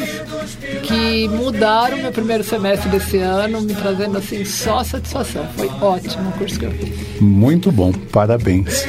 que 0.82 1.28
mudaram 1.28 1.96
meu 1.98 2.12
primeiro 2.12 2.44
semestre 2.44 2.88
desse 2.90 3.16
ano, 3.18 3.60
me 3.62 3.74
trazendo 3.74 4.18
assim 4.18 4.44
só 4.44 4.84
satisfação. 4.84 5.46
Foi 5.56 5.68
ótimo 5.80 6.28
o 6.28 6.32
curso 6.32 6.58
que 6.58 6.66
eu 6.66 6.70
fiz. 6.72 7.20
Muito 7.20 7.72
bom, 7.72 7.90
parabéns. 7.92 8.86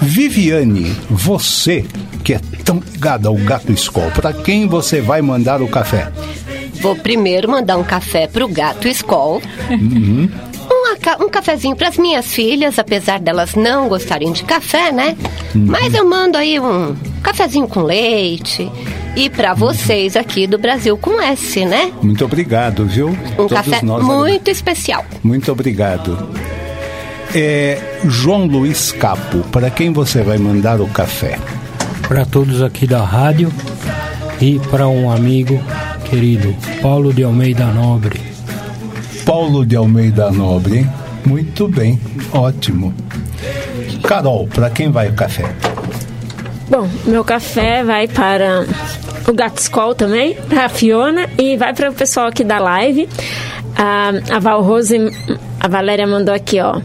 Viviane, 0.00 0.96
você 1.10 1.84
que 2.24 2.34
é 2.34 2.40
tão 2.64 2.78
ligada 2.92 3.28
ao 3.28 3.34
Gato 3.34 3.72
Escol, 3.72 4.10
para 4.12 4.32
quem 4.32 4.66
você 4.68 5.00
vai 5.00 5.20
mandar 5.20 5.60
o 5.60 5.68
café? 5.68 6.10
Vou 6.80 6.96
primeiro 6.96 7.50
mandar 7.50 7.76
um 7.76 7.84
café 7.84 8.26
pro 8.26 8.48
gato 8.48 8.88
Skol. 8.88 9.42
Uhum. 9.70 10.30
Um, 10.70 11.24
um 11.24 11.28
cafezinho 11.28 11.74
pras 11.74 11.96
minhas 11.96 12.32
filhas, 12.32 12.78
apesar 12.78 13.18
delas 13.18 13.54
não 13.54 13.88
gostarem 13.88 14.32
de 14.32 14.44
café, 14.44 14.92
né? 14.92 15.16
Mas 15.54 15.94
eu 15.94 16.08
mando 16.08 16.38
aí 16.38 16.60
um 16.60 16.94
cafezinho 17.22 17.66
com 17.66 17.82
leite. 17.82 18.70
E 19.16 19.28
pra 19.28 19.54
vocês 19.54 20.16
aqui 20.16 20.46
do 20.46 20.56
Brasil 20.56 20.96
com 20.96 21.20
S, 21.20 21.64
né? 21.64 21.92
Muito 22.00 22.24
obrigado, 22.24 22.86
viu? 22.86 23.08
Um 23.36 23.48
café 23.48 23.82
nós 23.82 24.04
muito 24.04 24.48
especial. 24.48 25.04
Muito 25.22 25.50
obrigado. 25.50 26.28
É, 27.34 27.78
João 28.04 28.46
Luiz 28.46 28.92
Capo, 28.92 29.38
para 29.50 29.70
quem 29.70 29.92
você 29.92 30.22
vai 30.22 30.38
mandar 30.38 30.80
o 30.80 30.88
café? 30.88 31.38
Para 32.06 32.24
todos 32.24 32.62
aqui 32.62 32.86
da 32.86 33.04
rádio 33.04 33.52
e 34.40 34.58
para 34.70 34.88
um 34.88 35.10
amigo 35.10 35.60
querido, 36.08 36.54
Paulo 36.80 37.12
de 37.12 37.22
Almeida 37.22 37.66
Nobre. 37.66 38.29
Paulo 39.24 39.64
de 39.64 39.76
Almeida 39.76 40.30
Nobre, 40.30 40.78
hein? 40.78 40.90
Muito 41.24 41.68
bem, 41.68 42.00
ótimo. 42.32 42.94
Carol, 44.02 44.46
para 44.48 44.70
quem 44.70 44.90
vai 44.90 45.08
o 45.08 45.12
café? 45.12 45.54
Bom, 46.68 46.88
meu 47.04 47.24
café 47.24 47.84
vai 47.84 48.08
para 48.08 48.64
o 49.28 49.32
Gato 49.32 49.58
Skol 49.58 49.94
também, 49.94 50.34
para 50.48 50.66
a 50.66 50.68
Fiona 50.68 51.28
e 51.38 51.56
vai 51.56 51.74
para 51.74 51.90
o 51.90 51.92
pessoal 51.92 52.26
aqui 52.28 52.44
da 52.44 52.58
live. 52.58 53.08
A, 53.76 54.36
a 54.36 54.38
Val 54.38 54.62
Rose, 54.62 54.96
a 55.58 55.68
Valéria 55.68 56.06
mandou 56.06 56.34
aqui, 56.34 56.60
ó. 56.60 56.80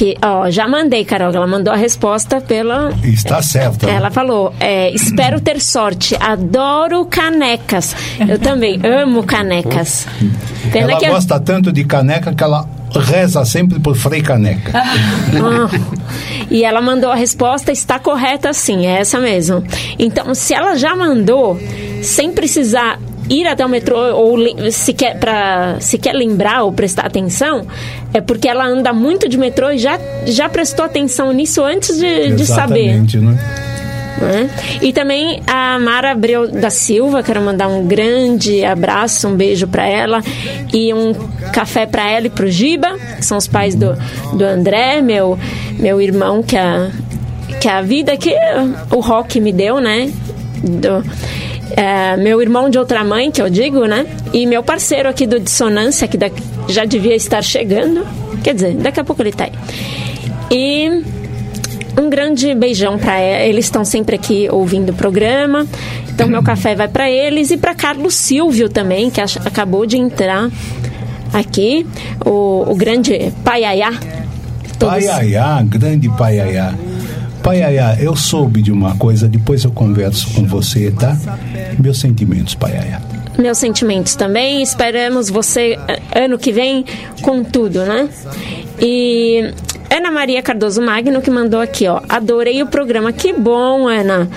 Que, 0.00 0.16
ó, 0.22 0.48
já 0.50 0.66
mandei, 0.66 1.04
Carol. 1.04 1.30
Ela 1.30 1.46
mandou 1.46 1.70
a 1.70 1.76
resposta 1.76 2.40
pela. 2.40 2.90
Está 3.04 3.42
certo. 3.42 3.84
né? 3.84 3.92
Ela 3.96 4.10
falou: 4.10 4.50
é, 4.58 4.90
espero 4.94 5.38
ter 5.42 5.60
sorte, 5.60 6.16
adoro 6.18 7.04
canecas. 7.04 7.94
Eu 8.26 8.38
também 8.38 8.80
amo 8.82 9.22
canecas. 9.24 10.06
Pena 10.72 10.92
ela 10.92 10.98
que 11.00 11.04
eu- 11.04 11.12
gosta 11.12 11.38
tanto 11.38 11.70
de 11.70 11.84
caneca 11.84 12.32
que 12.32 12.42
ela 12.42 12.66
reza 12.94 13.44
sempre 13.44 13.78
por 13.78 13.94
Frei 13.94 14.22
Caneca. 14.22 14.72
Ah, 15.32 15.68
e 16.50 16.64
ela 16.64 16.80
mandou 16.80 17.10
a 17.10 17.14
resposta, 17.14 17.70
está 17.70 17.98
correta 17.98 18.52
sim, 18.54 18.86
é 18.86 19.00
essa 19.00 19.20
mesmo. 19.20 19.62
Então, 19.98 20.34
se 20.34 20.54
ela 20.54 20.76
já 20.76 20.96
mandou, 20.96 21.60
sem 22.02 22.32
precisar 22.32 22.98
ir 23.30 23.46
até 23.46 23.64
o 23.64 23.68
metrô 23.68 23.96
ou 24.14 24.36
le- 24.36 24.70
se 24.72 24.92
quer, 24.92 25.18
pra, 25.18 25.76
se 25.80 25.96
quer 25.96 26.12
lembrar 26.12 26.64
ou 26.64 26.72
prestar 26.72 27.06
atenção, 27.06 27.66
é 28.12 28.20
porque 28.20 28.48
ela 28.48 28.66
anda 28.66 28.92
muito 28.92 29.28
de 29.28 29.38
metrô 29.38 29.70
e 29.70 29.78
já, 29.78 29.98
já 30.26 30.48
prestou 30.48 30.84
atenção 30.84 31.32
nisso 31.32 31.62
antes 31.64 31.96
de, 31.96 32.32
de 32.32 32.44
saber. 32.46 32.86
Né? 32.88 33.38
né? 34.20 34.50
E 34.82 34.92
também 34.92 35.40
a 35.46 35.78
Mara 35.78 36.10
Abreu 36.10 36.48
da 36.48 36.68
Silva, 36.70 37.22
quero 37.22 37.40
mandar 37.40 37.68
um 37.68 37.86
grande 37.86 38.64
abraço, 38.64 39.28
um 39.28 39.34
beijo 39.36 39.66
para 39.68 39.86
ela 39.86 40.20
e 40.74 40.92
um 40.92 41.14
café 41.52 41.86
para 41.86 42.10
ela 42.10 42.26
e 42.26 42.30
pro 42.30 42.50
Giba, 42.50 42.98
que 43.16 43.24
são 43.24 43.38
os 43.38 43.46
pais 43.46 43.74
do, 43.74 43.96
do 44.34 44.44
André, 44.44 45.00
meu, 45.00 45.38
meu 45.78 46.02
irmão, 46.02 46.42
que 46.42 46.56
a, 46.56 46.90
que 47.60 47.68
a 47.68 47.80
vida 47.80 48.16
que 48.16 48.34
o 48.90 49.00
rock 49.00 49.40
me 49.40 49.52
deu, 49.52 49.80
né? 49.80 50.10
Do, 50.62 51.02
é, 51.76 52.16
meu 52.16 52.40
irmão 52.42 52.68
de 52.70 52.78
outra 52.78 53.02
mãe, 53.04 53.30
que 53.30 53.40
eu 53.40 53.48
digo, 53.50 53.84
né? 53.86 54.06
E 54.32 54.46
meu 54.46 54.62
parceiro 54.62 55.08
aqui 55.08 55.26
do 55.26 55.38
Dissonância, 55.40 56.06
que 56.08 56.16
da- 56.16 56.30
já 56.68 56.84
devia 56.84 57.14
estar 57.14 57.42
chegando. 57.42 58.06
Quer 58.42 58.54
dizer, 58.54 58.74
daqui 58.74 59.00
a 59.00 59.04
pouco 59.04 59.22
ele 59.22 59.32
tá 59.32 59.44
aí. 59.44 59.52
E 60.50 61.04
um 62.00 62.08
grande 62.08 62.54
beijão 62.54 62.98
para 62.98 63.20
eles, 63.20 63.66
estão 63.66 63.84
sempre 63.84 64.16
aqui 64.16 64.48
ouvindo 64.50 64.90
o 64.90 64.94
programa. 64.94 65.66
Então 66.08 66.26
meu 66.28 66.42
café 66.42 66.74
vai 66.74 66.88
para 66.88 67.10
eles 67.10 67.50
e 67.50 67.56
para 67.56 67.74
Carlos 67.74 68.14
Silvio 68.14 68.68
também, 68.68 69.10
que 69.10 69.20
acabou 69.20 69.86
de 69.86 69.96
entrar 69.96 70.50
aqui, 71.32 71.86
o, 72.24 72.64
o 72.70 72.74
grande 72.74 73.32
Paiaiá. 73.44 73.92
Paiaiá, 74.78 75.62
grande 75.62 76.08
Paiaiá. 76.10 76.74
Paiaiá, 77.42 77.96
eu 78.00 78.14
soube 78.14 78.62
de 78.62 78.70
uma 78.70 78.96
coisa, 78.96 79.28
depois 79.28 79.64
eu 79.64 79.70
converso 79.70 80.32
com 80.34 80.44
você, 80.46 80.90
tá? 80.90 81.16
Meus 81.78 81.98
sentimentos, 81.98 82.54
Paiaiá. 82.54 83.00
Meus 83.38 83.58
sentimentos 83.58 84.14
também. 84.14 84.62
Esperamos 84.62 85.30
você 85.30 85.78
eh, 85.88 86.24
ano 86.24 86.38
que 86.38 86.52
vem 86.52 86.84
com 87.22 87.42
tudo, 87.42 87.84
né? 87.84 88.08
E 88.78 89.52
Ana 89.90 90.10
Maria 90.10 90.42
Cardoso 90.42 90.82
Magno 90.82 91.22
que 91.22 91.30
mandou 91.30 91.60
aqui, 91.60 91.88
ó. 91.88 92.00
Adorei 92.08 92.62
o 92.62 92.66
programa. 92.66 93.12
Que 93.12 93.32
bom, 93.32 93.88
Ana. 93.88 94.28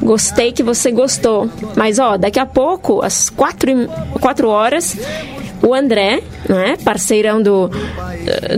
Gostei 0.00 0.52
que 0.52 0.62
você 0.62 0.90
gostou. 0.90 1.48
Mas, 1.76 1.98
ó, 1.98 2.16
daqui 2.16 2.38
a 2.38 2.46
pouco, 2.46 3.02
às 3.02 3.30
quatro, 3.30 3.70
quatro 4.20 4.48
horas, 4.48 4.96
o 5.62 5.72
André, 5.72 6.22
né, 6.48 6.76
parceirão 6.84 7.40
do, 7.40 7.70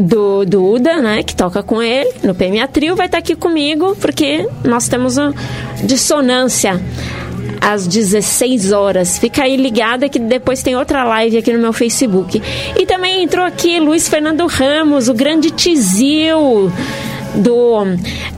do, 0.01 0.45
do 0.45 0.73
Uda, 0.73 1.03
né, 1.03 1.23
que 1.23 1.37
toca 1.37 1.63
com 1.63 1.83
ele 1.83 2.11
no 2.23 2.35
PMA 2.35 2.67
Trio, 2.69 2.97
vai 2.97 3.07
estar 3.07 3.19
aqui 3.19 3.37
comigo, 3.37 3.95
porque 4.01 4.49
nós 4.65 4.89
temos 4.89 5.17
uma 5.17 5.35
dissonância 5.85 6.81
às 7.61 7.87
16 7.87 8.73
horas. 8.73 9.19
Fica 9.19 9.45
aí 9.45 9.57
ligada 9.57 10.09
que 10.09 10.19
depois 10.19 10.63
tem 10.63 10.77
outra 10.77 11.05
live 11.05 11.39
aqui 11.39 11.53
no 11.53 11.59
meu 11.59 11.73
Facebook. 11.73 12.43
E 12.79 12.87
também 12.87 13.23
entrou 13.23 13.45
aqui 13.45 13.81
Luiz 13.81 14.09
Fernando 14.09 14.47
Ramos, 14.47 15.09
o 15.09 15.15
grande 15.15 15.51
Tizil 15.51 16.71
do 17.37 17.85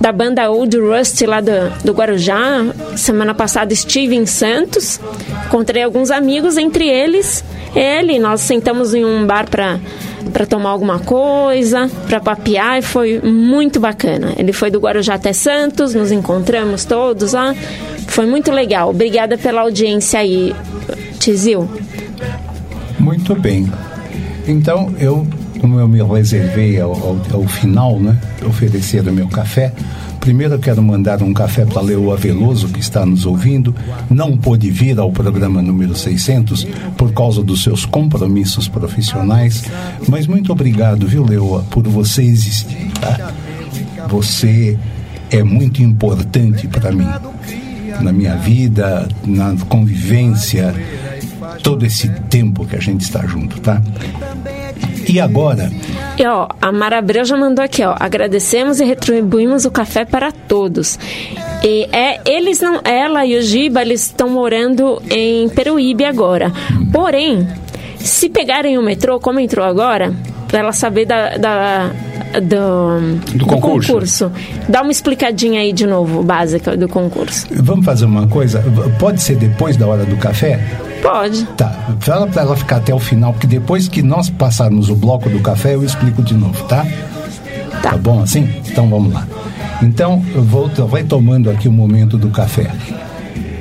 da 0.01 0.11
banda 0.11 0.51
Old 0.51 0.79
Rust 0.79 1.21
lá 1.23 1.41
do, 1.41 1.71
do 1.85 1.93
Guarujá. 1.93 2.64
Semana 2.97 3.35
passada 3.35 3.73
estive 3.73 4.14
em 4.14 4.27
Santos, 4.27 5.01
encontrei 5.47 5.83
alguns 5.83 6.11
amigos, 6.11 6.57
entre 6.57 6.89
eles 6.89 7.45
ele. 7.77 8.18
Nós 8.18 8.41
sentamos 8.41 8.95
em 8.95 9.05
um 9.05 9.27
bar 9.27 9.49
para 9.49 9.79
para 10.33 10.45
tomar 10.45 10.70
alguma 10.70 10.99
coisa, 10.99 11.89
para 12.09 12.20
papear 12.20 12.79
e 12.79 12.83
foi 12.83 13.20
muito 13.20 13.79
bacana. 13.79 14.35
Ele 14.37 14.53
foi 14.53 14.70
do 14.70 14.81
Guarujá 14.81 15.14
até 15.14 15.33
Santos, 15.33 15.95
nos 15.95 16.11
encontramos 16.11 16.85
todos 16.85 17.33
lá. 17.33 17.55
Foi 18.09 18.27
muito 18.27 18.51
legal. 18.51 18.91
Obrigada 18.91 19.39
pela 19.39 19.61
audiência 19.62 20.20
aí, 20.20 20.55
Tizil. 21.18 21.68
Muito 22.99 23.35
bem. 23.35 23.70
Então, 24.47 24.93
eu, 24.99 25.27
como 25.61 25.79
eu 25.79 25.89
me 25.89 26.03
reservei 26.03 26.81
ao, 26.81 26.93
ao, 26.93 27.16
ao 27.33 27.47
final, 27.47 27.99
né, 27.99 28.16
oferecer 28.47 29.07
o 29.09 29.12
meu 29.12 29.29
café, 29.29 29.72
primeiro 30.27 30.55
eu 30.55 30.59
quero 30.59 30.83
mandar 30.83 31.22
um 31.22 31.33
café 31.33 31.64
para 31.64 31.81
Leoa 31.81 32.16
Veloso, 32.16 32.66
que 32.66 32.81
está 32.81 33.07
nos 33.07 33.24
ouvindo. 33.24 33.72
Não 34.11 34.37
pôde 34.37 34.68
vir 34.72 34.99
ao 34.99 35.12
programa 35.12 35.62
número 35.62 35.95
600 35.95 36.66
por 36.97 37.12
causa 37.12 37.45
dos 37.45 37.62
seus 37.62 37.85
compromissos 37.85 38.66
profissionais, 38.66 39.62
mas 40.09 40.27
muito 40.27 40.51
obrigado, 40.51 41.07
viu, 41.07 41.24
Leoa, 41.24 41.62
por 41.70 41.87
você 41.87 42.24
existir, 42.24 42.91
tá? 43.01 43.33
Você 44.09 44.77
é 45.31 45.45
muito 45.45 45.81
importante 45.81 46.66
para 46.66 46.91
mim, 46.91 47.07
na 48.01 48.12
minha 48.12 48.35
vida, 48.35 49.07
na 49.24 49.55
convivência, 49.68 50.74
todo 51.62 51.87
esse 51.87 52.09
tempo 52.29 52.66
que 52.66 52.74
a 52.74 52.81
gente 52.81 53.03
está 53.03 53.24
junto, 53.24 53.61
tá? 53.61 53.81
E 55.09 55.21
agora, 55.21 55.71
E 56.19 56.25
ó, 56.27 56.49
a 56.61 56.73
Mara 56.73 56.99
Abreu 56.99 57.25
já 57.25 57.37
mandou 57.37 57.65
aqui, 57.65 57.83
ó. 57.85 57.95
Agradecemos 57.99 58.81
e 58.81 58.85
retribuímos 58.85 59.65
o 59.65 59.71
café 59.71 60.05
para 60.05 60.33
todos. 60.33 60.99
E 61.63 61.89
é, 61.93 62.21
eles 62.25 62.61
não, 62.61 62.81
ela 62.85 63.25
e 63.27 63.37
o 63.37 63.43
Giba, 63.43 63.83
eles 63.83 64.03
estão 64.03 64.29
morando 64.29 65.01
em 65.11 65.49
Peruíbe 65.49 66.05
agora. 66.05 66.53
Porém, 66.93 67.47
se 67.99 68.29
pegarem 68.29 68.79
o 68.79 68.83
metrô, 68.83 69.19
como 69.21 69.39
entrou 69.41 69.65
agora, 69.65 70.13
para 70.49 70.61
ela 70.61 70.73
saber 70.73 71.07
da, 71.07 71.37
da- 71.37 71.91
do, 72.41 73.17
Do 73.37 73.47
concurso. 73.47 74.31
Dá 74.69 74.83
uma 74.83 74.93
explicadinha 74.93 75.61
aí 75.61 75.73
de 75.73 75.87
novo, 75.87 76.23
básica 76.23 76.77
do 76.77 76.89
concurso. 76.89 77.47
vamos 77.51 77.85
fazer 77.85 78.05
uma 78.05 78.27
coisa? 78.29 78.63
Pode 78.99 79.23
ser 79.23 79.37
depois 79.37 79.77
da 79.77 79.87
hora 79.87 80.05
do 80.05 80.17
café? 80.17 80.61
Pode. 81.07 81.45
Tá, 81.57 81.73
fala 82.01 82.27
para 82.27 82.43
ela 82.43 82.57
ficar 82.57 82.79
até 82.79 82.93
o 82.93 82.99
final, 82.99 83.33
porque 83.33 83.47
depois 83.47 83.87
que 83.87 84.03
nós 84.03 84.29
passarmos 84.29 84.89
o 84.89 84.97
bloco 84.97 85.31
do 85.31 85.39
café, 85.39 85.77
eu 85.77 85.85
explico 85.85 86.21
de 86.21 86.35
novo, 86.35 86.65
tá? 86.65 86.85
Tá, 87.81 87.97
bom 87.97 88.23
assim? 88.23 88.49
Então 88.67 88.89
vamos 88.89 89.15
lá. 89.15 89.25
Então, 89.81 90.21
vou 90.35 90.69
retomando 90.93 91.49
aqui 91.49 91.69
o 91.69 91.73
momento 91.73 92.19
do 92.19 92.31
café. 92.31 92.73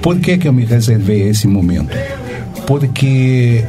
Por 0.01 0.19
que, 0.19 0.39
que 0.39 0.47
eu 0.47 0.53
me 0.53 0.65
reservei 0.65 1.29
esse 1.29 1.47
momento? 1.47 1.95
Porque 2.65 3.63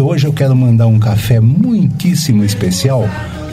hoje 0.00 0.26
eu 0.26 0.32
quero 0.32 0.56
mandar 0.56 0.86
um 0.86 0.98
café 0.98 1.38
muitíssimo 1.38 2.42
especial 2.42 3.06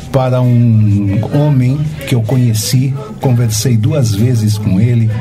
para 0.09 0.41
um 0.41 1.19
homem 1.34 1.78
que 2.07 2.15
eu 2.15 2.21
conheci, 2.21 2.93
conversei 3.19 3.76
duas 3.76 4.15
vezes 4.15 4.57
com 4.57 4.80
ele, 4.80 5.11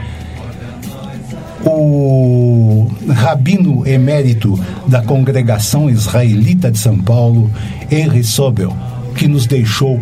o 1.71 2.91
rabino 3.09 3.87
emérito 3.87 4.59
da 4.87 5.03
congregação 5.03 5.89
israelita 5.89 6.71
de 6.71 6.79
São 6.79 6.99
Paulo, 6.99 7.51
Henry 7.91 8.23
Sobel, 8.23 8.75
que 9.15 9.27
nos 9.27 9.47
deixou 9.47 10.01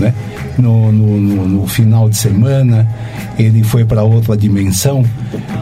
né, 0.00 0.14
no, 0.58 0.90
no, 0.92 1.20
no, 1.20 1.48
no 1.48 1.66
final 1.66 2.08
de 2.08 2.16
semana, 2.16 2.88
ele 3.38 3.62
foi 3.62 3.84
para 3.84 4.02
outra 4.02 4.36
dimensão, 4.36 5.04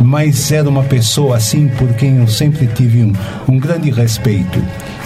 mas 0.00 0.52
era 0.52 0.68
uma 0.68 0.84
pessoa 0.84 1.36
assim 1.36 1.68
por 1.68 1.88
quem 1.94 2.18
eu 2.18 2.28
sempre 2.28 2.66
tive 2.68 3.04
um, 3.04 3.12
um 3.48 3.58
grande 3.58 3.90
respeito. 3.90 4.62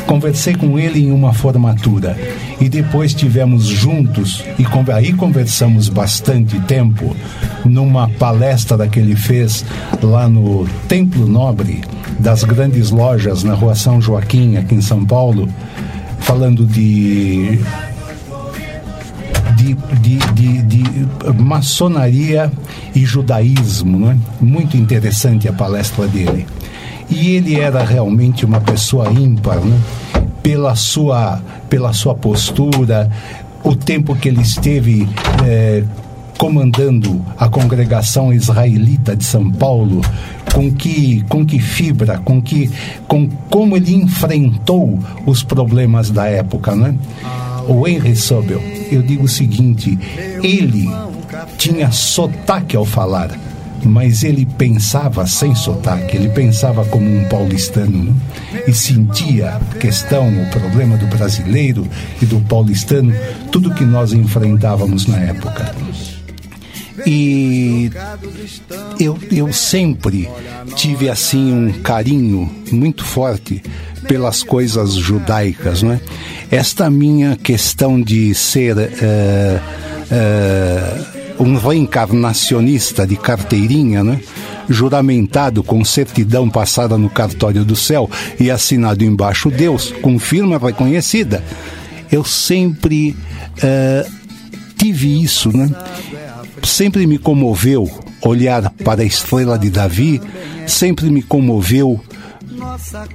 Conversei 0.08 0.54
com 0.54 0.78
ele 0.78 1.04
em 1.04 1.12
uma 1.12 1.34
formatura 1.34 2.16
e 2.58 2.66
depois 2.66 3.12
tivemos 3.12 3.66
juntos 3.66 4.42
e 4.58 4.64
aí 4.90 5.12
conversamos 5.12 5.90
bastante 5.90 6.58
tempo 6.60 7.14
numa 7.62 8.08
palestra 8.08 8.88
que 8.88 8.98
ele 8.98 9.14
fez 9.14 9.66
lá 10.02 10.26
no 10.26 10.66
Templo 10.88 11.26
Nobre 11.26 11.82
das 12.18 12.42
grandes 12.42 12.90
lojas 12.90 13.44
na 13.44 13.52
Rua 13.52 13.74
São 13.74 14.00
Joaquim, 14.00 14.56
aqui 14.56 14.76
em 14.76 14.80
São 14.80 15.04
Paulo, 15.04 15.46
falando 16.20 16.64
de 16.64 17.60
de, 19.56 19.74
de, 20.00 20.18
de, 20.32 20.62
de 20.62 21.42
maçonaria 21.42 22.50
e 22.94 23.04
judaísmo, 23.04 23.98
não 23.98 24.10
é? 24.12 24.16
Muito 24.40 24.74
interessante 24.74 25.48
a 25.48 25.52
palestra 25.52 26.06
dele. 26.08 26.46
E 27.10 27.36
ele 27.36 27.58
era 27.58 27.82
realmente 27.82 28.44
uma 28.44 28.60
pessoa 28.60 29.10
ímpar, 29.10 29.60
né? 29.60 29.80
Pela 30.42 30.74
sua, 30.74 31.40
pela 31.68 31.92
sua 31.92 32.14
postura, 32.14 33.10
o 33.62 33.74
tempo 33.74 34.14
que 34.14 34.28
ele 34.28 34.40
esteve 34.40 35.08
eh, 35.44 35.84
comandando 36.38 37.20
a 37.36 37.48
congregação 37.48 38.32
israelita 38.32 39.16
de 39.16 39.24
São 39.24 39.50
Paulo, 39.50 40.00
com 40.54 40.72
que, 40.72 41.22
com 41.28 41.44
que 41.44 41.58
fibra, 41.58 42.18
com 42.18 42.40
que, 42.40 42.70
com 43.06 43.28
como 43.50 43.76
ele 43.76 43.94
enfrentou 43.94 44.98
os 45.26 45.42
problemas 45.42 46.10
da 46.10 46.26
época, 46.26 46.74
né? 46.74 46.94
O 47.68 47.86
Henry 47.86 48.16
Sobel, 48.16 48.62
eu 48.90 49.02
digo 49.02 49.24
o 49.24 49.28
seguinte, 49.28 49.98
ele 50.42 50.88
tinha 51.58 51.90
sotaque 51.90 52.76
ao 52.76 52.84
falar, 52.84 53.30
mas 53.84 54.24
ele 54.24 54.44
pensava 54.44 55.26
sem 55.26 55.54
sotaque, 55.54 56.16
ele 56.16 56.28
pensava 56.28 56.84
como 56.84 57.06
um 57.06 57.28
paulistano 57.28 58.04
né? 58.04 58.14
e 58.66 58.72
sentia 58.72 59.50
a 59.50 59.74
questão, 59.76 60.28
o 60.28 60.50
problema 60.50 60.96
do 60.96 61.06
brasileiro 61.06 61.86
e 62.20 62.26
do 62.26 62.40
paulistano, 62.40 63.14
tudo 63.52 63.74
que 63.74 63.84
nós 63.84 64.12
enfrentávamos 64.12 65.06
na 65.06 65.18
época. 65.18 65.74
E 67.06 67.90
eu, 68.98 69.18
eu 69.30 69.52
sempre 69.52 70.28
tive 70.74 71.08
assim 71.08 71.52
um 71.52 71.72
carinho 71.80 72.50
muito 72.72 73.04
forte 73.04 73.62
pelas 74.08 74.42
coisas 74.42 74.94
judaicas, 74.94 75.82
não 75.82 75.92
é? 75.92 76.00
Esta 76.50 76.90
minha 76.90 77.36
questão 77.36 78.00
de 78.00 78.34
ser 78.34 78.76
eh, 78.78 79.60
eh, 80.10 81.17
um 81.38 81.56
reencarnacionista 81.56 83.06
de 83.06 83.16
carteirinha, 83.16 84.02
né? 84.02 84.20
juramentado 84.68 85.62
com 85.62 85.84
certidão 85.84 86.48
passada 86.48 86.98
no 86.98 87.08
cartório 87.08 87.64
do 87.64 87.74
céu 87.74 88.10
e 88.38 88.50
assinado 88.50 89.02
embaixo 89.02 89.50
Deus, 89.50 89.92
com 90.02 90.18
firma 90.18 90.58
reconhecida. 90.58 91.42
Eu 92.10 92.24
sempre 92.24 93.16
eh, 93.62 94.06
tive 94.76 95.22
isso, 95.22 95.56
né? 95.56 95.70
Sempre 96.62 97.06
me 97.06 97.18
comoveu 97.18 97.88
olhar 98.22 98.70
para 98.84 99.02
a 99.02 99.04
estrela 99.04 99.58
de 99.58 99.70
Davi, 99.70 100.20
sempre 100.66 101.10
me 101.10 101.22
comoveu 101.22 102.00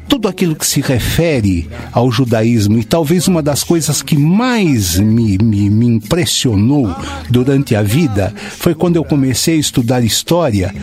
tudo 0.08 0.28
aquilo 0.28 0.56
que 0.56 0.66
se 0.66 0.82
refere 0.82 1.70
ao 1.92 2.12
judaísmo 2.12 2.78
e 2.78 2.84
talvez 2.84 3.28
uma 3.28 3.42
das 3.42 3.64
coisas 3.64 4.02
que 4.02 4.18
mais 4.18 5.00
me, 5.00 5.38
me, 5.38 5.70
me 5.70 5.86
impressionou 5.86 6.94
durante 7.30 7.76
a 7.76 7.82
vida 7.82 8.34
foi 8.58 8.76
quando 8.76 8.96
eu 8.96 9.04
comecei 9.04 9.56
a 9.56 9.60
estudar 9.60 10.04
história 10.04 10.74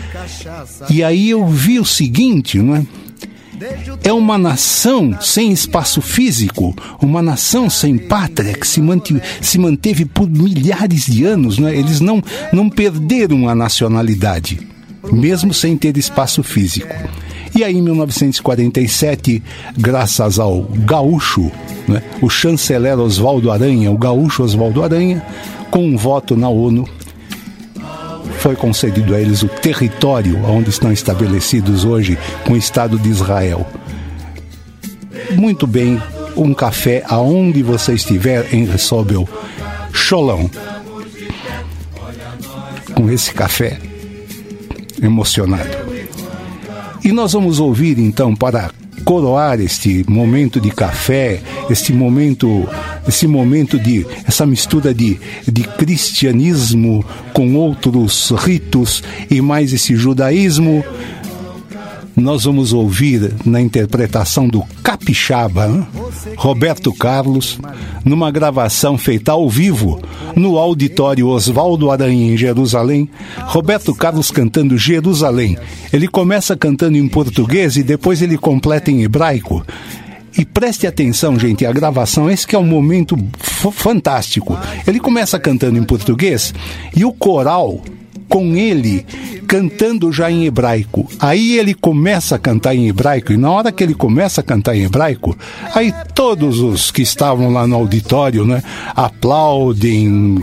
e 0.88 1.02
aí 1.02 1.30
eu 1.30 1.46
vi 1.46 1.78
o 1.78 1.84
seguinte, 1.84 2.58
não 2.58 2.76
é? 2.76 2.86
É 4.02 4.12
uma 4.12 4.38
nação 4.38 5.20
sem 5.20 5.52
espaço 5.52 6.00
físico, 6.00 6.74
uma 7.00 7.20
nação 7.20 7.68
sem 7.68 7.98
pátria 7.98 8.54
que 8.54 8.66
se, 8.66 8.80
manteve, 8.80 9.20
se 9.42 9.58
manteve 9.58 10.06
por 10.06 10.30
milhares 10.30 11.04
de 11.04 11.24
anos. 11.24 11.58
Né? 11.58 11.76
Eles 11.76 12.00
não, 12.00 12.22
não 12.54 12.70
perderam 12.70 13.50
a 13.50 13.54
nacionalidade, 13.54 14.66
mesmo 15.12 15.52
sem 15.52 15.76
ter 15.76 15.98
espaço 15.98 16.42
físico. 16.42 16.88
E 17.54 17.64
aí, 17.64 17.76
em 17.76 17.82
1947, 17.82 19.42
graças 19.76 20.38
ao 20.38 20.62
gaúcho, 20.62 21.50
né, 21.88 22.02
o 22.22 22.30
chanceler 22.30 22.98
Oswaldo 22.98 23.50
Aranha, 23.50 23.90
o 23.90 23.98
gaúcho 23.98 24.42
Oswaldo 24.44 24.82
Aranha, 24.82 25.24
com 25.70 25.84
um 25.84 25.96
voto 25.96 26.36
na 26.36 26.48
ONU, 26.48 26.88
foi 28.38 28.56
concedido 28.56 29.14
a 29.14 29.20
eles 29.20 29.42
o 29.42 29.48
território 29.48 30.42
onde 30.44 30.70
estão 30.70 30.90
estabelecidos 30.90 31.84
hoje 31.84 32.18
com 32.46 32.54
o 32.54 32.56
Estado 32.56 32.98
de 32.98 33.08
Israel. 33.08 33.66
Muito 35.32 35.66
bem, 35.66 36.00
um 36.36 36.54
café 36.54 37.04
aonde 37.06 37.62
você 37.62 37.92
estiver 37.92 38.54
em 38.54 38.78
Sobel, 38.78 39.28
Sholom. 39.92 40.48
Com 42.94 43.10
esse 43.10 43.32
café 43.34 43.78
emocionado. 45.02 45.89
E 47.02 47.12
nós 47.12 47.32
vamos 47.32 47.58
ouvir 47.58 47.98
então 47.98 48.36
para 48.36 48.70
coroar 49.04 49.60
este 49.60 50.04
momento 50.08 50.60
de 50.60 50.70
café, 50.70 51.40
este 51.70 51.92
momento, 51.92 52.68
esse 53.08 53.26
momento 53.26 53.78
de 53.78 54.06
essa 54.26 54.44
mistura 54.44 54.92
de, 54.92 55.18
de 55.50 55.62
cristianismo 55.62 57.04
com 57.32 57.54
outros 57.54 58.30
ritos 58.30 59.02
e 59.30 59.40
mais 59.40 59.72
esse 59.72 59.96
judaísmo. 59.96 60.84
Nós 62.16 62.44
vamos 62.44 62.72
ouvir 62.72 63.32
na 63.44 63.60
interpretação 63.60 64.48
do 64.48 64.62
Capixaba? 64.82 65.86
Roberto 66.36 66.92
Carlos, 66.92 67.58
numa 68.04 68.30
gravação 68.30 68.98
feita 68.98 69.32
ao 69.32 69.48
vivo 69.48 70.00
no 70.36 70.58
auditório 70.58 71.28
Oswaldo 71.28 71.90
Aranha 71.90 72.32
em 72.32 72.36
Jerusalém, 72.36 73.08
Roberto 73.46 73.94
Carlos 73.94 74.30
cantando 74.30 74.76
Jerusalém. 74.76 75.56
Ele 75.92 76.08
começa 76.08 76.56
cantando 76.56 76.96
em 76.96 77.08
português 77.08 77.76
e 77.76 77.82
depois 77.82 78.20
ele 78.22 78.36
completa 78.36 78.90
em 78.90 79.02
hebraico. 79.02 79.64
E 80.36 80.44
preste 80.44 80.86
atenção, 80.86 81.38
gente, 81.38 81.66
a 81.66 81.72
gravação, 81.72 82.30
esse 82.30 82.46
que 82.46 82.54
é 82.54 82.58
um 82.58 82.64
momento 82.64 83.16
fantástico. 83.72 84.58
Ele 84.86 85.00
começa 85.00 85.38
cantando 85.38 85.78
em 85.78 85.82
português 85.82 86.54
e 86.94 87.04
o 87.04 87.12
coral 87.12 87.80
com 88.30 88.56
ele 88.56 89.04
cantando 89.48 90.12
já 90.12 90.30
em 90.30 90.46
hebraico. 90.46 91.10
Aí 91.18 91.58
ele 91.58 91.74
começa 91.74 92.36
a 92.36 92.38
cantar 92.38 92.74
em 92.74 92.88
hebraico, 92.88 93.32
e 93.32 93.36
na 93.36 93.50
hora 93.50 93.72
que 93.72 93.82
ele 93.82 93.94
começa 93.94 94.40
a 94.40 94.44
cantar 94.44 94.76
em 94.76 94.84
hebraico, 94.84 95.36
aí 95.74 95.92
todos 96.14 96.60
os 96.60 96.92
que 96.92 97.02
estavam 97.02 97.52
lá 97.52 97.66
no 97.66 97.74
auditório, 97.74 98.46
né, 98.46 98.62
aplaudem, 98.94 100.40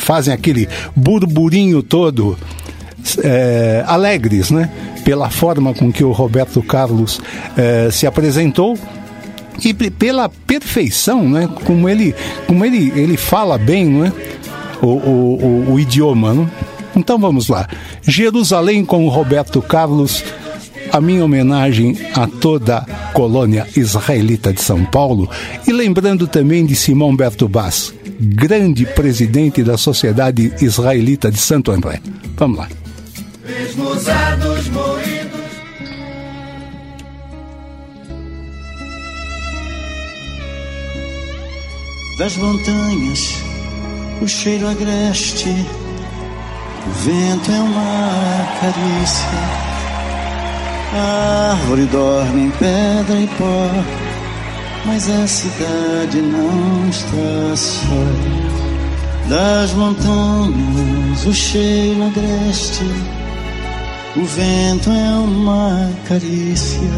fazem 0.00 0.34
aquele 0.34 0.68
burburinho 0.96 1.80
todo, 1.80 2.36
é, 3.22 3.84
alegres, 3.86 4.50
né, 4.50 4.68
pela 5.04 5.30
forma 5.30 5.72
com 5.72 5.92
que 5.92 6.02
o 6.02 6.10
Roberto 6.10 6.60
Carlos 6.60 7.20
é, 7.56 7.88
se 7.92 8.04
apresentou 8.04 8.76
e 9.64 9.72
pela 9.72 10.28
perfeição, 10.28 11.28
né, 11.28 11.48
como 11.64 11.88
ele, 11.88 12.14
como 12.48 12.64
ele, 12.64 12.92
ele 12.96 13.16
fala 13.16 13.56
bem, 13.56 13.86
não 13.86 14.06
é, 14.06 14.12
o, 14.82 14.86
o, 14.86 15.68
o, 15.68 15.72
o 15.74 15.80
idioma, 15.80 16.34
não? 16.34 16.50
Então 16.94 17.18
vamos 17.18 17.48
lá. 17.48 17.68
Jerusalém 18.02 18.84
com 18.84 19.08
Roberto 19.08 19.62
Carlos, 19.62 20.24
a 20.92 21.00
minha 21.00 21.24
homenagem 21.24 21.96
a 22.14 22.26
toda 22.26 22.78
a 22.78 23.12
colônia 23.12 23.66
israelita 23.76 24.52
de 24.52 24.60
São 24.60 24.84
Paulo 24.84 25.28
e 25.66 25.72
lembrando 25.72 26.26
também 26.26 26.66
de 26.66 26.74
Simão 26.74 27.14
Berto 27.14 27.48
Bass, 27.48 27.94
grande 28.18 28.84
presidente 28.84 29.62
da 29.62 29.76
Sociedade 29.76 30.52
Israelita 30.60 31.30
de 31.30 31.38
Santo 31.38 31.70
André. 31.70 32.00
Vamos 32.36 32.58
lá. 32.58 32.68
Das 42.18 42.36
montanhas, 42.36 43.36
o 44.20 44.28
cheiro 44.28 44.68
agreste 44.68 45.48
o 46.86 46.90
vento 46.92 47.50
é 47.50 47.60
uma 47.60 48.46
carícia. 48.60 49.70
A 50.92 51.52
árvore 51.52 51.84
dorme 51.86 52.46
em 52.46 52.50
pedra 52.50 53.20
e 53.20 53.26
pó, 53.38 53.68
mas 54.86 55.08
a 55.08 55.26
cidade 55.26 56.20
não 56.20 56.88
está 56.88 57.56
só. 57.56 57.86
das 59.28 59.72
montanhas, 59.74 61.26
o 61.26 61.32
cheiro 61.32 62.06
agreste, 62.06 62.84
o 64.16 64.24
vento 64.24 64.90
é 64.90 65.10
uma 65.10 65.92
carícia. 66.08 66.90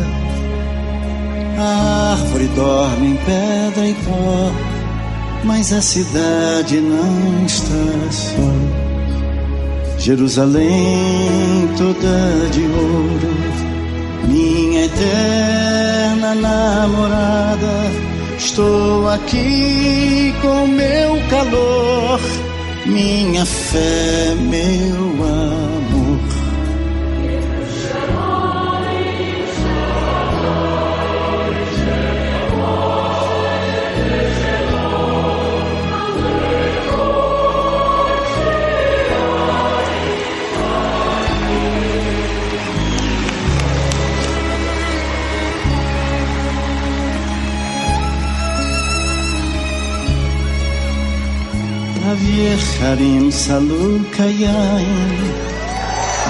A 1.59 2.13
árvore 2.13 2.47
dorme 2.57 3.09
em 3.09 3.17
pedra 3.17 3.87
e 3.87 3.95
pó, 3.95 4.53
mas 5.45 5.73
a 5.73 5.83
cidade 5.83 6.81
não 6.81 7.45
está 7.45 8.11
só. 8.11 8.92
Jerusalém 10.03 11.69
toda 11.79 12.51
de 12.51 12.63
ouro, 12.63 13.35
minha 14.27 14.87
eterna 14.87 16.35
namorada. 16.35 17.73
Estou 18.37 19.09
aqui 19.09 20.35
com 20.43 20.67
meu 20.67 21.17
calor, 21.31 22.21
minha 22.85 23.47
fé, 23.47 24.35
meu 24.41 25.25
amor. 25.25 25.82
Aviacharim 52.22 53.32
saluka 53.32 54.28
yain 54.44 55.18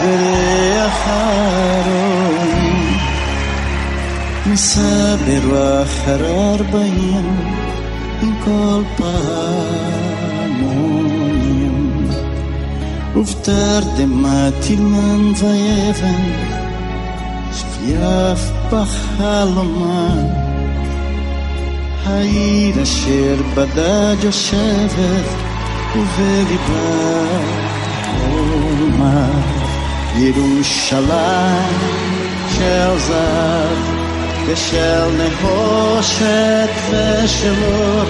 Vereacharon 0.01 1.47
Misaber 4.47 5.45
אחר 5.83 6.21
ארבעים 6.53 7.27
עם 8.21 8.33
כל 8.45 8.81
פעמונים 8.97 10.37
ובתרדמתי 13.15 14.75
מן 14.75 15.23
ואבן 15.39 16.23
שפיף 17.53 18.51
בחלומן 18.71 20.27
העיר 22.05 22.83
אשר 22.83 23.35
בדד 23.55 24.15
יושבת 24.23 25.50
ובליבה 25.95 27.27
חומה 28.19 29.29
ירושלים 30.15 31.77
של 32.49 32.97
זהב 32.97 33.77
ושל 34.47 35.07
נחושת 35.17 36.69
ושל 36.89 37.63
אור 37.63 38.05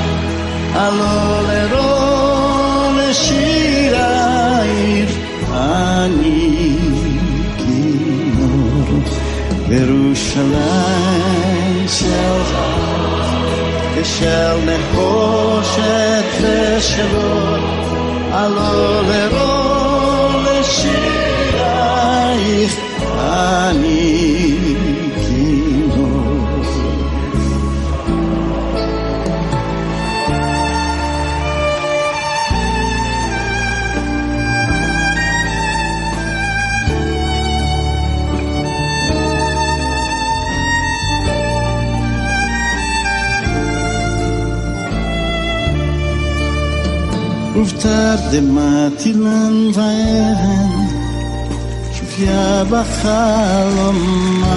עלו 0.75 1.41
לרון 1.47 2.95
לשיר 2.97 3.95
העיר 3.95 5.09
אני 5.53 6.77
כינור 7.57 9.01
בירושלים 9.67 10.57
של 11.87 12.43
זהב 12.51 12.70
ושל 14.01 14.57
נחושת 14.65 16.23
ושל 16.41 17.15
אור 17.15 17.77
עלו 18.33 19.60
ובתרדמתי 48.31 49.13
לן 49.13 49.67
ואבן 49.73 50.87
שופיה 51.93 52.63
בחלומה 52.69 54.47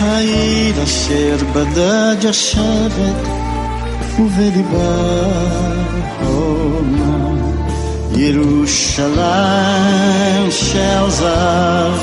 העיר 0.00 0.82
אשר 0.82 1.36
בדד 1.52 2.16
יושבת 2.22 3.28
ובליבה 4.18 5.24
הומה 6.20 7.36
ירושלים 8.16 9.20
של 10.50 11.08
זהב 11.10 11.98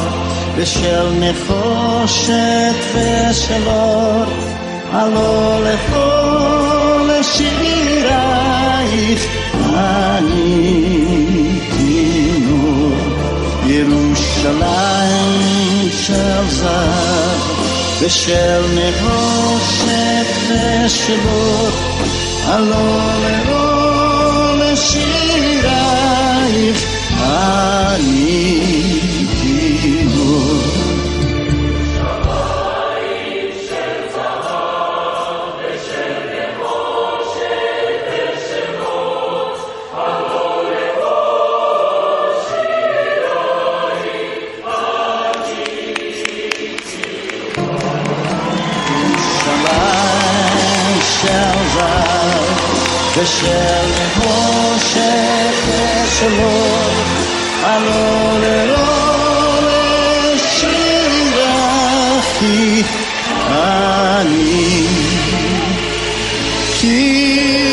ושל 0.55 1.09
נחושת 1.19 2.75
ושל 2.95 3.67
אור 3.67 4.25
עלו 4.91 5.59
לכל 5.63 7.09
שירייך 7.21 8.07
ירושלים 9.72 11.60
תינור, 11.76 12.92
ירושלים 13.66 15.32
של 15.90 16.48
זהב 16.48 17.40
ושל 18.00 18.62
נחושת 18.74 20.26
ושבות, 20.84 21.72
הלא 22.44 23.10
לרום 23.22 24.76
שירייך 24.76 26.12
אני 27.20 28.62
ושל 53.17 53.85
נחושת 53.91 55.55
ושל 55.67 56.39
אור 56.39 56.93
עלו 57.63 58.39
לרון 58.39 59.63
לשירייך 60.33 61.17
אני 63.49 64.87
כינור 66.81 67.67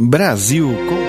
Brasil 0.00 0.74
com. 0.88 1.05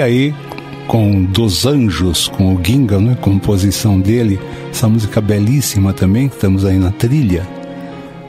E 0.00 0.02
aí, 0.02 0.34
com 0.86 1.24
Dos 1.24 1.66
Anjos, 1.66 2.26
com 2.26 2.54
o 2.54 2.64
Ginga, 2.64 2.98
né? 2.98 3.18
Composição 3.20 4.00
dele, 4.00 4.40
essa 4.70 4.88
música 4.88 5.20
belíssima 5.20 5.92
também, 5.92 6.26
que 6.26 6.36
estamos 6.36 6.64
aí 6.64 6.78
na 6.78 6.90
trilha. 6.90 7.46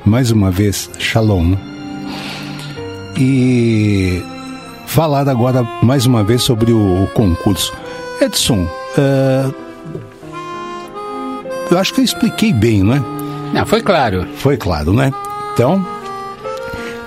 Mais 0.03 0.31
uma 0.31 0.51
vez, 0.51 0.89
Shalom. 0.99 1.45
né? 1.45 1.57
E 3.17 4.21
falar 4.85 5.29
agora 5.29 5.65
mais 5.81 6.05
uma 6.05 6.25
vez 6.25 6.41
sobre 6.43 6.73
o, 6.73 7.05
o 7.05 7.07
concurso. 7.13 7.71
Edson, 8.19 8.67
eh, 8.97 9.49
eu 11.71 11.77
acho 11.77 11.93
que 11.93 12.01
eu 12.01 12.03
expliquei 12.03 12.51
bem, 12.51 12.83
não 12.83 12.95
é? 12.95 13.01
Não, 13.53 13.65
foi 13.65 13.81
claro. 13.81 14.27
Foi 14.35 14.57
claro, 14.57 14.91
né? 14.91 15.13
Então, 15.53 15.85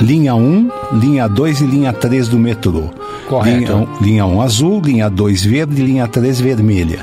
linha 0.00 0.34
1, 0.34 0.70
linha 0.94 1.28
2 1.28 1.60
e 1.60 1.66
linha 1.66 1.92
3 1.92 2.28
do 2.28 2.38
metrô. 2.38 3.03
Correto. 3.38 3.72
Linha, 3.72 3.88
linha 4.00 4.26
1 4.26 4.42
azul, 4.42 4.80
linha 4.80 5.10
2 5.10 5.44
verde 5.44 5.82
e 5.82 5.84
linha 5.84 6.06
3 6.06 6.40
vermelha. 6.40 7.00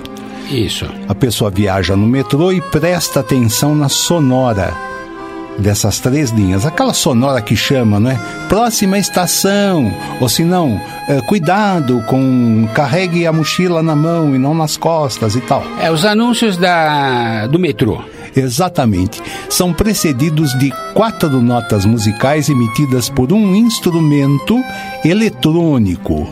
Isso. 0.49 0.86
A 1.08 1.16
pessoa 1.16 1.49
viaja 1.49 1.95
no 1.95 2.08
metrô 2.08 2.52
e 2.52 2.62
presta 2.62 3.22
atenção 3.22 3.76
na 3.76 3.88
sonora 3.88 4.74
dessas 5.58 5.99
três 5.99 6.32
linhas. 6.32 6.66
Aquela 6.66 6.94
sonora 6.94 7.41
que 7.41 7.56
chama, 7.56 7.99
não 7.99 8.12
é? 8.12 8.20
Próxima 8.49 8.98
estação. 8.98 9.91
Ou 10.20 10.28
se 10.28 10.44
não, 10.44 10.82
eh, 11.08 11.22
cuidado 11.28 12.03
com. 12.08 12.68
carregue 12.74 13.26
a 13.26 13.32
mochila 13.32 13.82
na 13.82 13.95
mão 13.95 14.36
e 14.36 14.38
não 14.38 14.53
nas 14.53 14.78
costas 14.78 15.36
e 15.36 15.41
tal. 15.41 15.64
É, 15.80 15.91
os 15.91 16.06
anúncios 16.06 16.58
da, 16.58 17.48
do 17.48 17.60
metrô. 17.60 18.02
Exatamente. 18.36 19.22
São 19.49 19.74
precedidos 19.74 20.58
de 20.58 20.72
quatro 20.94 21.41
notas 21.41 21.86
musicais 21.86 22.49
emitidas 22.49 23.10
por 23.10 23.34
um 23.34 23.56
instrumento 23.56 24.62
eletrônico, 25.03 26.28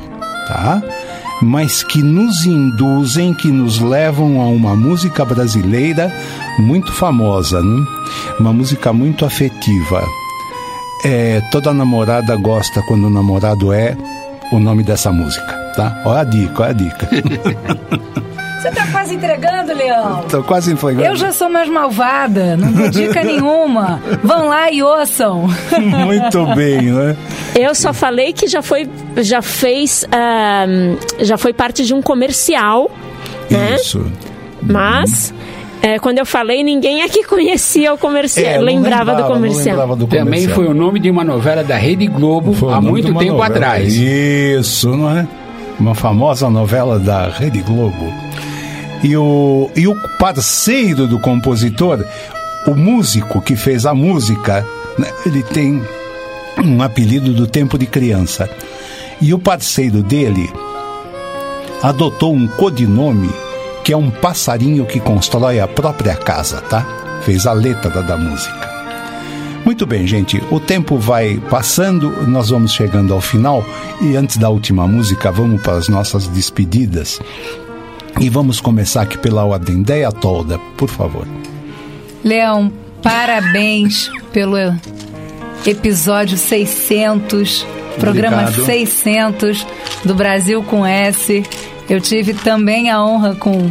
tá? 0.47 0.81
Mas 1.41 1.83
que 1.83 2.01
nos 2.01 2.45
induzem, 2.45 3.33
que 3.33 3.49
nos 3.49 3.79
levam 3.79 4.41
a 4.41 4.45
uma 4.45 4.75
música 4.75 5.23
brasileira 5.23 6.13
muito 6.59 6.91
famosa, 6.91 7.61
né? 7.61 7.85
Uma 8.39 8.51
música 8.51 8.91
muito 8.91 9.25
afetiva. 9.25 10.03
É, 11.05 11.41
toda 11.51 11.73
namorada 11.73 12.35
gosta 12.35 12.81
quando 12.81 13.07
o 13.07 13.09
namorado 13.09 13.71
é 13.71 13.95
o 14.51 14.59
nome 14.59 14.83
dessa 14.83 15.11
música, 15.11 15.53
tá? 15.75 16.01
Olha 16.05 16.21
a 16.21 16.23
dica, 16.25 16.63
olha 16.63 16.71
a 16.71 16.73
dica. 16.73 17.09
Você 18.61 18.71
tá 18.71 18.87
quase 18.91 19.15
entregando, 19.15 19.73
Leão. 19.73 20.23
Tô 20.29 20.43
quase 20.43 20.71
entregando. 20.73 21.05
Eu 21.07 21.15
já 21.15 21.31
sou 21.31 21.49
mais 21.49 21.69
malvada, 21.69 22.57
não 22.57 22.71
dou 22.73 22.89
dica 22.89 23.23
nenhuma. 23.23 24.01
Vão 24.23 24.47
lá 24.49 24.69
e 24.71 24.83
ouçam. 24.83 25.47
Muito 25.79 26.45
bem, 26.55 26.81
né? 26.91 27.15
Eu 27.57 27.73
só 27.73 27.93
falei 27.93 28.33
que 28.33 28.47
já 28.47 28.61
foi, 28.61 28.89
já 29.17 29.41
fez, 29.41 30.05
ah, 30.11 30.65
já 31.19 31.37
foi 31.37 31.53
parte 31.53 31.85
de 31.85 31.93
um 31.93 32.01
comercial, 32.01 32.91
né? 33.49 33.75
Isso. 33.75 34.05
Mas 34.61 35.33
é, 35.81 35.97
quando 35.97 36.17
eu 36.17 36.25
falei, 36.25 36.61
ninguém 36.61 37.01
aqui 37.01 37.23
conhecia 37.23 37.93
o 37.93 37.97
comercial, 37.97 38.45
É, 38.45 38.57
lembrava, 38.59 39.11
lembrava, 39.13 39.21
do 39.23 39.33
comercial. 39.33 39.65
lembrava 39.77 39.95
do 39.95 40.05
Também 40.07 40.23
comercial. 40.25 40.55
foi 40.55 40.65
o 40.67 40.73
nome 40.73 40.99
de 40.99 41.09
uma 41.09 41.23
novela 41.23 41.63
da 41.63 41.77
Rede 41.77 42.07
Globo 42.07 42.51
Foi 42.53 42.73
há 42.73 42.81
muito 42.81 43.07
tempo 43.13 43.33
novela. 43.37 43.45
atrás. 43.47 43.95
Isso, 43.95 44.89
não 44.97 45.17
é? 45.17 45.25
Uma 45.79 45.95
famosa 45.95 46.49
novela 46.49 46.99
da 46.99 47.29
Rede 47.29 47.59
Globo. 47.61 48.13
E 49.03 49.15
o, 49.15 49.69
e 49.75 49.87
o 49.87 49.95
parceiro 50.17 51.07
do 51.07 51.19
compositor, 51.19 52.03
o 52.67 52.75
músico 52.75 53.41
que 53.41 53.55
fez 53.55 53.85
a 53.85 53.93
música, 53.93 54.65
né, 54.97 55.07
ele 55.25 55.41
tem 55.43 55.81
um 56.63 56.81
apelido 56.81 57.33
do 57.33 57.47
tempo 57.47 57.77
de 57.77 57.85
criança. 57.85 58.49
E 59.21 59.33
o 59.33 59.39
parceiro 59.39 60.03
dele 60.03 60.51
adotou 61.81 62.33
um 62.33 62.47
codinome 62.47 63.29
que 63.83 63.93
é 63.93 63.97
um 63.97 64.11
passarinho 64.11 64.85
que 64.85 64.99
constrói 64.99 65.59
a 65.59 65.67
própria 65.67 66.15
casa, 66.15 66.61
tá? 66.61 66.85
Fez 67.23 67.47
a 67.47 67.53
letra 67.53 68.03
da 68.03 68.17
música. 68.17 68.69
Muito 69.65 69.85
bem, 69.85 70.05
gente. 70.05 70.41
O 70.51 70.59
tempo 70.59 70.97
vai 70.97 71.41
passando, 71.49 72.09
nós 72.27 72.49
vamos 72.49 72.71
chegando 72.71 73.13
ao 73.13 73.21
final 73.21 73.63
e 74.01 74.15
antes 74.15 74.37
da 74.37 74.49
última 74.49 74.87
música, 74.87 75.31
vamos 75.31 75.61
para 75.61 75.73
as 75.73 75.89
nossas 75.89 76.27
despedidas. 76.27 77.19
E 78.19 78.29
vamos 78.29 78.59
começar 78.59 79.01
aqui 79.01 79.17
pela 79.17 79.45
ordem. 79.45 79.81
Deia 79.81 80.11
toda, 80.11 80.57
por 80.77 80.89
favor. 80.89 81.27
Leão, 82.23 82.71
parabéns 83.01 84.11
pelo 84.33 84.57
episódio 85.65 86.37
600, 86.37 87.65
programa 87.99 88.43
Obrigado. 88.43 88.65
600 88.65 89.67
do 90.03 90.15
Brasil 90.15 90.63
com 90.63 90.85
S. 90.85 91.43
Eu 91.89 91.99
tive 91.99 92.33
também 92.33 92.89
a 92.89 93.03
honra 93.03 93.35
com 93.35 93.69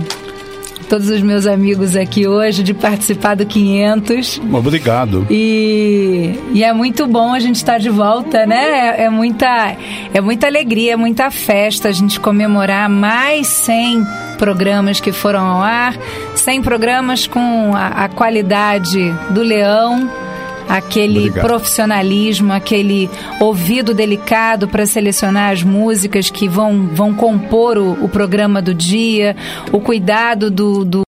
todos 0.89 1.11
os 1.11 1.21
meus 1.21 1.47
amigos 1.47 1.95
aqui 1.95 2.27
hoje 2.27 2.63
de 2.63 2.73
participar 2.73 3.35
do 3.37 3.45
500. 3.45 4.41
Obrigado. 4.53 5.27
E, 5.31 6.35
e 6.53 6.65
é 6.65 6.73
muito 6.73 7.07
bom 7.07 7.35
a 7.35 7.39
gente 7.39 7.57
estar 7.57 7.79
de 7.79 7.91
volta, 7.91 8.47
né? 8.47 8.97
É, 8.97 9.05
é 9.05 9.11
muita, 9.11 9.77
é 10.13 10.21
muita 10.21 10.47
alegria, 10.47 10.95
é 10.95 10.97
muita 10.97 11.31
festa 11.31 11.89
a 11.89 11.93
gente 11.93 12.19
comemorar 12.19 12.89
mais 12.89 13.47
100 13.47 14.28
programas 14.39 15.01
que 15.01 15.13
foram 15.13 15.45
ao 15.45 15.63
ar, 15.63 15.95
100 16.35 16.63
programas 16.63 17.27
com 17.27 17.73
a, 17.75 18.05
a 18.05 18.09
qualidade 18.09 19.13
do 19.31 19.43
Leão, 19.43 20.09
aquele 20.69 21.19
Obrigado. 21.29 21.45
profissionalismo, 21.47 22.53
aquele 22.53 23.11
ouvido 23.41 23.93
delicado 23.95 24.69
para 24.69 24.87
selecionar 24.87 25.53
as 25.53 25.63
músicas 25.63 26.31
que 26.31 26.49
vão, 26.49 26.87
vão 26.93 27.13
compor 27.15 27.77
o, 27.79 27.93
o 28.05 28.09
programa 28.09 28.63
do 28.63 28.73
dia, 28.75 29.35
o 29.73 29.81
cuidado 29.81 30.51
do, 30.51 30.85
do- 30.85 31.08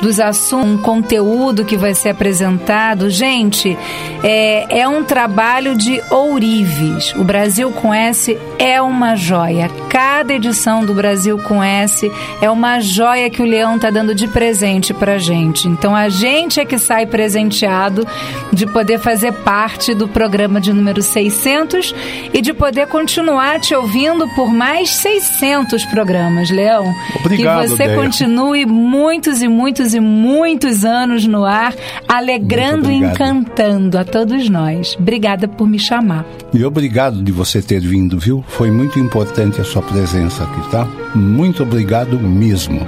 dos 0.00 0.20
assuntos, 0.20 0.68
um 0.68 0.78
conteúdo 0.78 1.64
que 1.64 1.76
vai 1.76 1.94
ser 1.94 2.10
apresentado. 2.10 3.10
Gente, 3.10 3.76
é, 4.22 4.80
é 4.80 4.88
um 4.88 5.02
trabalho 5.02 5.76
de 5.76 6.00
ourives. 6.10 7.12
O 7.14 7.24
Brasil 7.24 7.70
com 7.72 7.92
S 7.92 8.38
é 8.58 8.80
uma 8.80 9.16
joia. 9.16 9.68
Cada 9.88 10.34
edição 10.34 10.84
do 10.84 10.94
Brasil 10.94 11.38
com 11.38 11.62
S 11.62 12.10
é 12.40 12.48
uma 12.50 12.80
joia 12.80 13.28
que 13.30 13.42
o 13.42 13.44
Leão 13.44 13.76
está 13.76 13.90
dando 13.90 14.14
de 14.14 14.28
presente 14.28 14.94
pra 14.94 15.18
gente. 15.18 15.66
Então 15.66 15.94
a 15.94 16.08
gente 16.08 16.60
é 16.60 16.64
que 16.64 16.78
sai 16.78 17.06
presenteado 17.06 18.06
de 18.52 18.66
poder 18.66 18.98
fazer 18.98 19.32
parte 19.32 19.92
do 19.94 20.06
programa 20.06 20.60
de 20.60 20.72
número 20.72 21.02
600 21.02 21.94
e 22.32 22.40
de 22.40 22.52
poder 22.52 22.86
continuar 22.86 23.58
te 23.60 23.74
ouvindo 23.74 24.28
por 24.34 24.52
mais 24.52 24.90
600 24.90 25.84
programas, 25.86 26.50
Leão. 26.50 26.92
Obrigado, 27.20 27.62
que 27.62 27.68
você 27.68 27.88
Deia. 27.88 27.96
continue 27.96 28.66
muitos 28.66 29.42
e 29.42 29.47
muitos 29.48 29.94
e 29.94 30.00
muitos 30.00 30.84
anos 30.84 31.26
no 31.26 31.44
ar, 31.44 31.74
alegrando 32.06 32.90
e 32.90 32.94
encantando 32.94 33.98
a 33.98 34.04
todos 34.04 34.48
nós. 34.48 34.96
Obrigada 34.98 35.48
por 35.48 35.68
me 35.68 35.78
chamar. 35.78 36.24
E 36.52 36.64
obrigado 36.64 37.22
de 37.22 37.32
você 37.32 37.60
ter 37.60 37.80
vindo, 37.80 38.18
viu? 38.18 38.44
Foi 38.48 38.70
muito 38.70 38.98
importante 38.98 39.60
a 39.60 39.64
sua 39.64 39.82
presença 39.82 40.44
aqui, 40.44 40.70
tá? 40.70 40.86
Muito 41.14 41.62
obrigado 41.62 42.18
mesmo. 42.18 42.86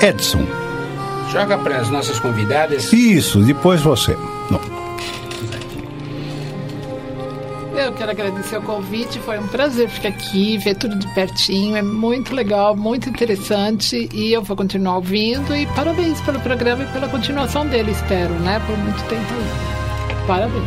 Edson. 0.00 0.44
Joga 1.32 1.58
para 1.58 1.78
as 1.78 1.90
nossas 1.90 2.20
convidadas. 2.20 2.92
Isso, 2.92 3.40
depois 3.40 3.80
você. 3.80 4.16
Eu 7.76 7.92
quero 7.92 8.10
agradecer 8.10 8.56
o 8.56 8.62
convite, 8.62 9.18
foi 9.20 9.38
um 9.38 9.46
prazer 9.48 9.90
ficar 9.90 10.08
aqui, 10.08 10.56
ver 10.56 10.76
tudo 10.76 10.96
de 10.96 11.06
pertinho, 11.14 11.76
é 11.76 11.82
muito 11.82 12.34
legal, 12.34 12.74
muito 12.74 13.08
interessante 13.10 14.08
e 14.14 14.32
eu 14.32 14.42
vou 14.42 14.56
continuar 14.56 14.96
ouvindo 14.96 15.54
e 15.54 15.66
parabéns 15.66 16.18
pelo 16.22 16.40
programa 16.40 16.84
e 16.84 16.86
pela 16.86 17.06
continuação 17.06 17.66
dele, 17.66 17.90
espero, 17.90 18.32
né, 18.40 18.60
por 18.66 18.78
muito 18.78 19.02
tempo 19.04 19.26
aí. 19.34 20.26
Parabéns. 20.26 20.64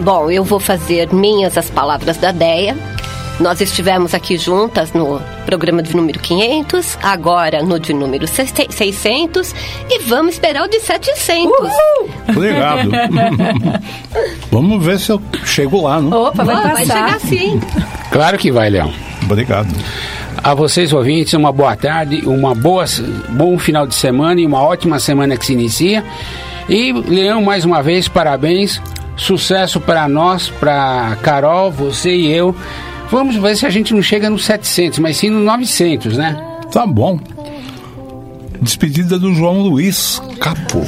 Bom, 0.00 0.30
eu 0.30 0.44
vou 0.44 0.60
fazer 0.60 1.12
minhas 1.12 1.56
as 1.56 1.70
palavras 1.70 2.18
da 2.18 2.30
Deia. 2.30 2.89
Nós 3.40 3.58
estivemos 3.62 4.12
aqui 4.12 4.36
juntas 4.36 4.92
no 4.92 5.18
programa 5.46 5.82
de 5.82 5.96
número 5.96 6.20
500, 6.20 6.98
agora 7.02 7.62
no 7.62 7.80
de 7.80 7.94
número 7.94 8.26
600 8.28 9.54
e 9.88 9.98
vamos 10.00 10.34
esperar 10.34 10.64
o 10.64 10.68
de 10.68 10.78
700. 10.78 11.50
Obrigado. 12.28 12.90
Vamos 14.52 14.84
ver 14.84 14.98
se 14.98 15.10
eu 15.10 15.22
chego 15.44 15.82
lá, 15.82 16.00
não? 16.00 16.24
Opa, 16.24 16.44
vai 16.44 16.72
Vai 16.72 16.86
chegar 16.86 17.20
sim. 17.20 17.60
Claro 18.10 18.36
que 18.36 18.52
vai, 18.52 18.68
Leão. 18.68 18.92
Obrigado. 19.22 19.68
A 20.42 20.54
vocês, 20.54 20.92
ouvintes, 20.92 21.32
uma 21.32 21.52
boa 21.52 21.74
tarde, 21.76 22.22
uma 22.26 22.54
boa, 22.54 22.84
bom 23.30 23.58
final 23.58 23.86
de 23.86 23.94
semana 23.94 24.40
e 24.40 24.46
uma 24.46 24.60
ótima 24.60 24.98
semana 24.98 25.36
que 25.36 25.46
se 25.46 25.52
inicia. 25.52 26.04
E, 26.68 26.92
Leão, 26.92 27.42
mais 27.42 27.64
uma 27.64 27.82
vez, 27.82 28.06
parabéns. 28.06 28.82
Sucesso 29.16 29.80
para 29.80 30.08
nós, 30.08 30.50
para 30.50 31.16
Carol, 31.22 31.70
você 31.70 32.14
e 32.14 32.32
eu. 32.32 32.54
Vamos 33.10 33.36
ver 33.36 33.56
se 33.56 33.66
a 33.66 33.70
gente 33.70 33.92
não 33.92 34.02
chega 34.02 34.30
nos 34.30 34.44
700, 34.44 34.98
mas 35.00 35.16
sim 35.16 35.30
no 35.30 35.40
900, 35.40 36.16
né? 36.16 36.36
Tá 36.70 36.86
bom. 36.86 37.18
Despedida 38.62 39.18
do 39.18 39.34
João 39.34 39.62
Luiz 39.62 40.22
Capo. 40.38 40.82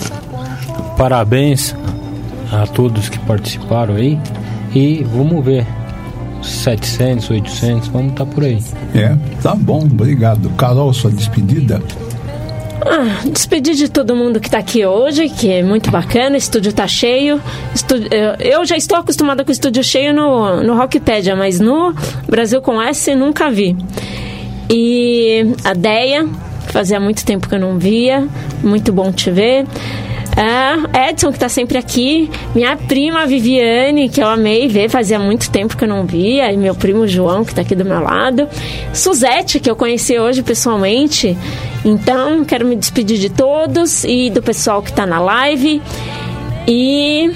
Parabéns 0.97 1.75
a 2.53 2.67
todos 2.67 3.09
que 3.09 3.19
participaram 3.21 3.97
aí. 3.97 4.19
E 4.75 5.03
vamos 5.05 5.45
ver. 5.45 5.67
700, 6.43 7.31
800, 7.31 7.89
vamos 7.89 8.13
estar 8.13 8.27
por 8.27 8.45
aí. 8.45 8.63
É, 8.95 9.17
tá 9.41 9.55
bom, 9.55 9.81
obrigado. 9.85 10.51
Carol, 10.51 10.93
sua 10.93 11.11
despedida? 11.11 11.81
Ah, 12.85 13.29
despedir 13.29 13.75
de 13.75 13.89
todo 13.89 14.15
mundo 14.17 14.41
que 14.41 14.49
está 14.49 14.59
aqui 14.59 14.85
hoje, 14.85 15.29
que 15.29 15.51
é 15.51 15.63
muito 15.63 15.91
bacana, 15.91 16.35
o 16.35 16.39
estúdio 16.39 16.73
tá 16.73 16.87
cheio. 16.87 17.41
Estúdio- 17.75 18.09
eu- 18.13 18.59
eu 18.59 18.65
já 18.65 18.77
estou 18.77 18.99
acostumada 18.99 19.45
com 19.45 19.51
o 19.51 19.53
estúdio 19.53 19.83
cheio 19.85 20.13
no, 20.15 20.63
no 20.63 20.75
Rockpedia, 20.77 21.37
mas 21.37 21.61
no 21.61 21.95
Brasil 22.29 22.61
com 22.61 22.81
S 22.83 23.15
nunca 23.15 23.51
vi. 23.51 23.77
E 24.71 25.55
a 25.65 25.73
Deia, 25.75 26.27
Fazia 26.69 26.99
muito 26.99 27.23
tempo 27.27 27.49
que 27.51 27.55
eu 27.55 27.59
não 27.59 27.79
via. 27.79 28.27
Muito 28.63 28.93
bom 28.95 29.13
te 29.13 29.31
ver. 29.31 29.67
Ah, 30.37 31.09
Edson, 31.09 31.29
que 31.29 31.37
está 31.37 31.49
sempre 31.49 31.77
aqui. 31.77 32.31
Minha 32.55 32.77
prima 32.77 33.27
Viviane, 33.27 34.09
que 34.09 34.21
eu 34.21 34.29
amei 34.29 34.67
ver, 34.67 34.89
fazia 34.89 35.19
muito 35.19 35.51
tempo 35.51 35.77
que 35.77 35.85
eu 35.85 35.89
não 35.89 36.07
via. 36.07 36.51
E 36.53 36.57
meu 36.57 36.75
primo 36.75 37.07
João, 37.07 37.45
que 37.45 37.53
está 37.53 37.63
aqui 37.63 37.75
do 37.75 37.85
meu 37.85 38.01
lado. 38.01 38.49
Suzete, 38.93 39.61
que 39.61 39.71
eu 39.71 39.77
conheci 39.77 40.19
hoje 40.19 40.43
pessoalmente. 40.43 41.37
Então, 41.85 42.45
quero 42.45 42.67
me 42.67 42.77
despedir 42.77 43.19
de 43.19 43.29
todos 43.29 44.05
e 44.05 44.31
do 44.31 44.43
pessoal 44.43 44.83
que 44.83 44.91
está 44.91 45.05
na 45.05 45.21
live. 45.21 45.83
E 46.67 47.31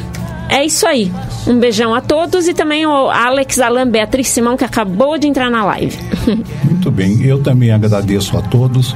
é 0.48 0.64
isso 0.64 0.86
aí. 0.86 1.12
Um 1.46 1.58
beijão 1.58 1.94
a 1.94 2.00
todos 2.00 2.48
e 2.48 2.54
também 2.54 2.86
o 2.86 3.08
Alex 3.10 3.60
Alan 3.60 3.88
Beatriz 3.88 4.28
Simão, 4.28 4.56
que 4.56 4.64
acabou 4.64 5.18
de 5.18 5.28
entrar 5.28 5.50
na 5.50 5.64
live. 5.64 5.96
Muito 6.64 6.90
bem, 6.90 7.22
eu 7.22 7.42
também 7.42 7.70
agradeço 7.70 8.36
a 8.36 8.42
todos. 8.42 8.94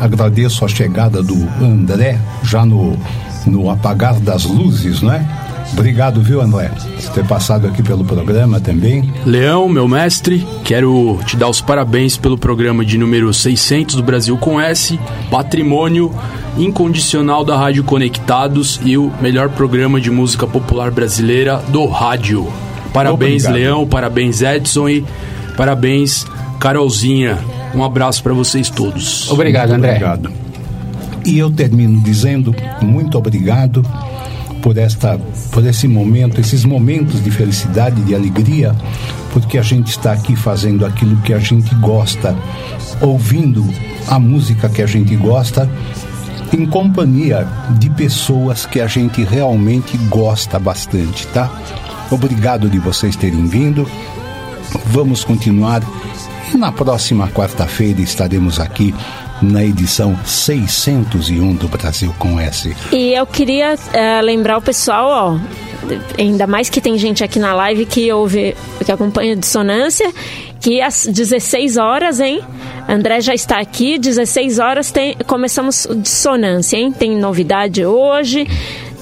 Agradeço 0.00 0.62
a 0.62 0.68
chegada 0.68 1.22
do 1.22 1.34
André, 1.62 2.18
já 2.42 2.66
no, 2.66 2.98
no 3.46 3.70
apagar 3.70 4.18
das 4.20 4.44
luzes, 4.44 5.00
não 5.00 5.12
é? 5.12 5.24
Obrigado, 5.72 6.20
viu, 6.20 6.40
André, 6.40 6.70
por 6.70 7.12
ter 7.12 7.26
passado 7.26 7.66
aqui 7.66 7.82
pelo 7.82 8.04
programa 8.04 8.60
também. 8.60 9.12
Leão, 9.24 9.68
meu 9.68 9.88
mestre, 9.88 10.46
quero 10.64 11.18
te 11.26 11.36
dar 11.36 11.48
os 11.48 11.60
parabéns 11.60 12.16
pelo 12.16 12.38
programa 12.38 12.84
de 12.84 12.96
número 12.96 13.32
600 13.32 13.96
do 13.96 14.02
Brasil 14.02 14.36
com 14.38 14.60
S, 14.60 14.98
patrimônio 15.30 16.14
incondicional 16.56 17.44
da 17.44 17.56
Rádio 17.56 17.84
Conectados 17.84 18.80
e 18.84 18.96
o 18.96 19.12
melhor 19.20 19.48
programa 19.50 20.00
de 20.00 20.10
música 20.10 20.46
popular 20.46 20.90
brasileira 20.90 21.60
do 21.68 21.84
rádio. 21.86 22.46
Parabéns, 22.92 23.44
Obrigado. 23.44 23.54
Leão, 23.54 23.86
parabéns, 23.86 24.40
Edson 24.40 24.88
e 24.88 25.04
parabéns, 25.56 26.24
Carolzinha. 26.58 27.38
Um 27.74 27.84
abraço 27.84 28.22
para 28.22 28.32
vocês 28.32 28.70
todos. 28.70 29.28
Muito 29.28 29.32
Obrigado. 29.74 30.45
E 31.26 31.38
eu 31.38 31.50
termino 31.50 32.00
dizendo 32.00 32.54
muito 32.80 33.18
obrigado 33.18 33.84
por 34.62 34.78
esta, 34.78 35.18
por 35.50 35.66
esse 35.66 35.88
momento, 35.88 36.40
esses 36.40 36.64
momentos 36.64 37.22
de 37.22 37.30
felicidade, 37.32 38.00
de 38.02 38.14
alegria, 38.14 38.74
porque 39.32 39.58
a 39.58 39.62
gente 39.62 39.88
está 39.88 40.12
aqui 40.12 40.36
fazendo 40.36 40.86
aquilo 40.86 41.16
que 41.18 41.32
a 41.32 41.38
gente 41.40 41.74
gosta, 41.76 42.34
ouvindo 43.00 43.64
a 44.06 44.20
música 44.20 44.68
que 44.68 44.80
a 44.80 44.86
gente 44.86 45.16
gosta, 45.16 45.68
em 46.52 46.64
companhia 46.64 47.46
de 47.78 47.90
pessoas 47.90 48.64
que 48.64 48.80
a 48.80 48.86
gente 48.86 49.24
realmente 49.24 49.96
gosta 50.08 50.60
bastante, 50.60 51.26
tá? 51.28 51.50
Obrigado 52.10 52.70
de 52.70 52.78
vocês 52.78 53.16
terem 53.16 53.46
vindo. 53.46 53.88
Vamos 54.86 55.24
continuar 55.24 55.82
e 56.54 56.56
na 56.56 56.70
próxima 56.70 57.26
quarta-feira 57.28 58.00
estaremos 58.00 58.60
aqui 58.60 58.94
na 59.42 59.64
edição 59.64 60.18
601 60.24 61.54
do 61.54 61.68
Brasil 61.68 62.14
com 62.18 62.40
S. 62.40 62.74
E 62.92 63.12
eu 63.12 63.26
queria 63.26 63.74
eh, 63.92 64.22
lembrar 64.22 64.58
o 64.58 64.62
pessoal, 64.62 65.08
ó, 65.08 65.38
ainda 66.18 66.46
mais 66.46 66.68
que 66.70 66.80
tem 66.80 66.96
gente 66.98 67.22
aqui 67.22 67.38
na 67.38 67.54
live 67.54 67.86
que 67.86 68.10
ouve, 68.12 68.56
que 68.84 68.90
acompanha 68.90 69.32
a 69.32 69.36
dissonância, 69.36 70.12
que 70.60 70.80
às 70.80 71.06
16 71.06 71.76
horas, 71.76 72.20
hein? 72.20 72.40
André 72.88 73.20
já 73.20 73.34
está 73.34 73.58
aqui, 73.58 73.98
16 73.98 74.58
horas 74.58 74.90
tem, 74.90 75.16
começamos 75.26 75.86
dissonância, 75.96 76.76
hein? 76.76 76.92
Tem 76.92 77.16
novidade 77.16 77.84
hoje, 77.84 78.46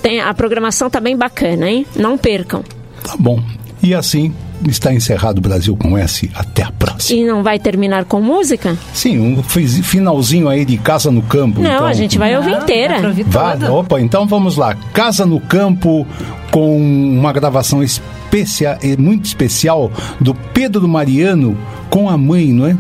tem, 0.03 0.21
a 0.21 0.33
programação 0.35 0.91
tá 0.91 1.01
bem 1.01 1.17
bacana, 1.17 1.69
hein? 1.69 1.87
Não 1.97 2.19
percam. 2.19 2.63
Tá 3.03 3.15
bom. 3.19 3.43
E 3.83 3.95
assim 3.95 4.35
está 4.69 4.93
encerrado 4.93 5.39
o 5.39 5.41
Brasil 5.41 5.77
com 5.77 5.97
S. 5.97 6.31
Até 6.35 6.63
a 6.63 6.71
próxima. 6.73 7.21
E 7.21 7.25
não 7.25 7.43
vai 7.43 7.59
terminar 7.59 8.05
com 8.05 8.21
música? 8.21 8.77
Sim, 8.93 9.19
um 9.21 9.43
finalzinho 9.43 10.49
aí 10.49 10.65
de 10.65 10.77
Casa 10.79 11.11
no 11.11 11.23
Campo. 11.23 11.61
Não, 11.61 11.71
então- 11.75 11.87
a 11.87 11.93
gente 11.93 12.19
vai 12.19 12.37
ouvir 12.37 12.53
inteira. 12.53 13.13
Vai, 13.27 13.69
opa, 13.69 14.01
então 14.01 14.27
vamos 14.27 14.57
lá. 14.57 14.75
Casa 14.93 15.27
no 15.27 15.41
Campo 15.41 16.07
com 16.51 16.77
uma 16.79 17.33
gravação 17.33 17.83
especia, 17.83 18.79
muito 18.99 19.25
especial 19.27 19.91
do 20.21 20.35
Pedro 20.35 20.87
Mariano 20.89 21.57
com 21.91 22.09
a 22.09 22.17
mãe, 22.17 22.53
não 22.53 22.67
é? 22.67 22.77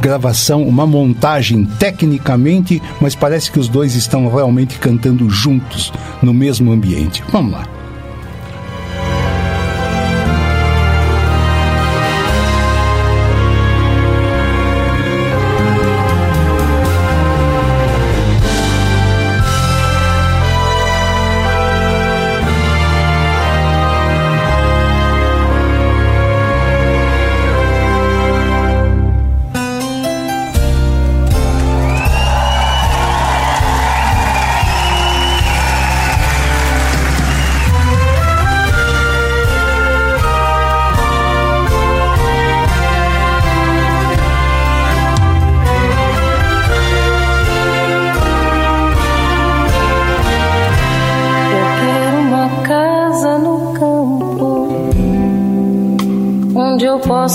Gravação, 0.00 0.62
uma 0.62 0.86
montagem 0.86 1.64
tecnicamente, 1.78 2.80
mas 3.00 3.14
parece 3.14 3.52
que 3.52 3.58
os 3.58 3.68
dois 3.68 3.94
estão 3.94 4.28
realmente 4.32 4.78
cantando 4.78 5.28
juntos 5.28 5.92
no 6.22 6.32
mesmo 6.32 6.72
ambiente. 6.72 7.22
Vamos 7.30 7.52
lá. 7.52 7.64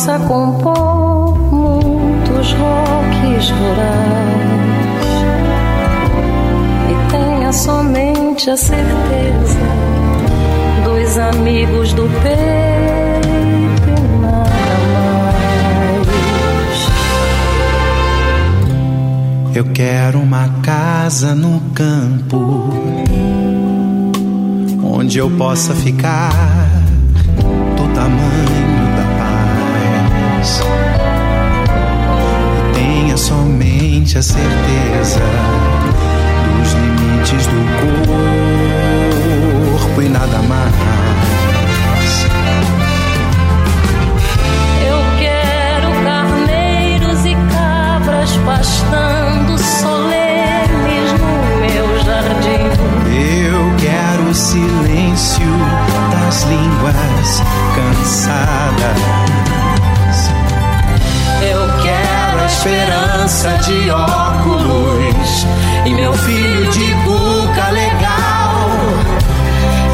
Possa 0.05 0.19
compor 0.19 1.35
muitos 1.51 2.53
rocks 2.53 3.49
rurais 3.49 5.09
e 6.91 6.93
tenha 7.11 7.51
somente 7.51 8.51
a 8.51 8.57
certeza 8.57 9.59
dos 10.83 11.17
amigos 11.17 11.91
do 11.93 12.03
peito 12.21 13.89
e 13.89 14.19
nada 14.21 14.77
mais. 14.93 16.07
Eu 19.55 19.65
quero 19.73 20.19
uma 20.19 20.47
casa 20.61 21.33
no 21.33 21.59
campo 21.73 22.69
onde 24.83 25.17
eu 25.17 25.31
possa 25.31 25.73
ficar 25.73 26.84
a 33.95 34.21
certeza 34.21 35.21
dos 36.59 36.73
limites 36.73 37.47
do 37.47 37.65
corpo 39.79 40.01
e 40.01 40.09
nada 40.09 40.39
mais. 40.41 40.75
Eu 44.85 44.99
quero 45.17 45.93
carneiros 46.03 47.25
e 47.25 47.35
cabras 47.53 48.35
pastando 48.45 49.57
solenes 49.57 51.13
no 51.13 51.37
meu 51.61 51.87
jardim. 52.03 52.67
Eu 53.47 53.73
quero 53.77 54.29
o 54.29 54.35
silêncio 54.35 55.47
das 56.11 56.43
línguas 56.43 57.41
cansadas. 57.75 59.64
Esperança 62.65 63.49
de 63.59 63.91
óculos 63.91 65.45
e 65.85 65.93
meu 65.93 66.11
filho 66.13 66.67
de 66.71 66.93
cuca 67.03 67.69
legal. 67.69 68.55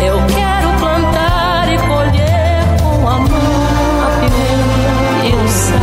Eu 0.02 0.18
quero 0.28 0.70
plantar 0.80 1.68
e 1.74 1.78
colher 1.80 2.64
com 2.82 3.10
amor 3.10 4.06
a 4.06 4.10
pimenta 4.22 5.26
e 5.26 5.34
o 5.36 5.48
sal. 5.50 5.80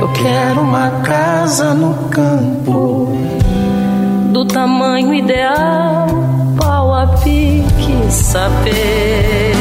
Eu 0.00 0.08
quero 0.14 0.60
uma 0.62 0.90
casa 1.02 1.74
no 1.74 1.94
campo 2.08 3.06
do 4.32 4.44
tamanho 4.46 5.14
ideal, 5.14 6.08
que 7.78 8.12
saber. 8.12 9.54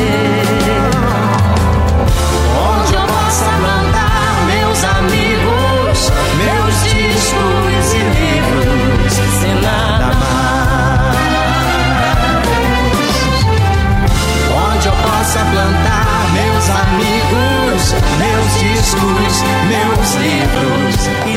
Onde 2.59 2.93
eu 2.93 3.01
possa 3.01 3.45
plantar 3.59 4.45
meus 4.47 4.83
amigos, 4.83 6.11
meus 6.37 6.75
discos 6.83 7.93
e 7.93 7.99
livros, 7.99 9.13
sem 9.39 9.55
nada 9.61 10.07
mais. 10.15 11.17
Onde 14.51 14.87
eu 14.87 14.93
possa 14.93 15.39
plantar 15.51 16.07
meus 16.33 16.69
amigos, 16.69 17.81
meus 18.17 18.49
discos, 18.59 19.33
meus 19.67 20.15
livros 20.15 20.97
e 21.25 21.36